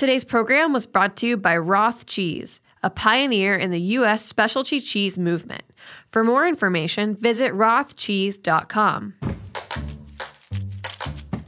Today's 0.00 0.24
program 0.24 0.72
was 0.72 0.86
brought 0.86 1.14
to 1.18 1.26
you 1.26 1.36
by 1.36 1.58
Roth 1.58 2.06
Cheese, 2.06 2.58
a 2.82 2.88
pioneer 2.88 3.54
in 3.54 3.70
the 3.70 3.82
U.S. 3.98 4.24
specialty 4.24 4.80
cheese 4.80 5.18
movement. 5.18 5.62
For 6.08 6.24
more 6.24 6.48
information, 6.48 7.16
visit 7.16 7.52
rothcheese.com. 7.52 9.14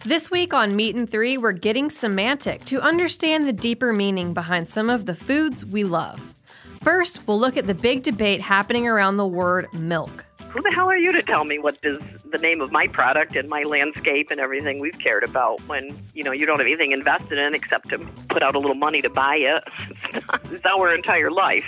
This 0.04 0.30
week 0.30 0.52
on 0.52 0.76
Meat 0.76 0.94
and 0.94 1.10
Three, 1.10 1.38
we're 1.38 1.52
getting 1.52 1.88
semantic 1.88 2.66
to 2.66 2.82
understand 2.82 3.46
the 3.46 3.54
deeper 3.54 3.90
meaning 3.90 4.34
behind 4.34 4.68
some 4.68 4.90
of 4.90 5.06
the 5.06 5.14
foods 5.14 5.64
we 5.64 5.82
love. 5.82 6.34
First, 6.82 7.26
we'll 7.26 7.40
look 7.40 7.56
at 7.56 7.66
the 7.66 7.74
big 7.74 8.02
debate 8.02 8.42
happening 8.42 8.86
around 8.86 9.16
the 9.16 9.26
word 9.26 9.66
milk. 9.72 10.26
Who 10.52 10.60
the 10.60 10.70
hell 10.70 10.90
are 10.90 10.98
you 10.98 11.12
to 11.12 11.22
tell 11.22 11.44
me 11.44 11.58
what 11.58 11.78
is 11.82 11.98
the 12.30 12.36
name 12.36 12.60
of 12.60 12.70
my 12.70 12.86
product 12.86 13.36
and 13.36 13.48
my 13.48 13.62
landscape 13.62 14.30
and 14.30 14.38
everything 14.38 14.80
we've 14.80 14.98
cared 14.98 15.24
about 15.24 15.66
when 15.66 16.06
you 16.12 16.22
know 16.22 16.30
you 16.30 16.44
don't 16.44 16.58
have 16.58 16.66
anything 16.66 16.92
invested 16.92 17.38
in 17.38 17.54
except 17.54 17.88
to 17.88 17.98
put 18.28 18.42
out 18.42 18.54
a 18.54 18.58
little 18.58 18.74
money 18.74 19.00
to 19.00 19.08
buy 19.08 19.36
it? 19.36 19.64
It's, 20.52 20.62
not, 20.62 20.78
our 20.78 20.94
entire 20.94 21.30
life. 21.30 21.64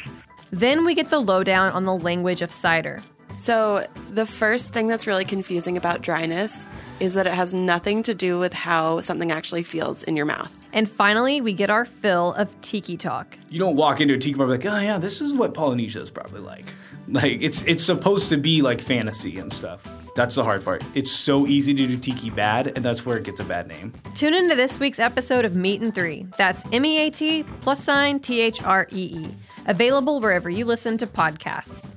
Then 0.51 0.85
we 0.85 0.95
get 0.95 1.09
the 1.09 1.19
lowdown 1.19 1.73
on 1.73 1.85
the 1.85 1.97
language 1.97 2.43
of 2.43 2.53
cider. 2.53 3.03
So, 3.33 3.87
the 4.11 4.27
first 4.27 4.75
thing 4.75 4.87
that's 4.87 5.07
really 5.07 5.25
confusing 5.25 5.79
about 5.79 6.03
dryness 6.03 6.67
is 7.01 7.15
that 7.15 7.27
it 7.27 7.33
has 7.33 7.55
nothing 7.55 8.03
to 8.03 8.15
do 8.15 8.39
with 8.39 8.53
how 8.53 9.01
something 9.01 9.33
actually 9.33 9.63
feels 9.63 10.03
in 10.03 10.15
your 10.15 10.27
mouth. 10.27 10.57
And 10.75 10.89
finally, 10.89 11.41
we 11.41 11.55
get 11.55 11.71
our 11.71 11.87
fill 11.87 12.35
of 12.35 12.61
tiki 12.61 12.99
talk. 12.99 13.39
You 13.49 13.59
don't 13.59 13.77
walk 13.77 14.03
into 14.03 14.15
a 14.15 14.19
tiki 14.19 14.37
bar 14.37 14.47
like, 14.47 14.67
oh 14.67 14.79
yeah, 14.79 14.99
this 14.99 15.23
is 15.23 15.33
what 15.33 15.55
Polynesia 15.55 16.03
is 16.03 16.11
probably 16.11 16.41
like. 16.41 16.67
Like 17.09 17.39
it's 17.41 17.63
it's 17.65 17.85
supposed 17.85 18.29
to 18.31 18.37
be 18.37 18.63
like 18.63 18.81
fantasy 18.81 19.39
and 19.39 19.53
stuff. 19.53 19.89
That's 20.17 20.37
the 20.37 20.45
hard 20.45 20.65
part. 20.65 20.85
It's 20.95 21.11
so 21.11 21.47
easy 21.47 21.75
to 21.75 21.87
do 21.87 21.97
tiki 21.99 22.31
bad, 22.31 22.69
and 22.77 22.85
that's 22.85 23.05
where 23.05 23.17
it 23.17 23.25
gets 23.25 23.41
a 23.41 23.45
bad 23.45 23.67
name. 23.67 23.93
Tune 24.15 24.33
into 24.33 24.55
this 24.55 24.79
week's 24.79 25.01
episode 25.01 25.45
of 25.45 25.57
Meat 25.57 25.83
and 25.83 25.95
Three. 25.95 26.27
That's 26.39 26.65
M 26.73 26.85
E 26.85 26.99
A 26.99 27.11
T 27.11 27.45
plus 27.61 27.83
sign 27.83 28.21
T 28.21 28.41
H 28.41 28.63
R 28.63 28.87
E 28.93 29.03
E. 29.03 29.35
Available 29.67 30.21
wherever 30.21 30.49
you 30.49 30.65
listen 30.65 30.97
to 30.99 31.07
podcasts. 31.07 31.95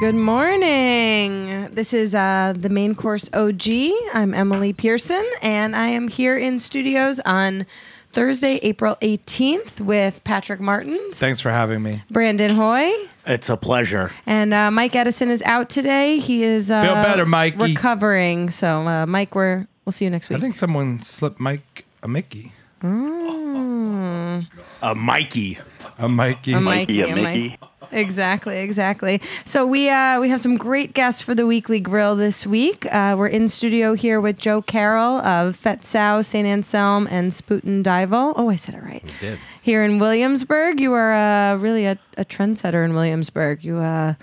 Good 0.00 0.14
morning. 0.14 1.68
This 1.72 1.92
is 1.92 2.14
uh, 2.14 2.54
the 2.56 2.70
main 2.70 2.94
course 2.94 3.28
OG. 3.34 3.68
I'm 4.14 4.32
Emily 4.32 4.72
Pearson, 4.72 5.28
and 5.42 5.76
I 5.76 5.88
am 5.88 6.08
here 6.08 6.38
in 6.38 6.58
studios 6.58 7.20
on 7.26 7.66
Thursday, 8.10 8.60
April 8.62 8.96
18th 9.02 9.78
with 9.78 10.24
Patrick 10.24 10.58
Martins, 10.58 11.18
Thanks 11.18 11.42
for 11.42 11.50
having 11.50 11.82
me. 11.82 12.02
Brandon 12.10 12.52
Hoy, 12.52 12.90
It's 13.26 13.50
a 13.50 13.58
pleasure. 13.58 14.10
and 14.24 14.54
uh, 14.54 14.70
Mike 14.70 14.96
Edison 14.96 15.28
is 15.30 15.42
out 15.42 15.68
today. 15.68 16.18
He 16.18 16.44
is 16.44 16.70
uh, 16.70 16.80
Feel 16.82 16.94
better, 16.94 17.26
Mikey. 17.26 17.58
recovering. 17.58 18.48
So, 18.48 18.88
uh, 18.88 19.04
Mike, 19.04 19.34
we're 19.34 19.66
we'll 19.84 19.92
see 19.92 20.06
you 20.06 20.10
next 20.10 20.30
week. 20.30 20.38
I 20.38 20.40
think 20.40 20.56
someone 20.56 21.00
slipped 21.02 21.38
Mike 21.40 21.84
a 22.02 22.08
Mickey. 22.08 22.52
Mm. 22.82 24.46
A 24.80 24.94
Mikey. 24.94 25.58
A 25.98 26.08
Mikey. 26.08 26.54
A 26.54 26.60
Mikey, 26.60 27.02
a 27.02 27.14
Mikey. 27.14 27.58
Exactly, 27.92 28.58
exactly. 28.58 29.20
So 29.44 29.66
we 29.66 29.88
uh, 29.88 30.20
we 30.20 30.28
have 30.28 30.40
some 30.40 30.56
great 30.56 30.94
guests 30.94 31.22
for 31.22 31.34
the 31.34 31.46
weekly 31.46 31.80
grill 31.80 32.16
this 32.16 32.46
week. 32.46 32.86
Uh, 32.92 33.14
we're 33.18 33.28
in 33.28 33.48
studio 33.48 33.94
here 33.94 34.20
with 34.20 34.38
Joe 34.38 34.62
Carroll 34.62 35.18
of 35.20 35.56
Fette 35.56 35.84
Sau, 35.84 36.22
St. 36.22 36.46
Anselm, 36.46 37.08
and 37.10 37.32
Spuyten 37.32 37.82
Duyvil. 37.82 38.34
Oh, 38.36 38.48
I 38.48 38.56
said 38.56 38.74
it 38.74 38.82
right. 38.82 39.04
did. 39.20 39.38
Here 39.62 39.84
in 39.84 39.98
Williamsburg, 39.98 40.80
you 40.80 40.92
are 40.92 41.12
uh, 41.12 41.56
really 41.56 41.86
a, 41.86 41.98
a 42.16 42.24
trendsetter 42.24 42.84
in 42.84 42.94
Williamsburg. 42.94 43.62
You 43.62 43.78
uh, 43.78 44.14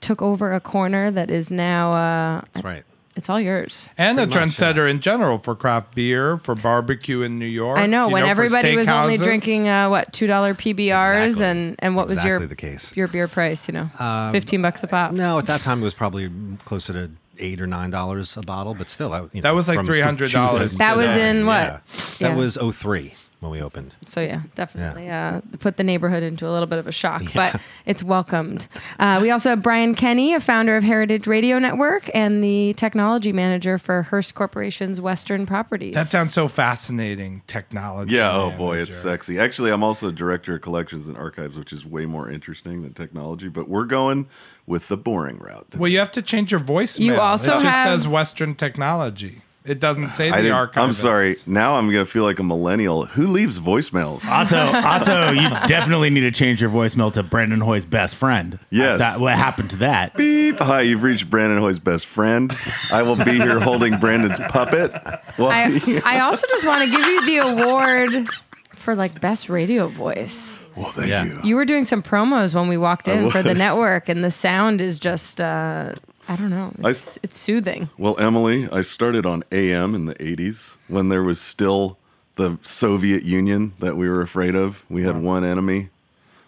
took 0.00 0.20
over 0.20 0.52
a 0.52 0.60
corner 0.60 1.10
that 1.10 1.30
is 1.30 1.50
now 1.50 1.92
uh, 1.92 2.40
That's 2.52 2.64
right. 2.64 2.84
It's 3.16 3.28
all 3.28 3.40
yours. 3.40 3.90
and 3.98 4.18
a 4.18 4.26
Pretty 4.26 4.38
much, 4.40 4.48
trendsetter 4.56 4.88
in 4.90 5.00
general 5.00 5.38
for 5.38 5.54
craft 5.54 5.94
beer, 5.94 6.38
for 6.38 6.54
barbecue 6.54 7.22
in 7.22 7.38
New 7.38 7.46
York. 7.46 7.78
I 7.78 7.86
know 7.86 8.06
you 8.08 8.12
when 8.14 8.22
for 8.24 8.30
everybody 8.30 8.74
was 8.76 8.88
only 8.88 9.16
steakhouses. 9.18 9.22
drinking 9.24 9.68
uh, 9.68 9.88
what 9.90 10.12
two 10.12 10.26
dollar 10.26 10.54
PBRs 10.54 11.24
Exactly. 11.26 11.46
and 11.46 11.76
and 11.80 11.96
what 11.96 12.08
was 12.08 12.22
your 12.24 12.46
the 12.46 12.56
case. 12.56 12.96
your 12.96 13.08
beer 13.08 13.28
price? 13.28 13.68
You 13.68 13.74
know, 13.74 13.88
Um, 14.00 14.32
fifteen 14.32 14.62
bucks 14.62 14.82
a 14.82 14.86
pop. 14.88 15.12
No, 15.12 15.38
at 15.38 15.46
that 15.46 15.60
time 15.62 15.80
it 15.80 15.84
was 15.84 15.94
probably 15.94 16.30
closer 16.64 16.92
to 16.94 17.10
eight 17.38 17.60
or 17.60 17.66
nine 17.66 17.90
dollars 17.90 18.36
a 18.36 18.40
bottle, 18.42 18.74
but 18.74 18.88
still, 18.90 19.12
I, 19.12 19.20
you 19.20 19.28
know, 19.36 19.40
That 19.42 19.54
was 19.54 19.66
like 19.66 19.76
from- 19.76 19.86
from 19.86 19.94
$300 20.16 20.70
two- 20.70 20.76
That 20.78 20.96
was 20.96 21.16
in 21.16 21.46
what? 21.46 21.54
Yeah. 21.64 21.78
Yeah. 22.18 22.28
That 22.28 22.36
was 22.36 22.56
03 22.56 23.14
when 23.42 23.50
we 23.50 23.60
opened. 23.60 23.92
So 24.06 24.20
yeah, 24.20 24.42
definitely 24.54 25.10
uh, 25.10 25.40
put 25.58 25.76
the 25.76 25.82
neighborhood 25.82 26.22
into 26.22 26.48
a 26.48 26.52
little 26.52 26.68
bit 26.68 26.78
of 26.78 26.86
a 26.86 26.92
shock, 26.92 27.24
but 27.34 27.60
it's 27.86 28.00
welcomed. 28.00 28.68
Uh, 29.00 29.18
we 29.20 29.32
also 29.32 29.50
have 29.50 29.62
Brian 29.62 29.96
Kenny, 29.96 30.32
a 30.32 30.38
founder 30.38 30.76
of 30.76 30.84
Heritage 30.84 31.26
Radio 31.26 31.58
Network 31.58 32.08
and 32.14 32.42
the 32.42 32.72
technology 32.74 33.32
manager 33.32 33.78
for 33.78 34.02
Hearst 34.02 34.36
Corporation's 34.36 35.00
Western 35.00 35.44
Properties. 35.44 35.92
That 35.94 36.06
sounds 36.06 36.32
so 36.32 36.46
fascinating. 36.46 37.42
Technology. 37.48 38.14
Yeah, 38.14 38.32
oh 38.32 38.52
boy, 38.52 38.78
it's 38.78 38.96
sexy. 38.96 39.40
Actually, 39.40 39.72
I'm 39.72 39.82
also 39.82 40.12
director 40.12 40.54
of 40.54 40.60
collections 40.60 41.08
and 41.08 41.16
archives, 41.16 41.58
which 41.58 41.72
is 41.72 41.84
way 41.84 42.06
more 42.06 42.30
interesting 42.30 42.82
than 42.82 42.92
technology, 42.92 43.48
but 43.48 43.68
we're 43.68 43.86
going 43.86 44.28
with 44.66 44.86
the 44.86 44.96
boring 44.96 45.38
route. 45.38 45.66
Well, 45.76 45.90
you 45.90 45.98
have 45.98 46.12
to 46.12 46.22
change 46.22 46.52
your 46.52 46.60
voicemail. 46.60 47.00
You 47.00 47.14
also 47.16 47.58
it 47.58 47.64
just 47.64 47.82
says 47.82 48.06
Western 48.06 48.54
Technology. 48.54 49.42
It 49.64 49.78
doesn't 49.78 50.08
say 50.10 50.28
I 50.28 50.36
the 50.38 50.42
didn't- 50.42 50.52
archive. 50.56 50.82
I'm 50.82 50.92
sorry. 50.92 51.36
Now 51.46 51.76
I'm 51.78 51.86
going 51.90 52.04
to 52.04 52.10
feel 52.10 52.24
like 52.24 52.40
a 52.40 52.42
millennial. 52.42 53.06
Who 53.06 53.28
leaves 53.28 53.60
voicemails? 53.60 54.26
Also, 54.26 54.58
also, 54.84 55.30
you 55.30 55.48
definitely 55.68 56.10
need 56.10 56.20
to 56.22 56.32
change 56.32 56.60
your 56.60 56.70
voicemail 56.70 57.12
to 57.12 57.22
Brandon 57.22 57.60
Hoy's 57.60 57.84
best 57.86 58.16
friend. 58.16 58.58
Yes. 58.70 58.98
That, 58.98 59.20
what 59.20 59.34
happened 59.36 59.70
to 59.70 59.76
that? 59.76 60.16
Beep. 60.16 60.58
Hi, 60.58 60.80
you've 60.80 61.04
reached 61.04 61.30
Brandon 61.30 61.58
Hoy's 61.58 61.78
best 61.78 62.06
friend. 62.06 62.56
I 62.90 63.02
will 63.02 63.14
be 63.16 63.32
here 63.32 63.60
holding 63.60 63.98
Brandon's 63.98 64.38
puppet. 64.48 64.90
Well, 65.38 65.50
I, 65.52 66.02
I 66.04 66.20
also 66.20 66.46
just 66.48 66.66
want 66.66 66.82
to 66.84 66.90
give 66.96 67.06
you 67.06 67.26
the 67.26 67.36
award 67.38 68.28
for 68.74 68.96
like 68.96 69.20
best 69.20 69.48
radio 69.48 69.86
voice. 69.86 70.66
well 70.76 70.90
thank 70.90 71.08
Yeah. 71.08 71.24
you. 71.24 71.40
You 71.44 71.54
were 71.56 71.64
doing 71.64 71.84
some 71.84 72.02
promos 72.02 72.52
when 72.54 72.66
we 72.66 72.76
walked 72.76 73.06
in 73.06 73.30
for 73.30 73.42
the 73.44 73.50
was. 73.50 73.58
network, 73.58 74.08
and 74.08 74.24
the 74.24 74.30
sound 74.32 74.80
is 74.80 74.98
just. 74.98 75.40
Uh, 75.40 75.94
I 76.32 76.36
don't 76.36 76.50
know. 76.50 76.72
I- 76.82 76.90
It's, 76.90 77.18
it's 77.22 77.38
soothing. 77.38 77.90
Well, 77.98 78.18
Emily, 78.18 78.66
I 78.72 78.80
started 78.80 79.26
on 79.26 79.44
AM 79.52 79.94
in 79.94 80.06
the 80.06 80.14
80s 80.14 80.78
when 80.88 81.10
there 81.10 81.22
was 81.22 81.40
still 81.40 81.98
the 82.36 82.58
Soviet 82.62 83.22
Union 83.22 83.74
that 83.80 83.96
we 83.98 84.08
were 84.08 84.22
afraid 84.22 84.54
of. 84.54 84.82
We 84.88 85.02
had 85.02 85.20
one 85.22 85.44
enemy. 85.44 85.78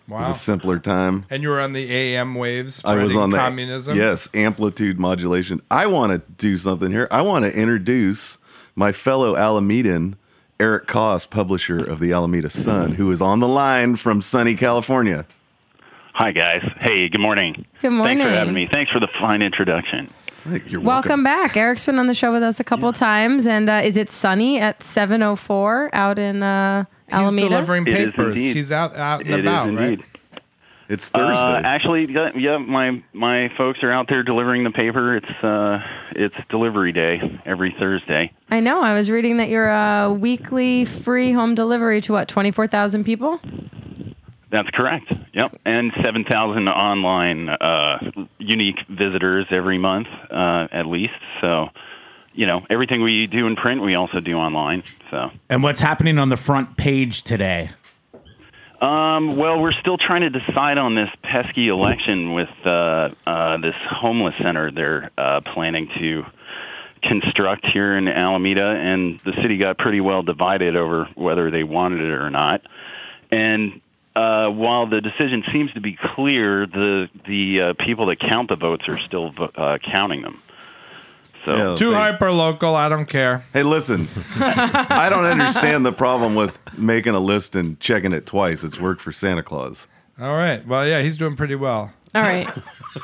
It 0.09 0.11
Wow. 0.11 0.21
was 0.29 0.37
a 0.37 0.39
simpler 0.41 0.79
time. 0.79 1.27
And 1.31 1.43
you 1.43 1.51
were 1.51 1.61
on 1.61 1.73
the 1.75 1.91
AM 1.93 2.35
waves 2.35 2.83
I 2.85 2.95
was 2.97 3.15
on 3.17 3.29
the 3.31 3.37
communism. 3.39 3.97
Yes, 3.97 4.29
amplitude 4.35 4.99
modulation. 4.99 5.61
I 5.71 5.87
want 5.87 6.13
to 6.13 6.23
do 6.39 6.57
something 6.57 6.91
here. 6.91 7.09
I 7.11 7.21
want 7.23 7.45
to 7.45 7.55
introduce 7.55 8.39
my 8.75 8.93
fellow 8.93 9.35
Alamedan, 9.35 10.15
Eric 10.61 10.87
Kos, 10.87 11.27
publisher 11.27 11.83
of 11.83 12.01
the 12.01 12.13
Alameda 12.13 12.49
Sun, 12.51 12.93
who 12.93 13.11
is 13.11 13.21
on 13.23 13.41
the 13.41 13.49
line 13.49 13.97
from 13.97 14.21
sunny 14.23 14.55
California. 14.55 15.27
Hi, 16.15 16.31
guys. 16.31 16.63
Hey, 16.81 17.09
good 17.09 17.21
morning. 17.21 17.67
Good 17.83 17.91
morning. 17.91 18.19
Thanks 18.19 18.31
for 18.31 18.37
having 18.39 18.55
me. 18.55 18.69
Thanks 18.73 18.93
for 18.93 19.01
the 19.01 19.09
fine 19.21 19.43
introduction. 19.43 20.09
Hey, 20.45 20.63
You're 20.67 20.81
Welcome 20.81 21.25
back. 21.25 21.57
Eric's 21.57 21.85
been 21.85 21.99
on 21.99 22.07
the 22.07 22.15
show 22.15 22.33
with 22.33 22.43
us 22.45 22.61
a 22.61 22.65
couple 22.65 22.93
times, 22.93 23.49
and 23.49 23.69
uh, 23.69 23.81
is 23.83 23.97
it 23.97 24.13
sunny 24.13 24.61
at 24.61 24.81
seven 24.83 25.23
oh 25.23 25.35
four 25.35 25.91
out 25.93 26.19
in 26.19 26.43
uh, 26.45 26.85
He's 27.07 27.15
Alameda? 27.15 27.49
delivering 27.49 27.85
papers. 27.85 28.37
He's 28.37 28.71
out 28.71 28.95
out 28.95 29.23
and 29.23 29.31
It 29.31 29.41
is 29.41 29.45
about, 29.45 29.75
right? 29.75 30.01
It's 30.89 31.09
Thursday. 31.09 31.43
Uh, 31.43 31.63
actually, 31.65 32.07
yeah, 32.13 32.31
yeah, 32.37 32.59
my 32.59 33.03
my 33.13 33.51
folks 33.57 33.83
are 33.83 33.91
out 33.91 34.07
there 34.09 34.23
delivering 34.23 34.63
the 34.63 34.71
paper. 34.71 35.17
It's 35.17 35.43
uh, 35.43 35.79
it's 36.15 36.37
delivery 36.49 36.93
day 36.93 37.41
every 37.45 37.75
Thursday. 37.77 38.31
I 38.51 38.61
know. 38.61 38.83
I 38.83 38.95
was 38.95 39.11
reading 39.11 39.39
that 39.39 39.49
you're 39.49 39.71
a 39.71 40.13
weekly 40.13 40.85
free 40.85 41.33
home 41.33 41.57
delivery 41.57 42.01
to 42.03 42.13
what 42.13 42.29
twenty 42.29 42.53
four 42.53 42.67
thousand 42.69 43.03
people. 43.05 43.41
That's 44.55 44.71
correct. 44.71 45.13
Yep, 45.33 45.57
and 45.65 45.91
seven 46.05 46.23
thousand 46.23 46.69
online 46.69 47.49
uh, 47.49 47.99
unique 48.39 48.79
visitors 48.89 49.47
every 49.51 49.79
month, 49.79 50.07
uh, 50.31 50.69
at 50.71 50.87
least. 50.87 51.19
So, 51.41 51.71
you 52.35 52.47
know, 52.47 52.65
everything 52.71 53.03
we 53.03 53.27
do 53.27 53.49
in 53.49 53.57
print, 53.57 53.83
we 53.83 53.97
also 53.97 54.21
do 54.21 54.37
online. 54.37 54.85
So. 55.11 55.33
And 55.51 55.65
what's 55.65 55.81
happening 55.81 56.19
on 56.21 56.29
the 56.29 56.37
front 56.37 56.77
page 56.77 57.25
today? 57.25 57.71
Um, 58.81 59.37
well, 59.37 59.61
we're 59.61 59.73
still 59.81 59.99
trying 59.99 60.21
to 60.21 60.31
decide 60.31 60.79
on 60.79 60.95
this 60.95 61.11
pesky 61.25 61.67
election 61.67 62.33
with 62.33 62.51
uh, 62.65 63.09
uh, 63.27 63.57
this 63.57 63.75
homeless 63.91 64.37
center 64.41 64.71
they're 64.71 65.11
uh, 65.19 65.41
planning 65.53 65.89
to 65.99 66.23
construct 67.03 67.67
here 67.73 67.97
in 67.97 68.07
Alameda, 68.07 68.67
and 68.67 69.21
the 69.25 69.33
city 69.43 69.57
got 69.59 69.79
pretty 69.79 70.01
well 70.01 70.23
divided 70.23 70.77
over 70.77 71.09
whether 71.17 71.51
they 71.51 71.65
wanted 71.65 72.05
it 72.05 72.15
or 72.15 72.31
not. 72.31 72.63
And 73.33 73.81
uh, 74.17 74.49
while 74.49 74.87
the 74.87 75.01
decision 75.01 75.43
seems 75.53 75.73
to 75.73 75.81
be 75.81 75.99
clear, 76.15 76.67
the 76.67 77.09
the 77.27 77.61
uh, 77.61 77.73
people 77.85 78.07
that 78.07 78.21
count 78.21 78.49
the 78.49 78.57
votes 78.57 78.85
are 78.89 78.99
still 79.01 79.31
vo- 79.31 79.51
uh, 79.57 79.79
counting 79.79 80.23
them. 80.23 80.41
So 81.45 81.55
Yeah, 81.73 81.77
Too 81.77 81.91
they- 81.91 81.97
hyper 81.97 82.31
local. 82.33 82.75
I 82.75 82.89
don't 82.89 83.07
care. 83.09 83.45
Hey, 83.53 83.63
listen, 83.65 84.09
I 84.37 85.09
don't 85.11 85.25
understand 85.27 85.85
the 85.85 85.93
problem 85.93 86.35
with 86.35 86.59
making 86.79 87.15
a 87.15 87.21
list 87.21 87.55
and 87.55 87.79
checking 87.81 88.13
it 88.13 88.25
twice. 88.25 88.65
It's 88.65 88.81
worked 88.81 89.01
for 89.03 89.13
Santa 89.13 89.43
Claus. 89.43 89.87
All 90.21 90.35
right. 90.37 90.67
Well, 90.67 90.87
yeah, 90.87 91.03
he's 91.03 91.19
doing 91.19 91.37
pretty 91.37 91.57
well. 91.57 91.93
All 92.15 92.23
right. 92.23 92.49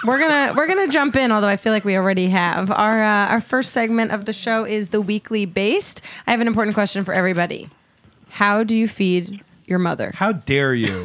We're 0.07 0.21
gonna 0.21 0.55
we're 0.57 0.69
gonna 0.69 0.87
jump 0.87 1.17
in, 1.17 1.33
although 1.33 1.49
I 1.49 1.57
feel 1.57 1.73
like 1.73 1.85
we 1.85 1.97
already 1.97 2.29
have. 2.29 2.71
Our 2.71 3.03
uh, 3.03 3.27
our 3.27 3.41
first 3.41 3.73
segment 3.73 4.13
of 4.13 4.25
the 4.25 4.33
show 4.33 4.65
is 4.65 4.91
the 4.91 5.01
weekly 5.01 5.45
Baste. 5.47 6.01
I 6.29 6.31
have 6.31 6.41
an 6.41 6.47
important 6.47 6.75
question 6.75 7.05
for 7.05 7.13
everybody. 7.13 7.69
How 8.29 8.63
do 8.63 8.77
you 8.77 8.87
feed 8.87 9.43
your 9.71 9.79
mother? 9.79 10.11
How 10.15 10.33
dare 10.33 10.75
you? 10.75 11.03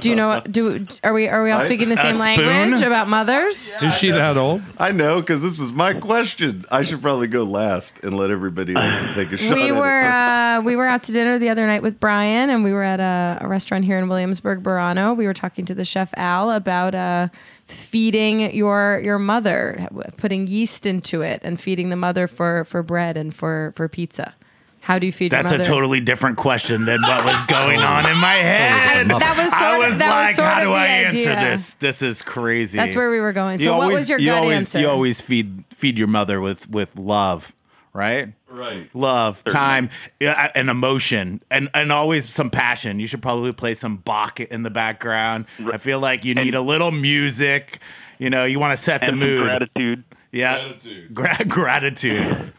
Do 0.00 0.10
you 0.10 0.16
know? 0.16 0.40
Do 0.50 0.86
are 1.04 1.12
we 1.14 1.28
are 1.28 1.42
we 1.44 1.52
all 1.52 1.60
I- 1.60 1.64
speaking 1.64 1.88
the 1.88 1.96
same 1.96 2.14
spoon? 2.14 2.46
language 2.46 2.82
about 2.82 3.06
mothers? 3.08 3.72
Is 3.80 3.94
she 3.94 4.10
that 4.10 4.36
old? 4.36 4.60
I 4.76 4.90
know 4.92 5.20
because 5.20 5.40
this 5.40 5.56
was 5.58 5.72
my 5.72 5.94
question. 5.94 6.64
I 6.70 6.82
should 6.82 7.00
probably 7.00 7.28
go 7.28 7.44
last 7.44 8.00
and 8.02 8.16
let 8.16 8.30
everybody 8.30 8.74
else 8.74 9.06
take 9.14 9.30
a 9.32 9.36
shot. 9.36 9.54
We 9.54 9.70
at 9.70 9.76
were 9.76 10.00
it. 10.02 10.06
uh, 10.06 10.62
we 10.64 10.74
were 10.74 10.86
out 10.86 11.04
to 11.04 11.12
dinner 11.12 11.38
the 11.38 11.48
other 11.48 11.66
night 11.66 11.82
with 11.82 12.00
Brian, 12.00 12.50
and 12.50 12.64
we 12.64 12.72
were 12.72 12.82
at 12.82 12.98
a, 12.98 13.38
a 13.44 13.48
restaurant 13.48 13.84
here 13.84 13.98
in 13.98 14.08
Williamsburg, 14.08 14.62
Burano. 14.64 15.16
We 15.16 15.26
were 15.26 15.34
talking 15.34 15.64
to 15.66 15.74
the 15.74 15.84
chef 15.84 16.12
Al 16.16 16.50
about 16.50 16.94
uh, 16.96 17.28
feeding 17.66 18.52
your 18.54 19.00
your 19.02 19.18
mother, 19.20 19.88
putting 20.16 20.48
yeast 20.48 20.86
into 20.86 21.22
it, 21.22 21.40
and 21.44 21.60
feeding 21.60 21.88
the 21.90 21.96
mother 21.96 22.26
for 22.26 22.64
for 22.64 22.82
bread 22.82 23.16
and 23.16 23.32
for 23.32 23.72
for 23.76 23.88
pizza. 23.88 24.34
How 24.80 24.98
do 24.98 25.06
you 25.06 25.12
feed 25.12 25.32
your 25.32 25.42
mother? 25.42 25.56
That's 25.58 25.68
a 25.68 25.70
totally 25.70 26.00
different 26.00 26.36
question 26.38 26.84
than 26.86 27.02
what 27.02 27.24
was 27.24 27.44
going 27.44 27.80
on 27.80 28.08
in 28.08 28.16
my 28.18 28.34
head. 28.34 29.10
I- 29.12 29.18
that 29.18 29.36
was 29.36 29.50
sort 29.50 29.62
I 29.62 29.74
of- 29.76 29.90
was 29.90 29.98
that 29.98 30.06
was 30.08 30.24
like, 30.26 30.34
sort 30.36 30.48
how 30.48 30.60
do 30.60 30.66
the 30.68 30.72
I 30.74 30.84
idea. 31.06 31.06
answer 31.06 31.34
this? 31.50 31.74
This 31.74 32.02
is 32.02 32.22
crazy. 32.22 32.78
That's 32.78 32.96
where 32.96 33.10
we 33.10 33.20
were 33.20 33.32
going. 33.32 33.60
You 33.60 33.66
So, 33.66 33.76
what 33.76 33.82
always- 33.84 33.98
was 34.00 34.08
your 34.10 34.18
you 34.18 34.30
gut 34.30 34.38
always, 34.42 34.56
answer? 34.58 34.80
You 34.80 34.88
always 34.88 35.20
feed 35.20 35.64
feed 35.74 35.98
your 35.98 36.08
mother 36.08 36.40
with 36.40 36.68
with 36.70 36.96
love, 36.96 37.52
right? 37.92 38.32
Right. 38.48 38.88
Love, 38.94 39.44
time, 39.44 39.90
yeah, 40.18 40.50
and 40.56 40.68
emotion, 40.70 41.40
and 41.50 41.68
and 41.74 41.92
always 41.92 42.28
some 42.32 42.50
passion. 42.50 42.98
You 43.00 43.06
should 43.06 43.22
probably 43.22 43.52
play 43.52 43.74
some 43.74 43.98
Bach 43.98 44.40
in 44.40 44.62
the 44.64 44.70
background. 44.70 45.44
I 45.72 45.76
feel 45.76 46.00
like 46.00 46.24
you 46.24 46.34
need 46.34 46.54
a 46.54 46.60
little 46.62 46.90
music. 46.90 47.78
You 48.18 48.28
know, 48.30 48.44
you 48.44 48.58
want 48.58 48.72
to 48.72 48.76
set 48.76 49.02
and 49.02 49.08
the 49.08 49.12
some 49.12 49.18
mood. 49.20 49.46
gratitude. 49.46 50.04
yeah, 50.32 50.54
Gratitude. 50.58 51.14
Gra- 51.14 51.44
gratitude. 51.48 52.52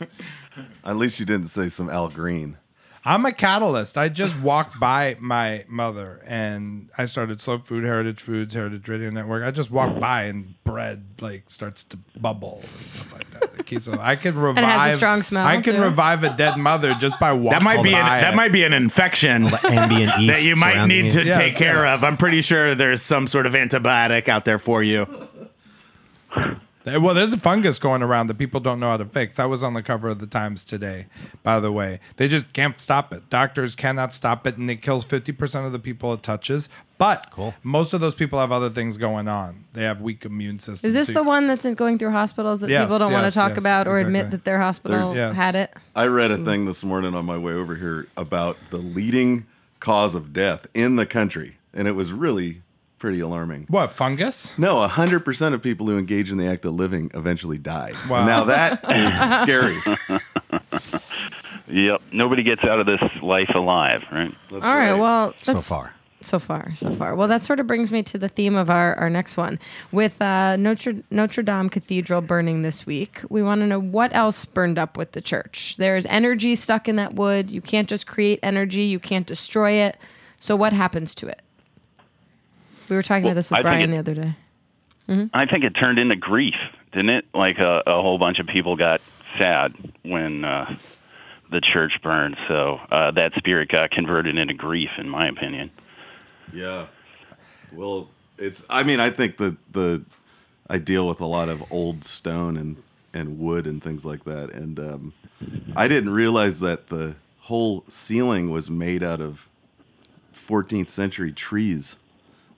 At 0.83 0.95
least 0.97 1.19
you 1.19 1.25
didn't 1.25 1.47
say 1.47 1.67
some 1.69 1.89
Al 1.89 2.09
Green. 2.09 2.57
I'm 3.03 3.25
a 3.25 3.31
catalyst. 3.33 3.97
I 3.97 4.09
just 4.09 4.39
walked 4.41 4.79
by 4.79 5.17
my 5.19 5.65
mother 5.67 6.21
and 6.27 6.87
I 6.99 7.05
started 7.05 7.41
Slow 7.41 7.57
Food, 7.57 7.83
Heritage 7.83 8.21
Foods, 8.21 8.53
Heritage 8.53 8.87
Radio 8.87 9.09
Network. 9.09 9.43
I 9.43 9.49
just 9.49 9.71
walked 9.71 9.99
by 9.99 10.25
and 10.25 10.53
bread 10.65 11.03
like 11.19 11.49
starts 11.49 11.83
to 11.85 11.97
bubble 12.19 12.59
and 12.61 12.81
stuff 12.91 13.11
like 13.13 13.31
that. 13.31 13.59
It 13.59 13.65
keeps 13.65 13.87
on- 13.87 13.97
I 13.97 14.15
can 14.15 14.37
revive. 14.39 14.63
it 14.63 14.67
has 14.67 14.93
a 14.93 14.97
strong 14.97 15.23
smell, 15.23 15.47
I 15.47 15.59
can 15.61 15.77
too. 15.77 15.81
revive 15.81 16.23
a 16.23 16.37
dead 16.37 16.57
mother 16.57 16.93
just 16.93 17.19
by 17.19 17.33
walking. 17.33 17.57
That 17.57 17.63
might 17.63 17.81
be 17.81 17.95
an, 17.95 18.05
by 18.05 18.21
that 18.21 18.33
it. 18.33 18.37
might 18.37 18.51
be 18.51 18.63
an 18.65 18.73
infection. 18.73 19.47
Ambient 19.63 20.17
yeast 20.19 20.33
that 20.39 20.43
you 20.47 20.55
might 20.55 20.85
need 20.85 21.11
to. 21.13 21.23
Yes, 21.25 21.37
take 21.37 21.55
care 21.55 21.83
yes. 21.85 21.97
of. 21.97 22.03
I'm 22.03 22.17
pretty 22.17 22.41
sure 22.43 22.75
there's 22.75 23.01
some 23.01 23.25
sort 23.25 23.47
of 23.47 23.53
antibiotic 23.53 24.29
out 24.29 24.45
there 24.45 24.59
for 24.59 24.83
you. 24.83 25.07
Well, 26.85 27.13
there's 27.13 27.33
a 27.33 27.37
fungus 27.39 27.77
going 27.79 28.01
around 28.01 28.27
that 28.27 28.37
people 28.37 28.59
don't 28.59 28.79
know 28.79 28.89
how 28.89 28.97
to 28.97 29.05
fix. 29.05 29.37
That 29.37 29.45
was 29.45 29.63
on 29.63 29.73
the 29.73 29.83
cover 29.83 30.09
of 30.09 30.19
the 30.19 30.27
Times 30.27 30.65
today, 30.65 31.05
by 31.43 31.59
the 31.59 31.71
way. 31.71 31.99
They 32.17 32.27
just 32.27 32.51
can't 32.53 32.79
stop 32.79 33.13
it. 33.13 33.29
Doctors 33.29 33.75
cannot 33.75 34.13
stop 34.13 34.47
it, 34.47 34.57
and 34.57 34.69
it 34.69 34.81
kills 34.81 35.05
50% 35.05 35.65
of 35.65 35.71
the 35.71 35.79
people 35.79 36.13
it 36.13 36.23
touches. 36.23 36.69
But 36.97 37.27
Cool. 37.31 37.53
most 37.63 37.93
of 37.93 38.01
those 38.01 38.13
people 38.15 38.39
have 38.39 38.51
other 38.51 38.69
things 38.69 38.97
going 38.97 39.27
on. 39.27 39.65
They 39.73 39.83
have 39.83 40.01
weak 40.01 40.25
immune 40.25 40.59
systems. 40.59 40.83
Is 40.83 40.93
this 40.93 41.07
So 41.07 41.13
the 41.13 41.23
one 41.23 41.47
that's 41.47 41.65
going 41.73 41.97
through 41.97 42.11
hospitals 42.11 42.59
that 42.59 42.69
Yes, 42.69 42.83
people 42.83 42.99
don't 42.99 43.11
want 43.11 43.25
to 43.25 43.33
talk 43.33 43.51
yes, 43.51 43.59
about 43.59 43.87
or 43.87 43.97
admit 43.97 44.31
that 44.31 44.45
their 44.45 44.59
hospital 44.59 45.15
Yes. 45.15 45.35
had 45.35 45.55
it? 45.55 45.73
I 45.95 46.05
read 46.05 46.31
a 46.31 46.37
mm. 46.37 46.45
thing 46.45 46.65
this 46.65 46.83
morning 46.83 47.15
on 47.15 47.25
my 47.25 47.37
way 47.37 47.53
over 47.53 47.75
here 47.75 48.07
about 48.15 48.57
the 48.69 48.77
leading 48.77 49.45
cause 49.79 50.13
of 50.15 50.31
death 50.31 50.67
in 50.73 50.95
the 50.95 51.05
country, 51.05 51.57
and 51.73 51.87
it 51.87 51.93
was 51.93 52.13
really 52.13 52.61
pretty 53.01 53.19
alarming. 53.19 53.65
What, 53.67 53.93
fungus? 53.93 54.53
No, 54.59 54.75
100% 54.87 55.53
of 55.53 55.61
people 55.61 55.87
who 55.87 55.97
engage 55.97 56.31
in 56.31 56.37
the 56.37 56.47
act 56.47 56.63
of 56.65 56.75
living 56.75 57.09
eventually 57.15 57.57
die. 57.57 57.93
Wow. 58.07 58.25
Now 58.25 58.43
that 58.45 58.85
is 58.87 59.41
scary. 59.41 60.21
Yep. 61.71 62.01
Nobody 62.11 62.43
gets 62.43 62.65
out 62.65 62.81
of 62.81 62.85
this 62.85 62.99
life 63.21 63.51
alive, 63.55 64.01
right? 64.11 64.35
That's 64.49 64.65
All 64.65 64.75
right. 64.75 64.93
Well, 64.93 65.33
So 65.41 65.61
far. 65.61 65.95
So 66.23 66.37
far, 66.37 66.75
so 66.75 66.93
far. 66.93 67.15
Well, 67.15 67.27
that 67.29 67.43
sort 67.43 67.59
of 67.59 67.65
brings 67.65 67.91
me 67.91 68.03
to 68.03 68.17
the 68.17 68.27
theme 68.29 68.55
of 68.55 68.69
our, 68.69 68.93
our 68.95 69.09
next 69.09 69.37
one. 69.37 69.57
With 69.91 70.21
uh, 70.21 70.55
Notre, 70.57 71.01
Notre 71.09 71.41
Dame 71.41 71.69
Cathedral 71.69 72.21
burning 72.21 72.61
this 72.61 72.85
week, 72.85 73.21
we 73.29 73.41
want 73.41 73.61
to 73.61 73.67
know 73.67 73.79
what 73.79 74.13
else 74.13 74.45
burned 74.45 74.77
up 74.77 74.97
with 74.97 75.13
the 75.13 75.21
church. 75.21 75.75
There's 75.77 76.05
energy 76.07 76.55
stuck 76.55 76.87
in 76.87 76.97
that 76.97 77.15
wood. 77.15 77.49
You 77.49 77.61
can't 77.61 77.87
just 77.87 78.05
create 78.05 78.39
energy, 78.43 78.83
you 78.83 78.99
can't 78.99 79.25
destroy 79.25 79.71
it. 79.71 79.97
So, 80.39 80.55
what 80.55 80.73
happens 80.73 81.15
to 81.15 81.27
it? 81.27 81.41
We 82.91 82.97
were 82.97 83.03
talking 83.03 83.23
Well, 83.23 83.31
about 83.31 83.35
this 83.37 83.49
with 83.49 83.59
I 83.59 83.61
Brian 83.61 83.89
it- 83.89 83.93
the 83.93 83.97
other 84.11 84.13
day. 84.13 84.33
I 85.33 85.45
think 85.45 85.63
it 85.65 85.71
turned 85.71 85.97
into 85.99 86.15
grief, 86.15 86.55
didn't 86.93 87.09
it? 87.09 87.25
Like 87.33 87.57
a, 87.59 87.83
a 87.87 88.01
whole 88.01 88.17
bunch 88.17 88.39
of 88.39 88.47
people 88.47 88.75
got 88.77 89.01
sad 89.39 89.73
when 90.03 90.45
uh, 90.45 90.77
the 91.51 91.59
church 91.59 91.91
burned. 92.01 92.37
So 92.47 92.79
uh, 92.89 93.11
that 93.11 93.33
spirit 93.33 93.67
got 93.69 93.91
converted 93.91 94.37
into 94.37 94.53
grief, 94.53 94.89
in 94.97 95.09
my 95.09 95.27
opinion. 95.27 95.69
Yeah. 96.53 96.85
Well, 97.73 98.09
it's. 98.37 98.65
I 98.69 98.83
mean, 98.83 98.99
I 99.01 99.09
think 99.09 99.35
that 99.37 99.57
the 99.73 100.03
I 100.69 100.77
deal 100.77 101.05
with 101.07 101.19
a 101.19 101.25
lot 101.25 101.49
of 101.49 101.63
old 101.73 102.05
stone 102.05 102.55
and 102.55 102.81
and 103.13 103.37
wood 103.37 103.67
and 103.67 103.83
things 103.83 104.05
like 104.05 104.23
that, 104.25 104.51
and 104.53 104.79
um, 104.79 105.13
I 105.75 105.89
didn't 105.89 106.11
realize 106.11 106.61
that 106.61 106.87
the 106.87 107.15
whole 107.39 107.83
ceiling 107.89 108.49
was 108.49 108.69
made 108.69 109.03
out 109.03 109.19
of 109.19 109.49
14th 110.33 110.89
century 110.89 111.33
trees. 111.33 111.97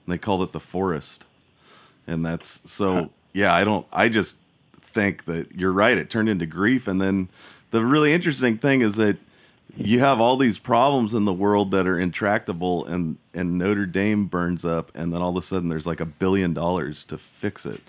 They 0.06 0.18
called 0.18 0.42
it 0.42 0.52
the 0.52 0.60
forest, 0.60 1.24
and 2.06 2.24
that's 2.24 2.60
so. 2.64 3.10
Yeah, 3.32 3.52
I 3.52 3.64
don't. 3.64 3.86
I 3.92 4.08
just 4.08 4.36
think 4.80 5.24
that 5.24 5.52
you're 5.56 5.72
right. 5.72 5.96
It 5.98 6.10
turned 6.10 6.28
into 6.28 6.46
grief, 6.46 6.86
and 6.86 7.00
then 7.00 7.28
the 7.70 7.84
really 7.84 8.12
interesting 8.12 8.58
thing 8.58 8.82
is 8.82 8.96
that 8.96 9.18
you 9.76 9.98
have 10.00 10.20
all 10.20 10.36
these 10.36 10.58
problems 10.58 11.14
in 11.14 11.24
the 11.24 11.32
world 11.32 11.70
that 11.72 11.86
are 11.86 11.98
intractable 11.98 12.84
and 12.84 13.18
and 13.32 13.58
Notre 13.58 13.86
Dame 13.86 14.26
burns 14.26 14.64
up 14.64 14.92
and 14.94 15.12
then 15.12 15.20
all 15.22 15.30
of 15.30 15.36
a 15.36 15.42
sudden 15.42 15.68
there's 15.68 15.86
like 15.86 16.00
a 16.00 16.06
billion 16.06 16.54
dollars 16.54 17.04
to 17.06 17.18
fix 17.18 17.66
it. 17.66 17.80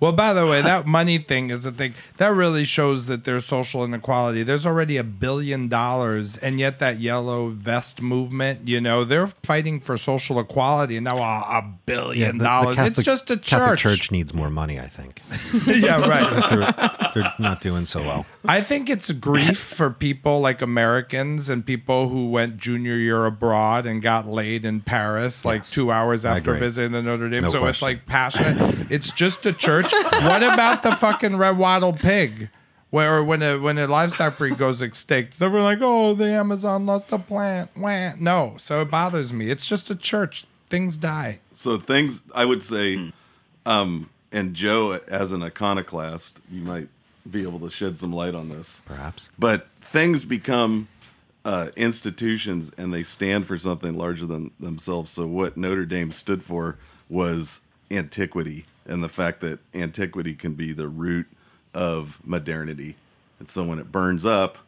Well, 0.00 0.12
by 0.12 0.32
the 0.32 0.46
way, 0.46 0.62
that 0.62 0.86
money 0.86 1.18
thing 1.18 1.50
is 1.50 1.64
the 1.64 1.72
thing 1.72 1.94
that 2.16 2.28
really 2.34 2.64
shows 2.64 3.04
that 3.06 3.24
there's 3.24 3.44
social 3.44 3.84
inequality. 3.84 4.42
There's 4.42 4.64
already 4.64 4.96
a 4.96 5.04
billion 5.04 5.68
dollars, 5.68 6.38
and 6.38 6.58
yet 6.58 6.78
that 6.80 7.00
yellow 7.00 7.50
vest 7.50 8.00
movement, 8.00 8.66
you 8.66 8.80
know, 8.80 9.04
they're 9.04 9.26
fighting 9.42 9.78
for 9.78 9.98
social 9.98 10.40
equality, 10.40 10.96
and 10.96 11.04
now 11.04 11.18
a, 11.18 11.58
a 11.58 11.74
billion 11.84 12.38
the- 12.38 12.44
the 12.44 12.48
dollars. 12.48 12.76
Catholic- 12.76 12.98
it's 12.98 13.04
just 13.04 13.30
a 13.30 13.36
church. 13.36 13.46
Catholic 13.46 13.78
church. 13.78 14.10
Needs 14.10 14.32
more 14.32 14.48
money, 14.50 14.80
I 14.80 14.86
think. 14.88 15.20
yeah, 15.66 16.00
right. 16.08 16.30
They're, 17.14 17.22
they're 17.22 17.34
not 17.38 17.60
doing 17.60 17.84
so 17.86 18.02
well. 18.02 18.24
I 18.46 18.62
think 18.62 18.88
it's 18.88 19.10
grief 19.12 19.58
for 19.58 19.90
people 19.90 20.40
like 20.40 20.62
Americans 20.62 21.50
and 21.50 21.64
people 21.66 22.08
who 22.08 22.30
went 22.30 22.56
junior 22.56 22.94
year 22.96 23.26
abroad 23.26 23.84
and 23.86 24.00
got 24.00 24.26
laid 24.26 24.64
in 24.64 24.80
Paris 24.80 25.44
like 25.44 25.60
Yes, 25.60 25.70
two 25.72 25.90
hours 25.90 26.24
after 26.24 26.54
visiting 26.54 26.92
the 26.92 27.02
Notre 27.02 27.28
Dame. 27.28 27.42
No 27.42 27.50
so 27.50 27.66
it's 27.66 27.82
like 27.82 28.06
passionate. 28.06 28.86
It's 28.90 29.10
just 29.12 29.44
a 29.46 29.52
church. 29.52 29.89
What 29.92 30.42
about 30.42 30.82
the 30.82 30.94
fucking 30.94 31.36
red 31.36 31.58
wattle 31.58 31.92
pig? 31.92 32.50
Where 32.90 33.22
when 33.22 33.40
a 33.42 33.56
when 33.58 33.78
a 33.78 33.86
livestock 33.86 34.36
breed 34.36 34.58
goes 34.58 34.82
extinct, 34.82 35.38
they 35.38 35.46
were 35.46 35.62
like, 35.62 35.78
"Oh, 35.80 36.14
the 36.14 36.26
Amazon 36.26 36.86
lost 36.86 37.12
a 37.12 37.18
plant." 37.18 37.70
Wah. 37.76 38.12
No, 38.18 38.56
so 38.58 38.82
it 38.82 38.90
bothers 38.90 39.32
me. 39.32 39.48
It's 39.48 39.66
just 39.66 39.90
a 39.90 39.94
church. 39.94 40.44
Things 40.70 40.96
die. 40.96 41.38
So 41.52 41.78
things 41.78 42.20
I 42.34 42.44
would 42.44 42.62
say 42.62 43.12
um 43.64 44.10
and 44.32 44.54
Joe 44.54 44.98
as 45.08 45.32
an 45.32 45.42
iconoclast, 45.42 46.38
you 46.50 46.62
might 46.62 46.88
be 47.28 47.42
able 47.42 47.60
to 47.60 47.70
shed 47.70 47.98
some 47.98 48.12
light 48.12 48.34
on 48.34 48.48
this. 48.48 48.82
Perhaps. 48.86 49.30
But 49.38 49.68
things 49.80 50.24
become 50.24 50.88
uh, 51.44 51.68
institutions 51.76 52.70
and 52.76 52.92
they 52.92 53.02
stand 53.02 53.46
for 53.46 53.56
something 53.56 53.96
larger 53.96 54.26
than 54.26 54.50
themselves. 54.60 55.10
So 55.10 55.26
what 55.26 55.56
Notre 55.56 55.86
Dame 55.86 56.12
stood 56.12 56.42
for 56.42 56.78
was 57.08 57.60
antiquity 57.90 58.66
and 58.90 59.02
the 59.02 59.08
fact 59.08 59.40
that 59.40 59.60
antiquity 59.74 60.34
can 60.34 60.52
be 60.54 60.72
the 60.74 60.88
root 60.88 61.26
of 61.72 62.18
modernity. 62.24 62.96
And 63.38 63.48
so 63.48 63.64
when 63.64 63.78
it 63.78 63.90
burns 63.90 64.26
up, 64.26 64.58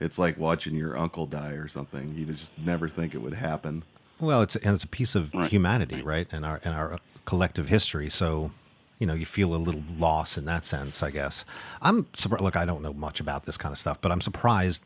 it's 0.00 0.18
like 0.18 0.36
watching 0.36 0.74
your 0.74 0.98
uncle 0.98 1.24
die 1.26 1.52
or 1.52 1.68
something. 1.68 2.14
You 2.14 2.26
just 2.26 2.52
never 2.58 2.88
think 2.88 3.14
it 3.14 3.18
would 3.18 3.34
happen. 3.34 3.84
Well, 4.20 4.42
it's 4.42 4.56
and 4.56 4.74
it's 4.74 4.84
a 4.84 4.88
piece 4.88 5.14
of 5.14 5.32
Right. 5.32 5.50
humanity, 5.50 6.02
right, 6.02 6.26
and 6.32 6.44
our 6.44 6.60
and 6.64 6.74
our 6.74 6.98
collective 7.24 7.68
history. 7.68 8.10
So, 8.10 8.50
you 8.98 9.06
know, 9.06 9.14
you 9.14 9.24
feel 9.24 9.54
a 9.54 9.56
little 9.56 9.84
loss 9.96 10.36
in 10.36 10.44
that 10.46 10.64
sense, 10.64 11.02
I 11.02 11.10
guess. 11.10 11.44
I'm 11.80 12.06
surprised. 12.14 12.42
Look, 12.44 12.56
I 12.56 12.64
don't 12.64 12.82
know 12.82 12.92
much 12.92 13.20
about 13.20 13.46
this 13.46 13.56
kind 13.56 13.72
of 13.72 13.78
stuff, 13.78 14.00
but 14.00 14.10
I'm 14.12 14.20
surprised 14.20 14.82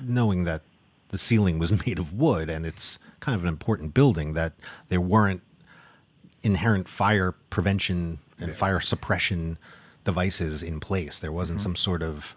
knowing 0.00 0.44
that 0.44 0.62
the 0.62 1.16
the 1.16 1.18
ceiling 1.18 1.58
was 1.58 1.70
made 1.86 1.98
of 1.98 2.12
wood, 2.12 2.50
and 2.50 2.66
it's 2.66 2.98
kind 3.20 3.34
of 3.34 3.42
an 3.42 3.48
important 3.48 3.94
building 3.94 4.34
that 4.34 4.52
there 4.88 5.00
weren't 5.00 5.40
inherent 6.42 6.88
fire 6.88 7.32
prevention 7.50 8.18
and 8.38 8.54
fire 8.54 8.80
suppression 8.80 9.58
devices 10.04 10.62
in 10.62 10.80
place. 10.80 11.20
There 11.20 11.32
wasn't 11.32 11.58
mm-hmm. 11.58 11.64
some 11.64 11.76
sort 11.76 12.02
of, 12.02 12.34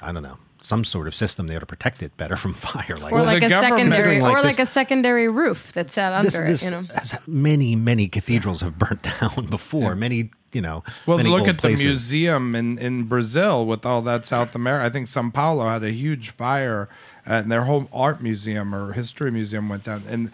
I 0.00 0.12
don't 0.12 0.22
know, 0.22 0.38
some 0.60 0.84
sort 0.84 1.06
of 1.08 1.14
system 1.14 1.48
there 1.48 1.60
to 1.60 1.66
protect 1.66 2.02
it 2.02 2.16
better 2.16 2.36
from 2.36 2.54
fire. 2.68 2.96
Like 2.96 3.12
Or 3.12 3.22
like 3.22 3.42
a 3.42 3.50
secondary, 3.50 4.20
Like 4.20 4.32
or 4.32 4.42
this- 4.42 4.58
like 4.58 4.66
a 4.66 4.70
secondary 4.70 5.28
roof 5.28 5.72
that's 5.72 5.94
set 5.94 6.12
under 6.12 6.30
this, 6.30 6.38
this 6.38 6.66
it. 6.66 6.72
You 6.72 6.82
know. 6.82 7.18
many 7.26 7.76
many 7.76 8.08
cathedrals 8.08 8.60
have 8.60 8.78
burnt 8.78 9.02
down 9.20 9.46
before. 9.46 9.94
Many 9.94 10.30
you 10.52 10.60
know. 10.60 10.84
Well, 11.06 11.16
many 11.16 11.30
look 11.30 11.40
old 11.40 11.48
at 11.48 11.58
places. 11.58 11.80
the 11.82 11.88
museum 11.88 12.54
in, 12.54 12.78
in 12.78 13.04
Brazil 13.04 13.66
with 13.66 13.86
all 13.86 14.02
that 14.02 14.26
South 14.26 14.54
America. 14.54 14.84
I 14.84 14.90
think 14.90 15.08
Sao 15.08 15.28
Paulo 15.30 15.66
had 15.66 15.82
a 15.82 15.90
huge 15.90 16.30
fire, 16.30 16.88
and 17.24 17.50
their 17.50 17.64
whole 17.64 17.88
art 17.92 18.22
museum 18.22 18.74
or 18.74 18.92
history 18.92 19.30
museum 19.30 19.68
went 19.68 19.84
down. 19.84 20.02
And 20.08 20.30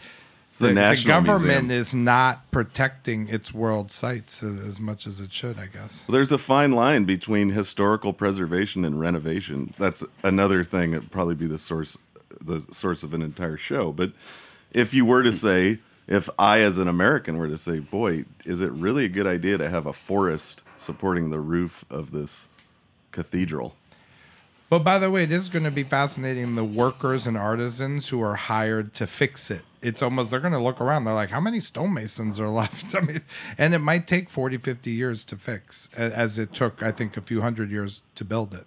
the 0.59 0.69
the, 0.69 0.75
the 0.75 0.81
National 0.81 1.21
government 1.23 1.69
Museum. 1.69 1.81
is 1.81 1.95
not 1.95 2.51
protecting 2.51 3.29
its 3.29 3.55
world 3.55 3.91
sites 3.91 4.43
as, 4.43 4.79
much 4.79 5.07
as 5.07 5.21
it 5.21 5.33
should, 5.33 5.59
I 5.59 5.67
guess. 5.67 6.05
There's 6.09 6.33
a 6.33 6.39
fine 6.39 6.73
line 6.73 7.05
between 7.05 7.51
historical 7.51 8.13
preservation 8.13 8.85
and 8.85 9.01
renovation. 9.01 9.75
That's 9.79 10.05
another 10.23 10.65
thing. 10.65 10.93
It'd 10.95 11.11
probably 11.11 11.35
be 11.35 11.47
the 11.47 11.59
source, 11.59 11.97
the 12.41 12.61
source 12.71 13.03
of 13.03 13.15
an 13.15 13.23
entire 13.23 13.57
show. 13.57 13.93
But 13.93 14.13
if 14.73 14.93
you 14.93 15.05
were 15.05 15.23
to 15.23 15.33
say, 15.33 15.79
if 16.07 16.29
I, 16.39 16.61
as 16.61 16.79
an 16.79 16.89
American, 16.89 17.37
were 17.37 17.49
to 17.49 17.59
say, 17.59 17.81
"Boy, 17.81 18.25
is 18.45 18.61
it 18.63 18.73
really 18.73 19.05
a 19.05 19.09
good 19.09 19.27
idea 19.27 19.59
to 19.59 19.69
have 19.69 19.87
a 19.87 19.93
forest 19.93 20.63
supporting 20.77 21.31
the 21.31 21.41
roof 21.41 21.85
of 21.91 22.13
this 22.13 22.49
cathedral?" 23.13 23.75
But 24.71 24.81
by 24.81 24.99
the 24.99 25.11
way, 25.11 25.25
this 25.25 25.43
is 25.43 25.49
going 25.49 25.65
to 25.65 25.71
be 25.71 25.85
fascinating. 25.85 26.55
The 26.55 26.65
workers 26.65 27.27
and 27.27 27.37
artisans 27.39 28.09
who 28.09 28.21
are 28.21 28.35
hired 28.35 28.93
to 28.95 29.07
fix 29.07 29.51
it. 29.51 29.63
It's 29.83 30.03
almost, 30.03 30.31
they're 30.31 30.41
going 30.41 30.53
to 30.53 30.59
look 30.59 30.81
around. 30.81 31.05
They're 31.05 31.15
like, 31.15 31.31
how 31.31 31.41
many 31.41 31.59
stonemasons 31.61 32.41
are 32.41 32.49
left? 32.49 32.95
I 32.97 33.01
mean, 33.01 33.21
and 33.57 33.75
it 33.75 33.79
might 33.79 34.07
take 34.07 34.29
40, 34.31 34.59
50 34.59 34.91
years 34.91 35.25
to 35.25 35.37
fix, 35.37 35.89
as 35.97 36.39
it 36.39 36.53
took, 36.53 36.83
I 36.83 36.91
think, 36.93 37.17
a 37.17 37.21
few 37.21 37.41
hundred 37.41 37.71
years 37.71 38.03
to 38.17 38.25
build 38.25 38.55
it. 38.55 38.65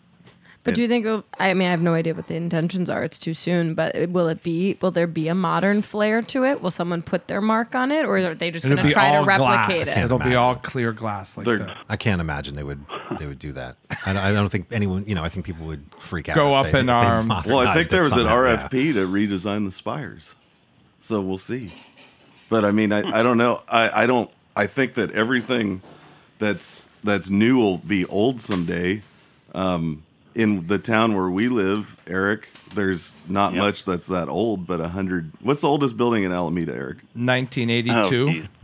But 0.64 0.76
do 0.76 0.84
you 0.84 0.88
think? 0.88 1.08
it'll- 1.08 1.26
I 1.40 1.56
mean, 1.56 1.68
I 1.68 1.72
have 1.72 1.82
no 1.82 1.96
idea 1.96 2.14
what 2.14 2.28
the 2.28 2.36
intentions 2.36 2.88
are. 2.88 3.04
It's 3.04 3.18
too 3.18 3.34
soon. 3.34 3.74
But 3.74 3.96
will 4.12 4.28
it 4.28 4.44
be? 4.44 4.78
Will 4.80 4.92
there 4.92 5.08
be 5.08 5.28
a 5.28 5.34
modern 5.34 5.82
flair 5.82 6.22
to 6.22 6.44
it? 6.46 6.62
Will 6.62 6.70
someone 6.70 7.02
put 7.02 7.28
their 7.28 7.42
mark 7.42 7.74
on 7.74 7.92
it, 7.92 8.06
or 8.06 8.18
are 8.18 8.36
they 8.36 8.52
just 8.52 8.66
going 8.68 8.78
to 8.78 8.88
try 8.92 9.18
to 9.20 9.26
replicate 9.26 9.86
glass. 9.86 9.98
it? 9.98 10.04
It'll 10.06 10.20
be 10.20 10.36
all 10.36 10.54
clear 10.54 10.94
glass 10.94 11.36
like 11.36 11.48
that. 11.48 11.78
I 11.90 11.96
can't 11.98 12.22
imagine 12.22 12.56
they 12.56 12.64
would 12.64 12.86
they 13.18 13.26
would 13.26 13.40
do 13.40 13.54
that. 13.54 13.78
I, 14.06 14.30
I 14.30 14.34
don't 14.34 14.50
think 14.50 14.68
anyone. 14.72 15.04
You 15.08 15.16
know, 15.16 15.24
I 15.24 15.30
think 15.30 15.48
people 15.48 15.66
would 15.66 15.84
freak 15.98 16.30
out. 16.30 16.36
Go 16.36 16.52
if 16.52 16.58
up 16.58 16.64
they- 16.72 16.80
in 16.82 16.90
if 16.90 16.96
they 16.96 17.06
arms. 17.08 17.48
Well, 17.48 17.68
I 17.68 17.74
think 17.74 17.90
there 17.90 18.02
was 18.02 18.12
an 18.12 18.18
somehow, 18.20 18.44
yeah. 18.44 18.58
RFP 18.68 18.94
to 18.94 19.08
redesign 19.08 19.66
the 19.66 19.72
spires, 19.72 20.36
so 21.02 21.20
we'll 21.22 21.38
see. 21.38 21.74
But 22.50 22.64
I 22.66 22.72
mean, 22.72 22.92
I, 22.94 23.00
I 23.20 23.24
don't 23.24 23.38
know. 23.38 23.62
I, 23.68 24.04
I 24.04 24.06
don't. 24.08 24.30
I 24.56 24.68
think 24.68 24.94
that 24.96 25.12
everything 25.12 25.82
that's 26.40 26.82
that's 27.04 27.30
new 27.30 27.58
will 27.58 27.78
be 27.78 28.06
old 28.06 28.40
someday. 28.42 29.02
Um, 29.54 30.04
in 30.34 30.68
the 30.68 30.80
town 30.80 31.14
where 31.14 31.30
we 31.30 31.50
live, 31.50 31.98
Eric, 32.08 32.50
there's 32.74 33.16
not 33.28 33.54
Yep. 33.54 33.62
much 33.64 33.84
that's 33.86 34.08
that 34.08 34.30
old, 34.30 34.66
but 34.66 34.80
a 34.80 34.88
hundred. 34.88 35.32
What's 35.42 35.60
the 35.62 35.68
oldest 35.68 35.98
building 35.98 36.24
in 36.24 36.32
Alameda, 36.32 36.74
Eric? 36.74 37.00
1982. 37.16 38.32
geez. 38.32 38.44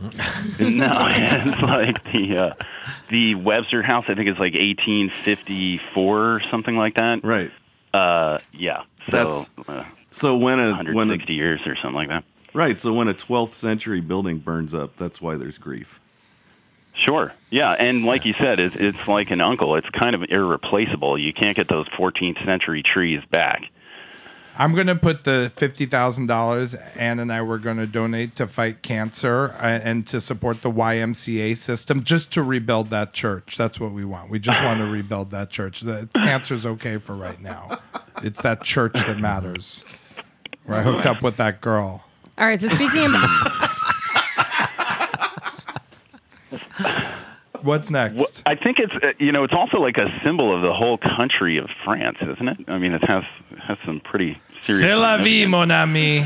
no, 0.78 0.86
it's 1.10 1.60
like 1.60 2.02
the 2.12 2.36
uh, 2.38 2.54
the 3.10 3.34
Webster 3.34 3.82
House. 3.82 4.04
I 4.08 4.14
think 4.14 4.28
it's 4.28 4.38
like 4.38 4.54
1854 4.54 6.24
or 6.32 6.40
something 6.50 6.76
like 6.76 6.94
that. 6.94 7.22
Right. 7.24 7.50
Uh, 7.92 8.38
yeah. 8.52 8.82
So 9.10 9.16
That's- 9.16 9.50
uh, 9.68 9.84
So 10.10 10.36
when 10.36 10.58
a 10.58 10.74
when 10.76 10.94
160 10.94 11.32
years 11.32 11.60
or 11.66 11.76
something 11.76 11.94
like 11.94 12.08
that. 12.08 12.24
right, 12.54 12.78
so 12.78 12.92
when 12.92 13.08
a 13.08 13.14
12th 13.14 13.54
century 13.54 14.00
building 14.00 14.38
burns 14.38 14.74
up, 14.74 14.96
that's 14.96 15.20
why 15.20 15.36
there's 15.36 15.58
grief. 15.58 16.00
Sure. 17.06 17.32
Yeah, 17.50 17.72
and 17.72 18.04
like 18.04 18.24
you 18.24 18.34
said, 18.38 18.58
it's, 18.58 18.74
it's 18.74 19.06
like 19.06 19.30
an 19.30 19.40
uncle. 19.40 19.76
It's 19.76 19.88
kind 19.90 20.16
of 20.16 20.24
irreplaceable. 20.28 21.16
You 21.16 21.32
can't 21.32 21.56
get 21.56 21.68
those 21.68 21.88
14th 21.90 22.44
century 22.44 22.82
trees 22.82 23.22
back. 23.30 23.62
I'm 24.60 24.74
going 24.74 24.88
to 24.88 24.96
put 24.96 25.22
the 25.22 25.52
$50,000 25.56 26.96
Ann 26.96 27.20
and 27.20 27.32
I 27.32 27.42
were 27.42 27.58
going 27.58 27.76
to 27.76 27.86
donate 27.86 28.34
to 28.36 28.48
fight 28.48 28.82
cancer 28.82 29.54
uh, 29.60 29.78
and 29.84 30.04
to 30.08 30.20
support 30.20 30.62
the 30.62 30.70
YMCA 30.70 31.56
system 31.56 32.02
just 32.02 32.32
to 32.32 32.42
rebuild 32.42 32.90
that 32.90 33.12
church. 33.12 33.56
That's 33.56 33.78
what 33.78 33.92
we 33.92 34.04
want. 34.04 34.30
We 34.30 34.40
just 34.40 34.60
want 34.64 34.80
to 34.80 34.86
rebuild 34.86 35.30
that 35.30 35.50
church. 35.50 35.82
The 35.82 36.08
cancer's 36.12 36.66
okay 36.66 36.98
for 36.98 37.14
right 37.14 37.40
now. 37.40 37.78
It's 38.24 38.42
that 38.42 38.64
church 38.64 38.94
that 38.94 39.20
matters. 39.20 39.84
Where 40.64 40.78
I 40.78 40.82
hooked 40.82 41.06
up 41.06 41.22
with 41.22 41.36
that 41.36 41.60
girl. 41.60 42.04
All 42.36 42.46
right. 42.46 42.60
So 42.60 42.66
speaking 42.66 43.06
about 43.06 43.28
What's 47.62 47.90
next? 47.90 48.16
Well, 48.16 48.26
I 48.46 48.54
think 48.54 48.78
it's 48.78 48.92
uh, 49.02 49.12
you 49.18 49.32
know 49.32 49.44
it's 49.44 49.52
also 49.52 49.78
like 49.78 49.96
a 49.98 50.06
symbol 50.24 50.54
of 50.54 50.62
the 50.62 50.72
whole 50.72 50.98
country 50.98 51.58
of 51.58 51.68
France, 51.84 52.18
isn't 52.20 52.48
it? 52.48 52.58
I 52.68 52.78
mean, 52.78 52.92
it 52.92 53.02
has 53.08 53.24
has 53.66 53.78
some 53.84 54.00
pretty 54.00 54.40
serious. 54.60 54.82
C'est 54.82 54.94
la 54.94 55.18
vie, 55.18 55.46
mon 55.46 55.70
ami. 55.70 56.24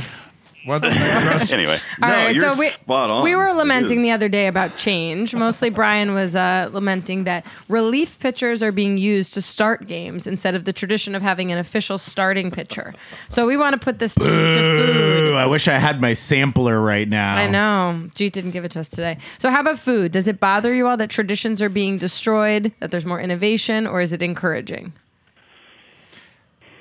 What's 0.64 0.88
the 0.88 0.94
next 0.94 1.24
question? 1.26 1.58
Anyway, 1.58 1.76
All 2.00 2.08
No, 2.08 2.14
right, 2.14 2.34
you're 2.36 2.50
so 2.52 2.56
we, 2.56 2.68
spot 2.68 3.10
on. 3.10 3.24
we 3.24 3.34
were 3.34 3.52
lamenting 3.52 4.00
the 4.02 4.12
other 4.12 4.28
day 4.28 4.46
about 4.46 4.76
change. 4.76 5.34
Mostly 5.34 5.70
Brian 5.70 6.14
was 6.14 6.36
uh, 6.36 6.70
lamenting 6.72 7.24
that 7.24 7.44
relief 7.68 8.16
pitchers 8.20 8.62
are 8.62 8.70
being 8.70 8.96
used 8.96 9.34
to 9.34 9.42
start 9.42 9.88
games 9.88 10.24
instead 10.24 10.54
of 10.54 10.64
the 10.64 10.72
tradition 10.72 11.16
of 11.16 11.22
having 11.22 11.50
an 11.50 11.58
official 11.58 11.98
starting 11.98 12.52
pitcher. 12.52 12.94
So 13.28 13.44
we 13.44 13.56
want 13.56 13.72
to 13.72 13.84
put 13.84 13.98
this 13.98 14.14
to, 14.14 14.20
to 14.20 14.26
food. 14.28 15.30
Ooh, 15.32 15.34
I 15.34 15.46
wish 15.46 15.66
I 15.66 15.78
had 15.80 16.00
my 16.00 16.12
sampler 16.12 16.80
right 16.80 17.08
now. 17.08 17.34
I 17.34 17.48
know. 17.50 18.08
Jeet 18.14 18.30
didn't 18.30 18.52
give 18.52 18.64
it 18.64 18.70
to 18.70 18.78
us 18.80 18.88
today. 18.88 19.18
So 19.38 19.50
how 19.50 19.62
about 19.62 19.80
food? 19.80 20.12
Does 20.12 20.28
it 20.28 20.38
bother 20.38 20.72
you 20.72 20.86
all 20.86 20.96
that 20.96 21.10
traditions 21.10 21.60
are 21.60 21.70
being 21.70 21.98
destroyed, 21.98 22.72
that 22.78 22.92
there's 22.92 23.04
more 23.04 23.18
innovation, 23.18 23.84
or 23.84 24.00
is 24.00 24.12
it 24.12 24.22
encouraging? 24.22 24.92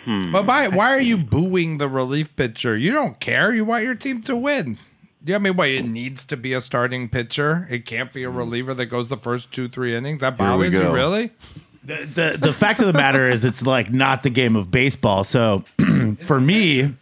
But 0.05 0.43
by, 0.43 0.67
why 0.67 0.91
are 0.91 1.01
you 1.01 1.17
booing 1.17 1.77
the 1.77 1.88
relief 1.88 2.36
pitcher? 2.36 2.75
You 2.77 2.91
don't 2.91 3.20
care. 3.20 3.53
You 3.53 3.65
want 3.65 3.84
your 3.84 3.96
team 3.96 4.22
to 4.24 4.36
win. 4.36 4.77
Yeah, 5.24 5.36
I 5.36 5.39
mean, 5.39 5.55
wait, 5.55 5.75
it 5.77 5.84
needs 5.88 6.25
to 6.25 6.38
be 6.38 6.53
a 6.53 6.62
starting 6.62 7.08
pitcher. 7.08 7.67
It 7.70 7.86
can't 7.86 8.12
be 8.12 8.24
a 8.24 8.29
reliever 8.29 8.74
that 8.74 8.88
goes 8.88 9.10
the 9.10 9.17
first 9.17 9.51
two, 9.51 9.70
three 9.70 9.96
innings. 9.96 10.22
That 10.22 10.38
bothers 10.38 10.74
you, 10.74 10.91
really? 10.91 11.29
The, 11.84 12.05
the 12.05 12.38
the 12.39 12.53
fact 12.53 12.79
of 12.79 12.88
the 12.88 12.93
matter 12.93 13.29
is, 13.29 13.43
it's 13.46 13.63
like 13.63 13.91
not 13.91 14.24
the 14.24 14.29
game 14.29 14.55
of 14.55 14.72
baseball. 14.72 15.24
So 15.24 15.63
for 16.24 16.39
me, 16.39 16.96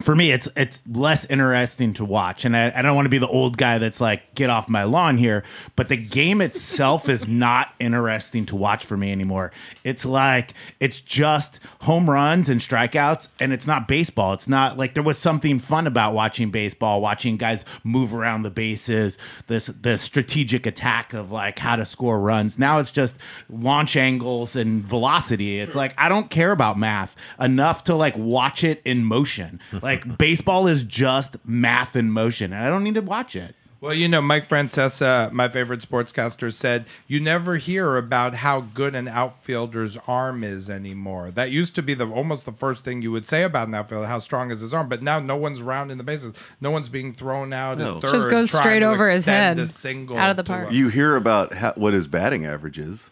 for 0.00 0.14
me, 0.14 0.32
it's 0.32 0.48
it's 0.56 0.80
less 0.90 1.26
interesting 1.26 1.92
to 1.94 2.04
watch, 2.06 2.46
and 2.46 2.56
I, 2.56 2.72
I 2.74 2.80
don't 2.80 2.96
want 2.96 3.04
to 3.04 3.10
be 3.10 3.18
the 3.18 3.28
old 3.28 3.58
guy 3.58 3.76
that's 3.76 4.00
like 4.00 4.34
get 4.34 4.48
off 4.48 4.68
my 4.68 4.84
lawn 4.84 5.18
here. 5.18 5.44
But 5.76 5.88
the 5.88 5.96
game 5.96 6.40
itself 6.40 7.08
is 7.08 7.28
not 7.28 7.74
interesting 7.78 8.46
to 8.46 8.56
watch 8.56 8.84
for 8.84 8.96
me 8.96 9.12
anymore. 9.12 9.52
It's 9.84 10.06
like 10.06 10.54
it's 10.80 11.00
just 11.00 11.60
home 11.82 12.08
runs 12.08 12.48
and 12.48 12.60
strikeouts, 12.60 13.28
and 13.40 13.52
it's 13.52 13.66
not 13.66 13.88
baseball. 13.88 14.32
It's 14.32 14.48
not 14.48 14.78
like 14.78 14.94
there 14.94 15.02
was 15.02 15.18
something 15.18 15.58
fun 15.58 15.86
about 15.86 16.14
watching 16.14 16.50
baseball, 16.50 17.02
watching 17.02 17.36
guys 17.36 17.66
move 17.84 18.14
around 18.14 18.42
the 18.42 18.50
bases, 18.50 19.18
this 19.48 19.66
the 19.66 19.98
strategic 19.98 20.64
attack 20.64 21.12
of 21.12 21.30
like 21.30 21.58
how 21.58 21.76
to 21.76 21.84
score 21.84 22.18
runs. 22.18 22.58
Now 22.58 22.78
it's 22.78 22.90
just 22.90 23.18
launch 23.50 23.96
angles 23.96 24.56
and 24.56 24.82
velocity. 24.82 25.58
It's 25.58 25.74
like 25.74 25.94
I 25.98 26.08
don't 26.08 26.30
care 26.30 26.52
about 26.52 26.78
math 26.78 27.14
enough 27.38 27.84
to 27.84 27.94
like 27.94 28.16
watch 28.16 28.64
it 28.64 28.80
in 28.86 29.04
motion. 29.04 29.60
Like 29.82 29.89
baseball 29.96 30.66
is 30.66 30.82
just 30.82 31.36
math 31.46 31.96
in 31.96 32.10
motion, 32.10 32.52
and 32.52 32.64
I 32.64 32.68
don't 32.68 32.84
need 32.84 32.94
to 32.94 33.02
watch 33.02 33.34
it. 33.36 33.54
Well, 33.82 33.94
you 33.94 34.08
know, 34.08 34.20
Mike 34.20 34.46
Francesa, 34.46 35.32
my 35.32 35.48
favorite 35.48 35.80
sportscaster, 35.80 36.52
said 36.52 36.84
you 37.06 37.18
never 37.18 37.56
hear 37.56 37.96
about 37.96 38.34
how 38.34 38.60
good 38.60 38.94
an 38.94 39.08
outfielder's 39.08 39.96
arm 40.06 40.44
is 40.44 40.68
anymore. 40.68 41.30
That 41.30 41.50
used 41.50 41.74
to 41.76 41.82
be 41.82 41.94
the 41.94 42.06
almost 42.06 42.44
the 42.44 42.52
first 42.52 42.84
thing 42.84 43.00
you 43.00 43.10
would 43.10 43.24
say 43.26 43.42
about 43.42 43.68
an 43.68 43.74
outfielder, 43.74 44.06
how 44.06 44.18
strong 44.18 44.50
is 44.50 44.60
his 44.60 44.74
arm. 44.74 44.90
But 44.90 45.02
now 45.02 45.18
no 45.18 45.36
one's 45.36 45.62
rounding 45.62 45.96
the 45.96 46.04
bases. 46.04 46.34
No 46.60 46.70
one's 46.70 46.90
being 46.90 47.14
thrown 47.14 47.54
out 47.54 47.78
No. 47.78 47.96
at 47.96 48.02
third. 48.02 48.10
Just 48.10 48.28
goes 48.28 48.50
straight 48.50 48.82
over 48.82 49.08
his 49.08 49.24
head, 49.24 49.58
a 49.58 49.66
single 49.66 50.18
out 50.18 50.28
of 50.28 50.36
the 50.36 50.44
park. 50.44 50.70
a- 50.70 50.74
You 50.74 50.88
hear 50.88 51.16
about 51.16 51.54
ha- 51.54 51.72
what 51.76 51.94
his 51.94 52.06
batting 52.06 52.44
average 52.44 52.78
is. 52.78 53.10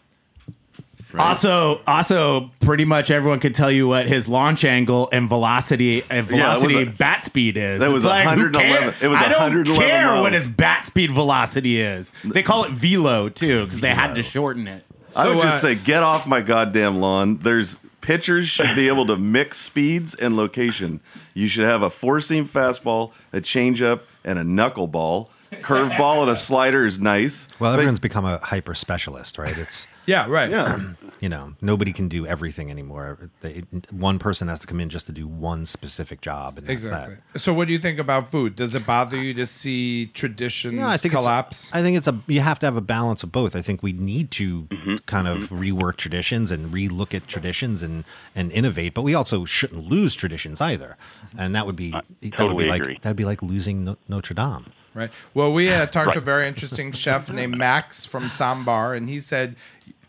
Right? 1.13 1.27
Also, 1.27 1.81
also, 1.87 2.51
pretty 2.59 2.85
much 2.85 3.11
everyone 3.11 3.39
can 3.39 3.53
tell 3.53 3.71
you 3.71 3.87
what 3.87 4.07
his 4.07 4.27
launch 4.27 4.63
angle 4.65 5.09
and 5.11 5.27
velocity 5.29 6.03
and 6.09 6.29
Yeah, 6.29 6.55
it 6.57 6.61
was 6.61 6.71
velocity 6.71 6.81
a- 6.89 6.91
bat 6.97 7.23
speed 7.23 7.57
is. 7.57 7.79
that 7.79 7.91
was 7.91 8.03
It's 8.03 8.09
like, 8.09 8.23
who 8.29 8.43
111 8.43 8.81
cares? 8.91 8.95
it 9.01 9.07
was 9.07 9.19
I 9.19 9.29
don't 9.29 9.39
111 9.41 9.87
care 9.89 10.05
miles. 10.07 10.21
what 10.21 10.33
his 10.33 10.47
bat 10.49 10.85
speed 10.85 11.11
velocity 11.11 11.81
is. 11.81 12.11
They 12.23 12.43
call 12.43 12.63
it 12.65 12.71
velo 12.71 13.29
too 13.29 13.65
because 13.65 13.81
they 13.81 13.93
had 13.93 14.15
to 14.15 14.23
shorten 14.23 14.67
it. 14.67 14.83
I 15.15 15.27
would 15.27 15.37
So, 15.39 15.43
just 15.43 15.57
uh, 15.63 15.67
say, 15.69 15.75
get 15.75 16.03
off 16.03 16.27
my 16.27 16.41
goddamn 16.41 16.97
lawn. 16.99 17.37
There's 17.37 17.77
pitchers 18.01 18.47
should 18.47 18.75
be 18.75 18.87
able 18.87 19.05
to 19.07 19.17
mix 19.17 19.57
speeds 19.57 20.13
and 20.15 20.37
location. 20.37 20.99
You 21.33 21.47
should 21.47 21.65
have 21.65 21.81
a 21.81 21.89
four 21.89 22.21
seam 22.21 22.47
fastball, 22.47 23.11
a 23.33 23.39
changeup, 23.41 24.01
and 24.23 24.37
a 24.37 24.43
knuckleball. 24.43 25.27
Curveball 25.51 26.21
and 26.21 26.31
a 26.31 26.35
slider 26.35 26.85
is 26.85 26.99
nice. 26.99 27.47
Well, 27.59 27.71
But- 27.71 27.79
everyone's 27.79 27.99
become 27.99 28.25
a 28.25 28.37
hyper 28.39 28.75
specialist, 28.75 29.37
right? 29.37 29.57
It's 29.57 29.87
Yeah, 30.09 30.25
right. 30.27 30.49
yeah. 30.49 30.79
you 31.19 31.29
know 31.29 31.53
nobody 31.61 31.93
can 31.93 32.07
do 32.07 32.25
everything 32.25 32.71
anymore. 32.71 33.29
They, 33.41 33.63
one 33.91 34.17
person 34.17 34.47
has 34.47 34.59
to 34.61 34.67
come 34.67 34.79
in 34.79 34.89
just 34.89 35.05
to 35.05 35.11
do 35.11 35.27
one 35.27 35.67
specific 35.67 36.21
job, 36.21 36.57
and 36.57 36.65
that's 36.65 36.83
Exactly. 36.83 37.17
that. 37.33 37.39
So, 37.39 37.53
what 37.53 37.67
do 37.67 37.73
you 37.73 37.79
think 37.79 37.99
about 37.99 38.31
food? 38.31 38.55
Does 38.55 38.73
it 38.73 38.87
bother 38.87 39.17
you 39.17 39.35
to 39.35 39.45
see 39.45 40.07
traditions 40.07 40.73
No, 40.75 40.87
I 40.87 40.97
think 40.97 41.13
collapse? 41.13 41.69
I 41.73 41.83
think 41.83 41.95
it's 41.95 42.07
a 42.07 42.19
you 42.25 42.41
have 42.41 42.57
to 42.59 42.65
have 42.65 42.75
a 42.75 42.81
balance 42.81 43.21
of 43.21 43.31
both. 43.31 43.55
I 43.55 43.61
think 43.61 43.83
we 43.83 43.93
need 43.93 44.31
to 44.31 44.63
mm-hmm. 44.63 44.95
kind 45.05 45.27
of 45.27 45.43
mm-hmm. 45.43 45.61
rework 45.61 45.97
traditions 45.97 46.49
and 46.49 46.73
relook 46.73 47.13
at 47.13 47.27
traditions 47.27 47.83
and 47.83 48.03
and 48.35 48.51
innovate, 48.51 48.95
but 48.95 49.03
we 49.03 49.13
also 49.13 49.45
shouldn't 49.45 49.85
lose 49.87 50.15
traditions 50.15 50.59
either. 50.59 50.97
Mm-hmm. 50.99 51.39
And 51.39 51.55
that 51.55 51.67
would 51.67 51.75
be 51.75 51.91
that 51.91 52.05
would 52.21 52.33
totally 52.33 52.63
be 52.63 52.69
like 52.69 52.81
agree. 52.81 52.99
that'd 53.01 53.17
be 53.17 53.25
like 53.25 53.43
losing 53.43 53.85
no- 53.85 53.97
Notre 54.07 54.33
Dame. 54.33 54.71
Right. 54.99 55.11
Well, 55.33 55.53
we 55.53 55.71
uh, 55.71 55.85
talked 55.87 56.13
to 56.13 56.19
a 56.19 56.21
very 56.21 56.47
interesting 56.47 56.91
chef 56.91 57.29
named 57.33 57.57
Max 57.57 58.05
from 58.05 58.25
Sambar, 58.25 58.95
and 58.95 59.09
he 59.09 59.19
said, 59.19 59.55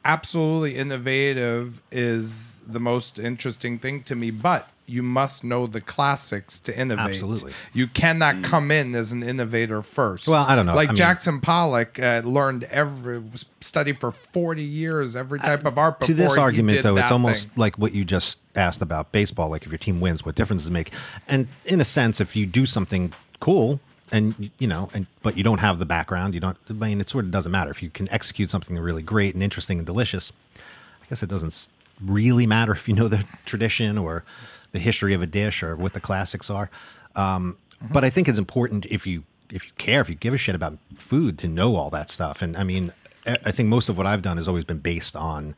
absolutely 0.05 0.77
innovative 0.77 1.81
is 1.91 2.59
the 2.67 2.81
most 2.81 3.19
interesting 3.19 3.79
thing 3.79 4.03
to 4.05 4.15
me, 4.15 4.31
but 4.31 4.69
you 4.91 5.03
must 5.05 5.45
know 5.45 5.69
the 5.69 5.81
classics 5.81 6.59
to 6.59 6.77
innovate. 6.77 7.07
Absolutely. 7.07 7.53
You 7.73 7.87
cannot 7.87 8.43
come 8.43 8.73
in 8.73 8.97
as 8.97 9.13
an 9.13 9.23
innovator 9.23 9.83
first. 9.83 10.27
Well, 10.27 10.45
I 10.49 10.57
don't 10.57 10.67
know. 10.67 10.75
Like 10.75 10.89
I 10.89 10.93
mean- 10.93 10.97
Jackson 10.97 11.41
Pollock 11.41 11.99
uh, 12.01 12.23
learned 12.25 12.65
every, 12.65 13.23
studied 13.61 13.99
for 13.99 14.11
40 14.11 14.63
years, 14.63 15.15
every 15.15 15.39
type 15.39 15.65
of 15.65 15.79
art 15.79 16.01
to 16.01 16.15
this 16.15 16.37
argument 16.37 16.83
though 16.83 16.97
it's 16.97 17.13
almost 17.13 17.51
thing. 17.51 17.55
like 17.57 17.79
what 17.79 17.95
you 17.95 18.05
just 18.05 18.39
asked 18.57 18.83
about 18.83 19.13
baseball 19.13 19.49
like 19.49 19.65
if 19.65 19.71
your 19.71 19.79
team 19.79 20.01
wins 20.01 20.25
what 20.25 20.35
difference 20.35 20.63
does 20.63 20.69
it 20.69 20.73
make 20.73 20.93
and 21.29 21.47
in 21.67 21.81
a 21.81 21.85
sense 21.85 22.21
if 22.21 22.35
you 22.35 22.47
do 22.47 22.67
something 22.67 23.13
cool 23.39 23.79
and 24.13 24.51
you 24.59 24.67
know 24.67 24.91
and 24.93 25.07
but 25.23 25.37
you 25.37 25.43
don't 25.43 25.61
have 25.61 25.79
the 25.79 25.87
background 25.87 26.35
you 26.35 26.41
don't 26.41 26.57
i 26.69 26.73
mean 26.73 27.01
it 27.01 27.09
sort 27.09 27.25
of 27.25 27.31
doesn't 27.31 27.53
matter. 27.53 27.71
If 27.71 27.83
you 27.83 27.91
can 27.91 28.11
execute 28.11 28.51
something 28.51 28.77
really 28.79 29.03
great 29.03 29.35
and 29.35 29.43
interesting 29.43 29.79
and 29.79 29.87
delicious 29.87 30.33
i 30.57 31.07
guess 31.09 31.23
it 31.23 31.29
doesn't 31.29 31.69
really 32.01 32.47
matter 32.47 32.73
if 32.73 32.89
you 32.89 32.95
know 32.95 33.09
the 33.09 33.25
tradition 33.45 33.99
or 33.99 34.25
the 34.73 34.79
history 34.79 35.15
of 35.15 35.23
a 35.23 35.27
dish 35.27 35.63
or 35.63 35.75
what 35.75 35.93
the 35.95 36.01
classics 36.01 36.49
are. 36.49 36.71
Um, 37.17 37.57
but 37.81 38.05
i 38.05 38.11
think 38.11 38.29
it's 38.29 38.39
important 38.39 38.87
if 38.87 39.07
you 39.07 39.25
if 39.51 39.67
you 39.67 39.73
care 39.79 40.01
if 40.01 40.09
you 40.09 40.15
give 40.15 40.33
a 40.35 40.39
shit 40.39 40.55
about 40.55 40.79
food 40.97 41.39
to 41.39 41.49
know 41.49 41.77
all 41.77 41.91
that 41.91 42.11
stuff. 42.11 42.43
And 42.43 42.57
i 42.57 42.65
mean 42.65 42.93
I 43.27 43.39
I 43.45 43.51
think 43.51 43.69
most 43.69 43.89
of 43.89 43.99
what 43.99 44.07
I've 44.07 44.23
done 44.23 44.37
has 44.39 44.49
always 44.49 44.65
been 44.65 44.79
based 44.79 45.15
on 45.15 45.55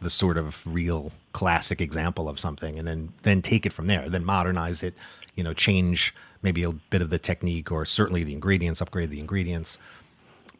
the 0.00 0.10
sort 0.10 0.38
of 0.38 0.62
real 0.66 1.12
classic 1.32 1.80
example 1.80 2.28
of 2.28 2.38
something 2.40 2.78
and 2.78 2.88
then 2.88 3.12
then 3.22 3.42
take 3.42 3.64
it 3.66 3.72
from 3.72 3.86
there 3.86 4.08
then 4.08 4.24
modernize 4.24 4.82
it 4.82 4.94
you 5.34 5.44
know 5.44 5.54
change 5.54 6.14
maybe 6.42 6.62
a 6.62 6.72
bit 6.72 7.02
of 7.02 7.10
the 7.10 7.18
technique 7.18 7.70
or 7.70 7.84
certainly 7.84 8.24
the 8.24 8.32
ingredients 8.32 8.80
upgrade 8.80 9.10
the 9.10 9.20
ingredients. 9.20 9.78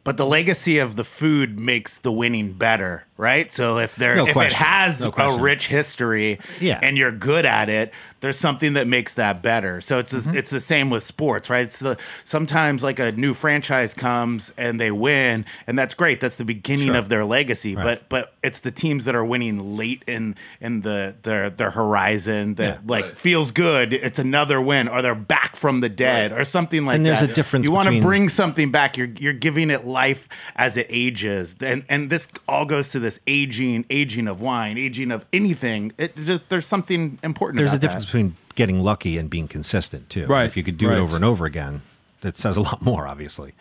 But 0.03 0.17
the 0.17 0.25
legacy 0.25 0.79
of 0.79 0.95
the 0.95 1.03
food 1.03 1.59
makes 1.59 1.99
the 1.99 2.11
winning 2.11 2.53
better, 2.53 3.05
right? 3.21 3.53
So 3.53 3.77
if 3.77 3.95
there 3.95 4.15
No 4.15 4.25
if 4.25 4.33
question. 4.33 4.51
it 4.61 4.65
has 4.65 5.01
No 5.01 5.09
a 5.09 5.11
question. 5.11 5.41
rich 5.43 5.67
history 5.67 6.39
Yeah. 6.59 6.79
and 6.81 6.97
you're 6.97 7.11
good 7.11 7.45
at 7.45 7.69
it, 7.69 7.93
there's 8.21 8.37
something 8.37 8.73
that 8.73 8.87
makes 8.87 9.13
that 9.15 9.41
better. 9.43 9.79
So 9.81 9.99
it's 9.99 10.11
Mm-hmm. 10.11 10.31
the, 10.31 10.37
it's 10.39 10.49
the 10.49 10.59
same 10.59 10.89
with 10.89 11.03
sports, 11.03 11.49
right? 11.49 11.63
It's 11.65 11.79
the 11.79 11.97
sometimes 12.23 12.83
like 12.83 12.99
a 12.99 13.11
new 13.11 13.33
franchise 13.33 13.93
comes 13.93 14.51
and 14.57 14.79
they 14.81 14.89
win 14.91 15.45
and 15.67 15.77
that's 15.77 15.93
great. 15.93 16.19
That's 16.19 16.35
the 16.35 16.45
beginning 16.45 16.87
Sure. 16.87 16.97
of 16.97 17.09
their 17.09 17.23
legacy, 17.23 17.75
Right. 17.75 17.83
but 17.83 18.09
but 18.09 18.33
it's 18.43 18.59
the 18.61 18.71
teams 18.71 19.05
that 19.05 19.13
are 19.15 19.23
winning 19.25 19.77
late 19.77 20.03
in 20.07 20.35
in 20.59 20.81
the 20.81 21.15
their 21.23 21.49
their 21.51 21.71
horizon 21.71 22.55
that 22.55 22.75
Yeah. 22.75 22.79
like 22.87 23.15
feels 23.15 23.51
good. 23.51 23.93
It's 23.93 24.17
another 24.19 24.59
win 24.59 24.87
or 24.87 25.01
they're 25.03 25.13
back 25.15 25.55
from 25.55 25.81
the 25.81 25.89
dead 25.89 26.31
or 26.31 26.43
something 26.43 26.85
like 26.85 26.95
And 26.95 27.05
there's 27.05 27.21
that. 27.21 27.29
a 27.29 27.33
difference 27.33 27.67
You 27.67 27.71
want 27.71 27.87
to 27.89 28.01
bring 28.01 28.29
something 28.29 28.71
back. 28.71 28.97
You're 28.97 29.09
you're 29.19 29.33
giving 29.33 29.69
it 29.69 29.85
life 29.85 30.27
as 30.55 30.75
it 30.77 30.87
ages, 30.89 31.55
and 31.61 31.83
and 31.87 32.09
this 32.09 32.27
all 32.47 32.65
goes 32.65 32.89
to 32.89 32.99
this 33.11 33.19
aging, 33.27 33.85
aging 33.89 34.27
of 34.27 34.41
wine, 34.41 34.77
aging 34.77 35.11
of 35.11 35.25
anything. 35.33 35.91
It 35.97 36.15
just 36.15 36.49
there's 36.49 36.65
something 36.65 37.19
important. 37.23 37.57
there's 37.57 37.73
a 37.73 37.79
difference 37.79 38.05
that. 38.05 38.11
between 38.11 38.35
getting 38.55 38.81
lucky 38.81 39.17
and 39.17 39.29
being 39.29 39.47
consistent 39.47 40.09
too 40.09 40.27
Right, 40.27 40.45
if 40.45 40.57
you 40.57 40.63
could 40.63 40.77
do 40.77 40.89
right. 40.89 40.97
it 40.97 41.01
over 41.01 41.15
and 41.15 41.23
over 41.23 41.45
again 41.45 41.81
that 42.19 42.37
says 42.37 42.57
a 42.57 42.61
lot 42.69 42.81
more 42.81 43.07
obviously 43.07 43.53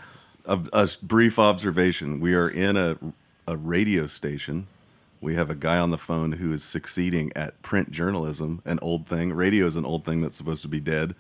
a, 0.45 0.61
a 0.73 0.89
brief 1.03 1.39
observation. 1.39 2.21
We 2.21 2.35
are 2.35 2.49
in 2.49 2.77
a, 2.77 2.99
a 3.47 3.57
radio 3.57 4.07
station. 4.07 4.67
We 5.21 5.35
have 5.35 5.51
a 5.51 5.55
guy 5.55 5.79
on 5.79 5.91
the 5.91 5.99
phone 5.99 6.33
who 6.33 6.53
is 6.53 6.65
succeeding 6.65 7.31
at 7.37 7.61
print 7.63 7.91
journalism, 7.91 8.63
an 8.65 8.79
old 8.81 9.07
thing. 9.07 9.33
Radio 9.33 9.67
is 9.67 9.77
an 9.77 9.85
old 9.85 10.05
thing 10.05 10.23
that's 10.23 10.37
supposed 10.37 10.63
to 10.63 10.69
be 10.69 10.81
dead. 10.81 11.15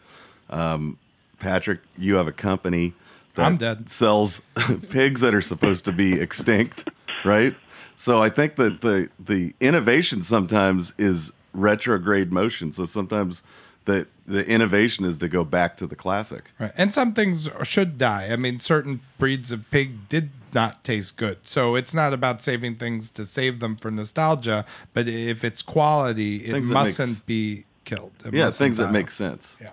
Um, 0.48 0.98
Patrick, 1.38 1.80
you 1.96 2.16
have 2.16 2.26
a 2.26 2.32
company 2.32 2.94
that 3.34 3.46
I'm 3.46 3.56
dead. 3.56 3.88
sells 3.88 4.40
pigs 4.90 5.20
that 5.20 5.34
are 5.34 5.42
supposed 5.42 5.84
to 5.84 5.92
be 5.92 6.20
extinct, 6.20 6.88
right? 7.24 7.54
So 8.00 8.22
I 8.22 8.30
think 8.30 8.56
that 8.56 8.76
hmm. 8.80 8.86
the 8.86 9.08
the 9.18 9.54
innovation 9.60 10.22
sometimes 10.22 10.94
is 10.96 11.34
retrograde 11.52 12.32
motion. 12.32 12.72
So 12.72 12.86
sometimes 12.86 13.42
the 13.84 14.06
the 14.26 14.48
innovation 14.48 15.04
is 15.04 15.18
to 15.18 15.28
go 15.28 15.44
back 15.44 15.76
to 15.76 15.86
the 15.86 15.94
classic. 15.94 16.50
Right. 16.58 16.72
And 16.78 16.94
some 16.94 17.12
things 17.12 17.50
should 17.62 17.98
die. 17.98 18.28
I 18.30 18.36
mean, 18.36 18.58
certain 18.58 19.02
breeds 19.18 19.52
of 19.52 19.70
pig 19.70 20.08
did 20.08 20.30
not 20.54 20.82
taste 20.82 21.18
good. 21.18 21.40
So 21.42 21.74
it's 21.74 21.92
not 21.92 22.14
about 22.14 22.42
saving 22.42 22.76
things 22.76 23.10
to 23.10 23.26
save 23.26 23.60
them 23.60 23.76
for 23.76 23.90
nostalgia, 23.90 24.64
but 24.94 25.06
if 25.06 25.44
it's 25.44 25.60
quality, 25.60 26.36
it 26.36 26.52
Things 26.52 26.70
mustn't 26.70 27.26
be 27.26 27.64
killed. 27.84 28.12
It 28.24 28.32
Yeah, 28.32 28.46
mustn't 28.46 28.64
things 28.64 28.76
that 28.78 28.92
make 28.92 29.10
sense. 29.10 29.58
Yeah. 29.60 29.72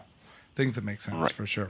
Things 0.53 0.75
that 0.75 0.83
make 0.83 0.99
sense 0.99 1.31
for 1.31 1.47
sure. 1.47 1.69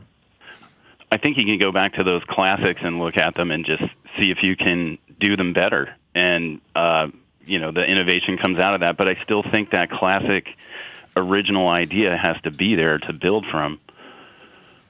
I 1.11 1.17
think 1.17 1.37
you 1.37 1.45
can 1.45 1.59
go 1.59 1.71
back 1.71 1.93
to 1.93 2.03
those 2.03 2.23
classics 2.27 2.81
and 2.83 2.97
look 2.97 3.15
at 3.17 3.35
them 3.35 3.51
and 3.51 3.63
just 3.63 3.83
see 4.17 4.31
if 4.31 4.39
you 4.41 4.55
can 4.55 4.97
do 5.19 5.37
them 5.37 5.53
better. 5.53 5.95
And, 6.17 6.61
uh, 6.75 7.09
you 7.45 7.59
know, 7.59 7.71
the 7.71 7.83
innovation 7.85 8.37
comes 8.37 8.57
out 8.59 8.73
of 8.73 8.79
that. 8.79 8.97
But 8.97 9.07
I 9.07 9.15
still 9.23 9.43
think 9.43 9.69
that 9.71 9.91
classic 9.91 10.47
original 11.15 11.67
idea 11.67 12.17
has 12.17 12.35
to 12.41 12.51
be 12.51 12.75
there 12.75 12.97
to 12.97 13.13
build 13.13 13.45
from. 13.45 13.79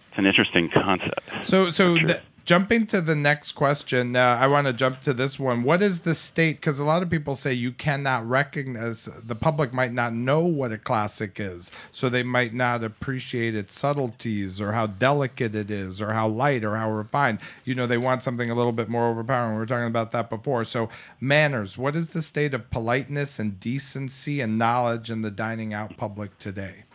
It's 0.10 0.18
an 0.18 0.26
interesting 0.26 0.70
concept. 0.70 1.20
So, 1.44 1.70
so 1.70 1.98
Sure. 1.98 2.08
the, 2.08 2.22
jumping 2.48 2.88
to 2.88 3.02
the 3.02 3.16
next 3.16 3.52
question, 3.52 4.16
uh, 4.16 4.38
I 4.40 4.48
want 4.48 4.68
to 4.68 4.74
jump 4.74 5.02
to 5.02 5.14
this 5.14 5.38
one. 5.38 5.64
What 5.64 5.82
is 5.82 6.00
the 6.00 6.16
state? 6.16 6.62
Because 6.62 6.80
a 6.80 6.86
lot 6.86 7.04
of 7.04 7.10
people 7.10 7.36
say 7.36 7.52
you 7.52 7.74
cannot 7.74 8.28
recognize, 8.28 9.10
the 9.22 9.36
public 9.36 9.74
might 9.74 9.92
not 9.92 10.14
know 10.14 10.46
what 10.46 10.72
a 10.72 10.78
classic 10.78 11.42
is. 11.42 11.72
So 11.92 12.08
they 12.08 12.24
might 12.24 12.54
not 12.54 12.86
appreciate 12.86 13.54
its 13.54 13.78
subtleties 13.78 14.62
or 14.62 14.72
how 14.72 14.88
delicate 14.88 15.56
it 15.56 15.70
is 15.70 16.02
or 16.02 16.14
how 16.14 16.30
light 16.30 16.64
or 16.64 16.78
how 16.78 16.90
refined. 16.90 17.40
You 17.66 17.76
know, 17.76 17.86
they 17.86 17.98
want 17.98 18.24
something 18.24 18.50
a 18.50 18.56
little 18.56 18.72
bit 18.72 18.88
more 18.88 19.10
overpowering. 19.10 19.56
We 19.56 19.60
were 19.60 19.66
talking 19.66 19.88
about 19.88 20.14
that 20.14 20.30
before. 20.30 20.64
So, 20.64 20.88
manners. 21.20 21.78
What 21.78 21.98
is 21.98 22.10
the 22.10 22.22
state 22.22 22.54
of 22.54 22.72
politeness 22.72 23.40
and 23.40 23.60
decency 23.60 24.40
and 24.40 24.58
knowledge 24.58 25.12
in 25.12 25.22
the 25.22 25.32
dining 25.32 25.74
out 25.74 25.98
public 25.98 26.38
today? 26.38 26.87